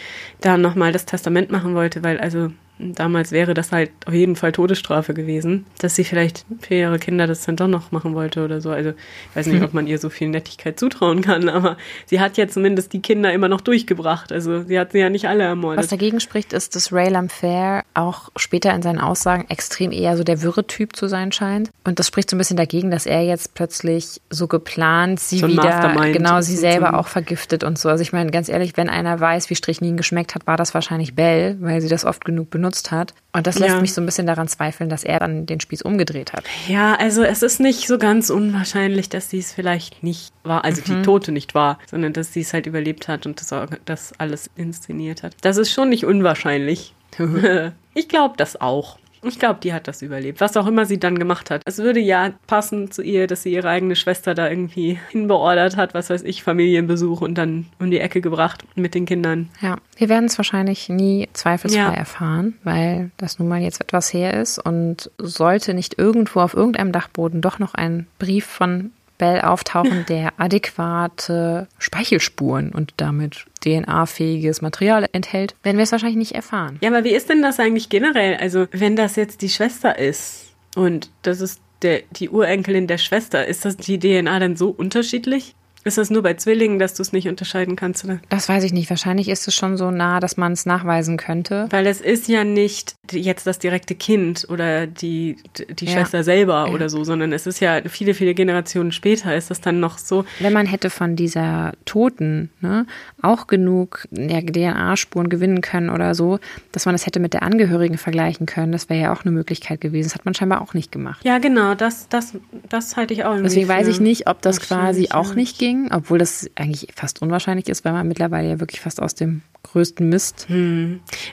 da 0.42 0.58
nochmal 0.58 0.92
das 0.92 1.06
Testament 1.06 1.50
machen 1.50 1.76
wollte, 1.76 2.04
weil 2.04 2.20
also 2.20 2.52
damals 2.80 3.32
wäre 3.32 3.54
das 3.54 3.72
halt 3.72 3.92
auf 4.06 4.14
jeden 4.14 4.36
Fall 4.36 4.54
Todesstrafe 4.54 5.14
gewesen, 5.14 5.66
dass 5.80 5.96
sie 5.96 6.06
vielleicht 6.06 6.46
für 6.62 6.76
ihre 6.76 6.98
Kinder 6.98 7.28
das 7.28 7.46
dann 7.46 7.58
doch 7.58 7.68
noch 7.68 7.92
machen 7.92 8.16
wollte 8.16 8.44
oder 8.44 8.62
so. 8.62 8.72
Also 8.72 8.92
ich 8.92 9.36
weiß 9.36 9.48
nicht, 9.48 9.62
ob 9.64 9.74
man 9.74 9.86
ihr 9.88 10.00
so 10.00 10.10
viel 10.10 10.30
Nettigkeit 10.30 10.80
zutrauen 10.80 11.22
kann, 11.22 11.50
aber 11.50 11.78
sie 12.06 12.22
hat 12.22 12.38
ja 12.38 12.48
zumindest 12.48 12.94
die 12.94 13.02
Kinder 13.02 13.34
immer 13.34 13.50
noch 13.50 13.62
durchgebracht. 13.62 14.32
Also 14.32 14.64
sie 14.64 14.80
hat 14.80 14.94
sie 14.94 15.00
ja 15.00 15.10
nicht 15.10 15.28
alle 15.28 15.44
Was 15.44 15.50
ermordet. 15.50 15.92
dagegen 15.92 16.20
spricht, 16.22 16.54
ist, 16.54 16.76
dass 16.76 16.94
Ray 16.94 17.10
Lamfair 17.10 17.84
auch 17.94 18.30
später 18.38 18.74
in 18.74 18.82
seinen 18.82 19.00
Aussagen 19.00 19.46
extrem 19.50 19.92
eher 19.92 20.16
so 20.16 20.24
der 20.24 20.42
wirre 20.42 20.66
Typ 20.66 20.96
zu 20.96 21.08
sein 21.08 21.34
scheint. 21.34 21.72
Und 21.84 22.00
das 22.00 22.08
spricht 22.08 22.30
so 22.30 22.38
ein 22.38 22.40
bisschen 22.40 22.58
dagegen, 22.58 22.92
dass 22.92 23.06
er 23.06 23.24
jetzt 23.24 23.56
plötzlich 23.56 24.22
so 24.30 24.48
geplant 24.48 25.20
sie 25.20 25.40
So 25.40 25.48
wieder, 25.50 25.64
Mastermind 25.64 26.14
genau, 26.14 26.42
sie 26.42 26.56
selber 26.56 26.92
so. 26.92 26.98
auch 26.98 27.08
vergiftet 27.08 27.66
und 27.66 27.78
so. 27.78 27.90
Also 27.90 28.02
ich 28.02 28.14
meine, 28.14 28.32
ganz 28.32 28.48
ehrlich, 28.48 28.78
wenn 28.78 28.90
einer 28.90 29.20
weiß, 29.20 29.50
wie 29.50 29.56
Strychnin 29.56 29.98
geschmeckt 29.98 30.34
hat, 30.36 30.48
war 30.48 30.56
das 30.56 30.74
wahrscheinlich 30.74 31.16
Belle, 31.16 31.58
weil 31.60 31.82
sie 31.82 31.90
das 31.90 32.06
oft 32.06 32.24
genug 32.24 32.50
benutzt 32.50 32.69
hat. 32.92 33.14
Und 33.34 33.46
das 33.48 33.60
lässt 33.60 33.76
Ja. 33.76 33.82
mich 33.82 33.94
so 33.94 34.02
ein 34.02 34.06
bisschen 34.06 34.26
daran 34.28 34.48
zweifeln, 34.48 34.90
dass 34.90 35.04
er 35.04 35.20
dann 35.20 35.46
den 35.46 35.60
Spieß 35.60 35.82
umgedreht 35.84 36.34
hat. 36.34 36.44
Ja, 36.68 36.96
also 36.96 37.24
es 37.24 37.44
ist 37.44 37.60
nicht 37.60 37.88
so 37.88 37.98
ganz 37.98 38.30
unwahrscheinlich, 38.30 39.10
dass 39.10 39.30
sie 39.30 39.40
es 39.40 39.54
vielleicht 39.54 40.04
nicht 40.04 40.34
war, 40.44 40.64
also 40.66 40.82
die 40.82 41.02
Tote 41.04 41.32
nicht 41.32 41.54
war, 41.56 41.80
sondern 41.90 42.14
dass 42.14 42.34
sie 42.34 42.42
es 42.42 42.54
halt 42.54 42.66
überlebt 42.66 43.08
hat 43.08 43.26
und 43.26 43.40
das, 43.40 43.54
das 43.86 44.14
alles 44.20 44.50
inszeniert 44.56 45.24
hat. 45.24 45.36
Das 45.42 45.58
ist 45.58 45.72
schon 45.72 45.90
nicht 45.90 46.06
unwahrscheinlich. 46.06 46.94
ich 47.94 48.08
glaube 48.08 48.36
das 48.38 48.60
auch. 48.60 48.98
Ich 49.24 49.40
glaube, 49.40 49.60
die 49.62 49.74
hat 49.74 49.88
das 49.88 50.02
überlebt, 50.02 50.40
was 50.42 50.56
auch 50.58 50.68
immer 50.68 50.86
sie 50.86 51.00
dann 51.00 51.20
gemacht 51.20 51.52
hat. 51.52 51.62
Es 51.66 51.78
würde 51.80 52.00
ja 52.00 52.32
passen 52.48 52.92
zu 52.92 53.02
ihr, 53.02 53.28
dass 53.28 53.44
sie 53.44 53.54
ihre 53.54 53.70
eigene 53.70 53.96
Schwester 53.96 54.34
da 54.34 54.50
irgendwie 54.50 55.00
hinbeordert 55.10 55.76
hat, 55.78 55.94
was 55.94 56.10
weiß 56.10 56.24
ich, 56.24 56.44
Familienbesuch 56.44 57.22
und 57.22 57.36
dann 57.38 57.66
um 57.80 57.92
die 57.92 58.00
Ecke 58.00 58.22
gebracht 58.22 58.64
mit 58.76 58.96
den 58.96 59.06
Kindern. 59.06 59.50
Ja, 59.62 59.76
wir 59.98 60.10
werden 60.10 60.26
es 60.26 60.38
wahrscheinlich 60.38 60.90
nie 60.90 61.28
zweifelsfrei 61.34 61.80
Ja. 61.82 61.94
erfahren, 61.94 62.56
weil 62.64 63.12
das 63.18 63.40
nun 63.40 63.48
mal 63.48 63.62
jetzt 63.62 63.82
etwas 63.82 64.14
her 64.14 64.34
ist 64.40 64.58
und 64.60 65.12
sollte 65.18 65.74
nicht 65.74 65.98
irgendwo 65.98 66.40
auf 66.40 66.54
irgendeinem 66.54 66.92
Dachboden 66.92 67.42
doch 67.42 67.60
noch 67.60 67.74
ein 67.74 68.08
Brief 68.20 68.46
von 68.46 68.92
Bell 69.20 69.42
auftauchen, 69.42 70.06
der 70.10 70.34
adäquate 70.38 71.68
Speichelspuren 71.78 72.72
und 72.72 72.94
damit 72.98 73.46
DNA-fähiges 73.64 74.64
Material 74.64 75.08
enthält, 75.12 75.56
werden 75.62 75.78
wir 75.78 75.84
es 75.84 75.92
wahrscheinlich 75.92 76.18
nicht 76.18 76.34
erfahren. 76.34 76.80
Ja, 76.82 76.90
aber 76.90 77.04
wie 77.04 77.14
ist 77.14 77.30
denn 77.30 77.44
das 77.44 77.60
eigentlich 77.60 77.90
generell? 77.90 78.38
Also, 78.38 78.66
wenn 78.72 78.96
das 78.96 79.16
jetzt 79.16 79.44
die 79.44 79.50
Schwester 79.50 80.00
ist 80.00 80.56
und 80.76 81.12
das 81.22 81.42
ist 81.42 81.62
der, 81.84 82.02
die 82.12 82.30
Urenkelin 82.30 82.88
der 82.88 82.98
Schwester, 82.98 83.46
ist 83.46 83.66
das 83.66 83.78
die 83.78 84.00
DNA 84.00 84.40
dann 84.40 84.56
so 84.56 84.70
unterschiedlich? 84.70 85.56
Ist 85.84 85.98
das 85.98 86.10
nur 86.10 86.22
bei 86.24 86.34
Zwillingen, 86.34 86.78
dass 86.80 86.94
du 86.94 87.02
es 87.02 87.14
nicht 87.14 87.28
unterscheiden 87.28 87.76
kannst? 87.76 88.04
Oder? 88.06 88.20
Das 88.30 88.50
weiß 88.50 88.64
ich 88.64 88.74
nicht. 88.74 88.90
Wahrscheinlich 88.90 89.30
ist 89.30 89.48
es 89.48 89.56
schon 89.56 89.78
so 89.78 89.92
nah, 89.92 90.20
dass 90.20 90.38
man 90.38 90.52
es 90.52 90.66
nachweisen 90.66 91.18
könnte. 91.18 91.68
Weil 91.70 91.88
es 91.88 92.02
ist 92.02 92.28
ja 92.28 92.44
nicht 92.44 92.96
jetzt 93.12 93.48
das 93.48 93.60
direkte 93.60 93.96
Kind 93.96 94.46
oder 94.50 94.86
die, 94.88 95.38
die 95.70 95.86
Ja. 95.86 95.92
Schwester 95.94 96.24
selber 96.24 96.68
Ja. 96.68 96.74
oder 96.74 96.90
so, 96.90 97.04
sondern 97.04 97.32
es 97.34 97.48
ist 97.48 97.60
ja 97.60 97.82
viele, 97.88 98.14
viele 98.14 98.34
Generationen 98.34 98.92
später 98.92 99.36
ist 99.36 99.50
das 99.50 99.62
dann 99.62 99.80
noch 99.80 99.98
so. 99.98 100.26
Wenn 100.40 100.54
man 100.54 100.66
hätte 100.66 100.90
von 100.90 101.16
dieser 101.16 101.74
Toten 101.86 102.50
ne, 102.62 102.86
auch 103.22 103.48
genug 103.48 104.08
ja, 104.12 104.42
DNA-Spuren 104.42 105.30
gewinnen 105.30 105.62
können 105.62 105.90
oder 105.90 106.14
so, 106.14 106.40
dass 106.72 106.86
man 106.86 106.94
das 106.94 107.06
hätte 107.06 107.20
mit 107.20 107.34
der 107.34 107.44
Angehörigen 107.44 107.98
vergleichen 107.98 108.46
können, 108.46 108.72
das 108.72 108.90
wäre 108.90 109.02
ja 109.02 109.14
auch 109.14 109.24
eine 109.24 109.32
Möglichkeit 109.32 109.82
gewesen. 109.82 110.10
Das 110.10 110.16
hat 110.16 110.26
man 110.26 110.34
scheinbar 110.34 110.62
auch 110.62 110.74
nicht 110.74 110.92
gemacht. 110.92 111.24
Ja, 111.24 111.40
genau, 111.40 111.74
das, 111.76 112.08
das, 112.10 112.34
das 112.68 112.96
halte 112.98 113.14
ich 113.14 113.24
auch 113.24 113.32
irgendwie 113.32 113.50
Deswegen 113.50 113.68
weiß 113.70 113.88
ich 113.88 114.00
nicht, 114.00 114.28
ob 114.28 114.42
das 114.42 114.60
quasi 114.60 115.10
auch 115.12 115.34
nicht 115.36 115.58
ging, 115.70 115.92
obwohl 115.92 116.18
das 116.18 116.50
eigentlich 116.56 116.88
fast 116.96 117.22
unwahrscheinlich 117.22 117.70
ist, 117.70 117.86
weil 117.86 117.94
man 117.94 118.08
mittlerweile 118.08 118.50
ja 118.50 118.60
wirklich 118.60 118.82
fast 118.82 119.02
aus 119.02 119.16
dem 119.16 119.42
größten 119.64 120.08
Mist. 120.08 120.48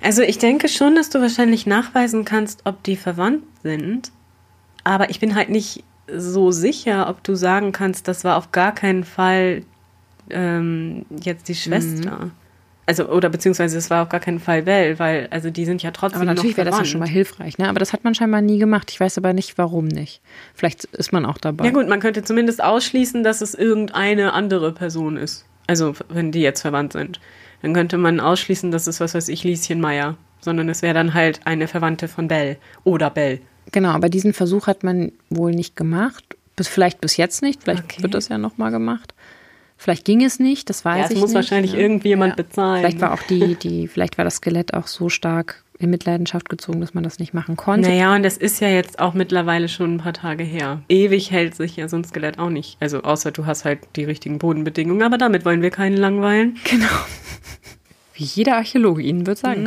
Also 0.03 0.23
ich 0.23 0.39
denke 0.39 0.69
schon, 0.69 0.95
dass 0.95 1.11
du 1.11 1.21
wahrscheinlich 1.21 1.67
nachweisen 1.67 2.25
kannst, 2.25 2.61
ob 2.65 2.83
die 2.83 2.97
verwandt 2.97 3.45
sind. 3.63 4.13
Aber 4.85 5.11
ich 5.11 5.21
bin 5.21 5.35
halt 5.35 5.49
nicht 5.49 5.85
so 6.13 6.51
sicher, 6.51 7.09
ob 7.09 7.25
du 7.25 7.35
sagen 7.35 7.73
kannst, 7.73 8.09
das 8.09 8.25
war 8.25 8.37
auf 8.37 8.53
gar 8.53 8.73
keinen 8.75 9.05
Fall 9.05 9.63
ähm, 10.31 11.07
jetzt 11.23 11.49
die 11.49 11.55
Schwester. 11.55 12.31
Also, 12.89 13.09
oder 13.09 13.29
beziehungsweise 13.29 13.77
es 13.77 13.91
war 13.91 14.05
auf 14.05 14.09
gar 14.09 14.21
keinen 14.21 14.39
Fall 14.39 14.63
Belle, 14.63 14.97
weil, 15.01 15.27
also 15.31 15.51
die 15.51 15.65
sind 15.65 15.83
ja 15.83 15.91
trotzdem 15.91 16.23
Aber 16.23 16.33
natürlich 16.33 16.57
wäre 16.57 16.71
das 16.71 16.79
ja 16.79 16.85
schon 16.85 17.01
mal 17.01 17.09
hilfreich, 17.09 17.59
ne? 17.59 17.69
Aber 17.69 17.81
das 17.81 17.93
hat 17.93 18.05
man 18.05 18.15
scheinbar 18.15 18.43
nie 18.43 18.59
gemacht. 18.59 18.91
Ich 18.93 19.01
weiß 19.01 19.19
aber 19.19 19.33
nicht, 19.33 19.59
warum 19.59 19.89
nicht. 19.89 20.21
Vielleicht 20.55 20.85
ist 20.85 21.13
man 21.13 21.27
auch 21.27 21.39
dabei. 21.39 21.65
Ja 21.65 21.73
gut, 21.73 21.89
man 21.89 21.99
könnte 21.99 22.23
zumindest 22.23 22.63
ausschließen, 22.63 23.25
dass 23.25 23.41
es 23.41 23.55
irgendeine 23.55 24.33
andere 24.35 24.71
Person 24.73 25.17
ist. 25.17 25.47
Also 25.67 25.95
wenn 26.09 26.31
die 26.31 26.43
jetzt 26.43 26.61
verwandt 26.63 26.93
sind. 26.93 27.21
Dann 27.63 27.75
könnte 27.75 27.99
man 27.99 28.21
ausschließen, 28.21 28.71
dass 28.71 28.87
es, 28.87 29.01
was 29.01 29.15
weiß 29.15 29.29
ich, 29.31 29.43
Lieschen 29.43 29.81
Meier. 29.81 30.17
Sondern 30.41 30.69
es 30.69 30.83
wäre 30.83 30.95
dann 30.95 31.13
halt 31.13 31.41
eine 31.45 31.67
Verwandte 31.67 32.07
von 32.07 32.29
Belle. 32.29 32.57
Oder 32.85 33.11
Belle. 33.11 33.41
Genau, 33.73 33.89
aber 33.89 34.09
diesen 34.09 34.33
Versuch 34.33 34.69
hat 34.69 34.85
man 34.85 35.11
wohl 35.29 35.51
nicht 35.51 35.75
gemacht. 35.75 36.37
Bis, 36.55 36.69
vielleicht 36.69 37.01
bis 37.01 37.17
jetzt 37.17 37.43
nicht. 37.43 37.65
Vielleicht 37.65 37.83
Okay. 37.85 38.03
wird 38.05 38.15
das 38.15 38.29
ja 38.29 38.39
nochmal 38.39 38.71
gemacht. 38.71 39.13
Vielleicht 39.79 40.05
ging 40.07 40.25
es 40.25 40.39
nicht, 40.41 40.71
das 40.71 40.85
weiß 40.85 40.99
Ja, 40.99 41.05
es 41.07 41.11
ich 41.13 41.19
muss 41.19 41.29
nicht. 41.31 41.35
wahrscheinlich 41.37 41.75
irgendjemand 41.75 42.37
bezahlen. 42.37 42.81
Vielleicht 42.81 43.01
war 43.01 43.13
auch 43.13 43.23
die, 43.23 43.55
die, 43.57 43.89
vielleicht 43.89 44.17
war 44.19 44.25
das 44.25 44.37
Skelett 44.37 44.73
auch 44.75 44.87
so 44.87 45.09
stark 45.09 45.63
in 45.79 45.91
Mitleidenschaft 45.91 46.49
gezogen, 46.49 46.81
dass 46.81 46.95
man 46.95 47.05
das 47.05 47.19
nicht 47.19 47.35
machen 47.35 47.57
konnte. 47.57 47.91
Naja, 47.91 48.15
und 48.15 48.23
das 48.23 48.39
ist 48.39 48.61
ja 48.61 48.69
jetzt 48.69 48.99
auch 48.99 49.13
mittlerweile 49.13 49.69
schon 49.69 49.97
ein 49.97 49.99
paar 49.99 50.15
Tage 50.15 50.43
her. 50.43 50.81
Ewig 50.89 51.31
hält 51.31 51.55
sich 51.55 51.77
ja 51.77 51.87
so 51.89 51.97
ein 51.97 52.05
Skelett 52.05 52.39
auch 52.39 52.49
nicht. 52.49 52.79
Also 52.81 53.03
außer 53.03 53.31
du 53.33 53.45
hast 53.45 53.67
halt 53.67 53.81
die 53.97 54.05
richtigen 54.05 54.39
Bodenbedingungen, 54.39 55.03
aber 55.03 55.19
damit 55.19 55.45
wollen 55.45 55.61
wir 55.61 55.71
keinen 55.71 55.99
langweilen. 55.99 56.57
Genau. 56.65 56.87
Wie 58.15 58.25
jeder 58.25 58.57
Archäologe 58.57 59.03
Ihnen 59.03 59.27
wird 59.27 59.37
sagen. 59.37 59.67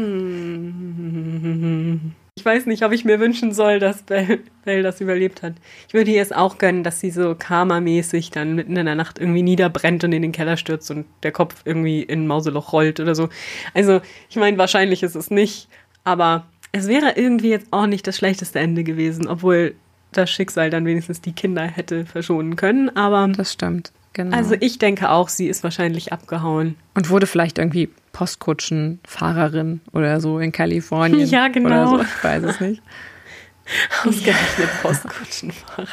Ich 2.39 2.45
weiß 2.45 2.67
nicht, 2.67 2.83
ob 2.83 2.93
ich 2.93 3.03
mir 3.03 3.19
wünschen 3.19 3.51
soll, 3.51 3.79
dass 3.79 4.03
Belle, 4.03 4.39
Belle 4.63 4.81
das 4.81 5.01
überlebt 5.01 5.43
hat. 5.43 5.55
Ich 5.89 5.93
würde 5.93 6.09
ihr 6.11 6.21
es 6.21 6.31
auch 6.31 6.57
gönnen, 6.57 6.85
dass 6.85 7.01
sie 7.01 7.11
so 7.11 7.35
karmamäßig 7.37 8.31
dann 8.31 8.55
mitten 8.55 8.77
in 8.77 8.85
der 8.85 8.95
Nacht 8.95 9.19
irgendwie 9.19 9.43
niederbrennt 9.43 10.05
und 10.05 10.13
in 10.13 10.21
den 10.21 10.31
Keller 10.31 10.55
stürzt 10.55 10.89
und 10.89 11.05
der 11.23 11.33
Kopf 11.33 11.63
irgendwie 11.65 12.01
in 12.01 12.23
ein 12.23 12.27
Mauseloch 12.27 12.71
rollt 12.71 13.01
oder 13.01 13.13
so. 13.13 13.27
Also, 13.73 13.99
ich 14.29 14.37
meine, 14.37 14.57
wahrscheinlich 14.57 15.03
ist 15.03 15.15
es 15.15 15.29
nicht, 15.29 15.67
aber 16.05 16.45
es 16.71 16.87
wäre 16.87 17.11
irgendwie 17.17 17.49
jetzt 17.49 17.67
auch 17.71 17.87
nicht 17.87 18.07
das 18.07 18.15
schlechteste 18.15 18.59
Ende 18.59 18.85
gewesen, 18.85 19.27
obwohl 19.27 19.75
das 20.13 20.29
Schicksal 20.29 20.69
dann 20.69 20.85
wenigstens 20.85 21.19
die 21.19 21.33
Kinder 21.33 21.63
hätte 21.63 22.05
verschonen 22.05 22.55
können. 22.55 22.95
Aber 22.95 23.27
Das 23.27 23.51
stimmt. 23.51 23.91
Genau. 24.14 24.36
Also 24.36 24.55
ich 24.60 24.80
denke 24.80 25.10
auch, 25.10 25.30
sie 25.30 25.47
ist 25.47 25.64
wahrscheinlich 25.64 26.12
abgehauen. 26.12 26.76
Und 26.95 27.10
wurde 27.10 27.28
vielleicht 27.28 27.57
irgendwie 27.57 27.89
Postkutschenfahrerin 28.12 29.82
oder 29.93 30.20
so 30.20 30.39
in 30.39 30.51
Kalifornien. 30.51 31.28
Ja, 31.30 31.47
genau. 31.47 31.68
Oder 31.68 31.88
so. 31.88 32.01
Ich 32.01 32.24
weiß 32.24 32.43
es 32.43 32.60
nicht. 32.60 32.82
Ausgerechnet 34.05 34.70
Postkutschenfahrer. 34.82 35.88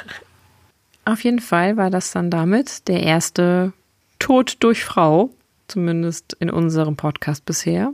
Auf 1.04 1.22
jeden 1.22 1.40
Fall 1.40 1.76
war 1.76 1.90
das 1.90 2.10
dann 2.10 2.30
damit 2.30 2.88
der 2.88 3.02
erste 3.02 3.72
Tod 4.18 4.56
durch 4.60 4.84
Frau, 4.84 5.30
zumindest 5.68 6.36
in 6.40 6.50
unserem 6.50 6.96
Podcast 6.96 7.44
bisher. 7.44 7.92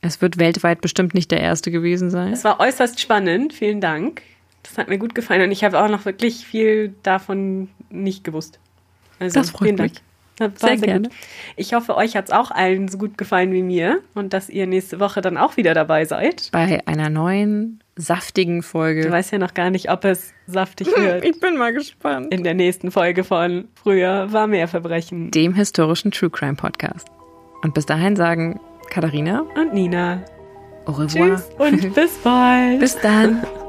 Es 0.00 0.20
wird 0.20 0.38
weltweit 0.38 0.80
bestimmt 0.80 1.14
nicht 1.14 1.30
der 1.30 1.40
erste 1.40 1.70
gewesen 1.70 2.10
sein. 2.10 2.32
Es 2.32 2.44
war 2.44 2.58
äußerst 2.58 3.00
spannend. 3.00 3.52
Vielen 3.52 3.80
Dank. 3.80 4.22
Das 4.62 4.78
hat 4.78 4.88
mir 4.88 4.98
gut 4.98 5.14
gefallen 5.14 5.42
und 5.42 5.52
ich 5.52 5.64
habe 5.64 5.80
auch 5.80 5.88
noch 5.88 6.04
wirklich 6.04 6.46
viel 6.46 6.94
davon 7.02 7.68
nicht 7.90 8.24
gewusst. 8.24 8.58
Also 9.22 9.40
Das 9.40 9.50
freut 9.50 9.62
vielen 9.68 9.76
Dank. 9.76 9.90
mich. 9.92 10.02
War 10.38 10.50
Sehr 10.56 10.76
gerne. 10.78 11.08
Gut. 11.08 11.16
Ich 11.56 11.74
hoffe, 11.74 11.94
euch 11.96 12.16
hat 12.16 12.24
es 12.24 12.30
auch 12.32 12.50
allen 12.50 12.88
so 12.88 12.98
gut 12.98 13.16
gefallen 13.18 13.52
wie 13.52 13.62
mir 13.62 14.00
und 14.14 14.32
dass 14.32 14.48
ihr 14.48 14.66
nächste 14.66 14.98
Woche 14.98 15.20
dann 15.20 15.36
auch 15.36 15.56
wieder 15.56 15.72
dabei 15.74 16.04
seid. 16.04 16.48
Bei 16.52 16.80
einer 16.86 17.10
neuen, 17.10 17.80
saftigen 17.96 18.56
Du 18.60 18.66
Folge. 18.66 19.10
weißt 19.10 19.30
ja 19.32 19.38
noch 19.38 19.52
gar 19.54 19.70
nicht, 19.70 19.90
ob 19.90 20.04
es 20.04 20.32
saftig 20.46 20.88
wird. 20.96 21.24
Ich 21.24 21.38
bin 21.38 21.56
mal 21.58 21.72
gespannt. 21.72 22.32
In 22.32 22.42
der 22.42 22.54
nächsten 22.54 22.90
Folge 22.90 23.22
von 23.24 23.68
Früher 23.74 24.32
war 24.32 24.46
mehr 24.46 24.66
Verbrechen. 24.68 25.30
Dem 25.30 25.54
historischen 25.54 26.10
True 26.10 26.30
Crime 26.30 26.54
Podcast. 26.54 27.06
Und 27.62 27.74
bis 27.74 27.86
dahin 27.86 28.16
sagen 28.16 28.58
Katharina 28.90 29.44
Und 29.54 29.74
Nina. 29.74 30.22
au 30.86 30.92
revoir. 30.92 31.36
Tschüss 31.36 31.50
und 31.58 31.94
bis 31.94 32.18
bald. 32.24 32.80
Bis 32.80 32.98
dann. 32.98 33.44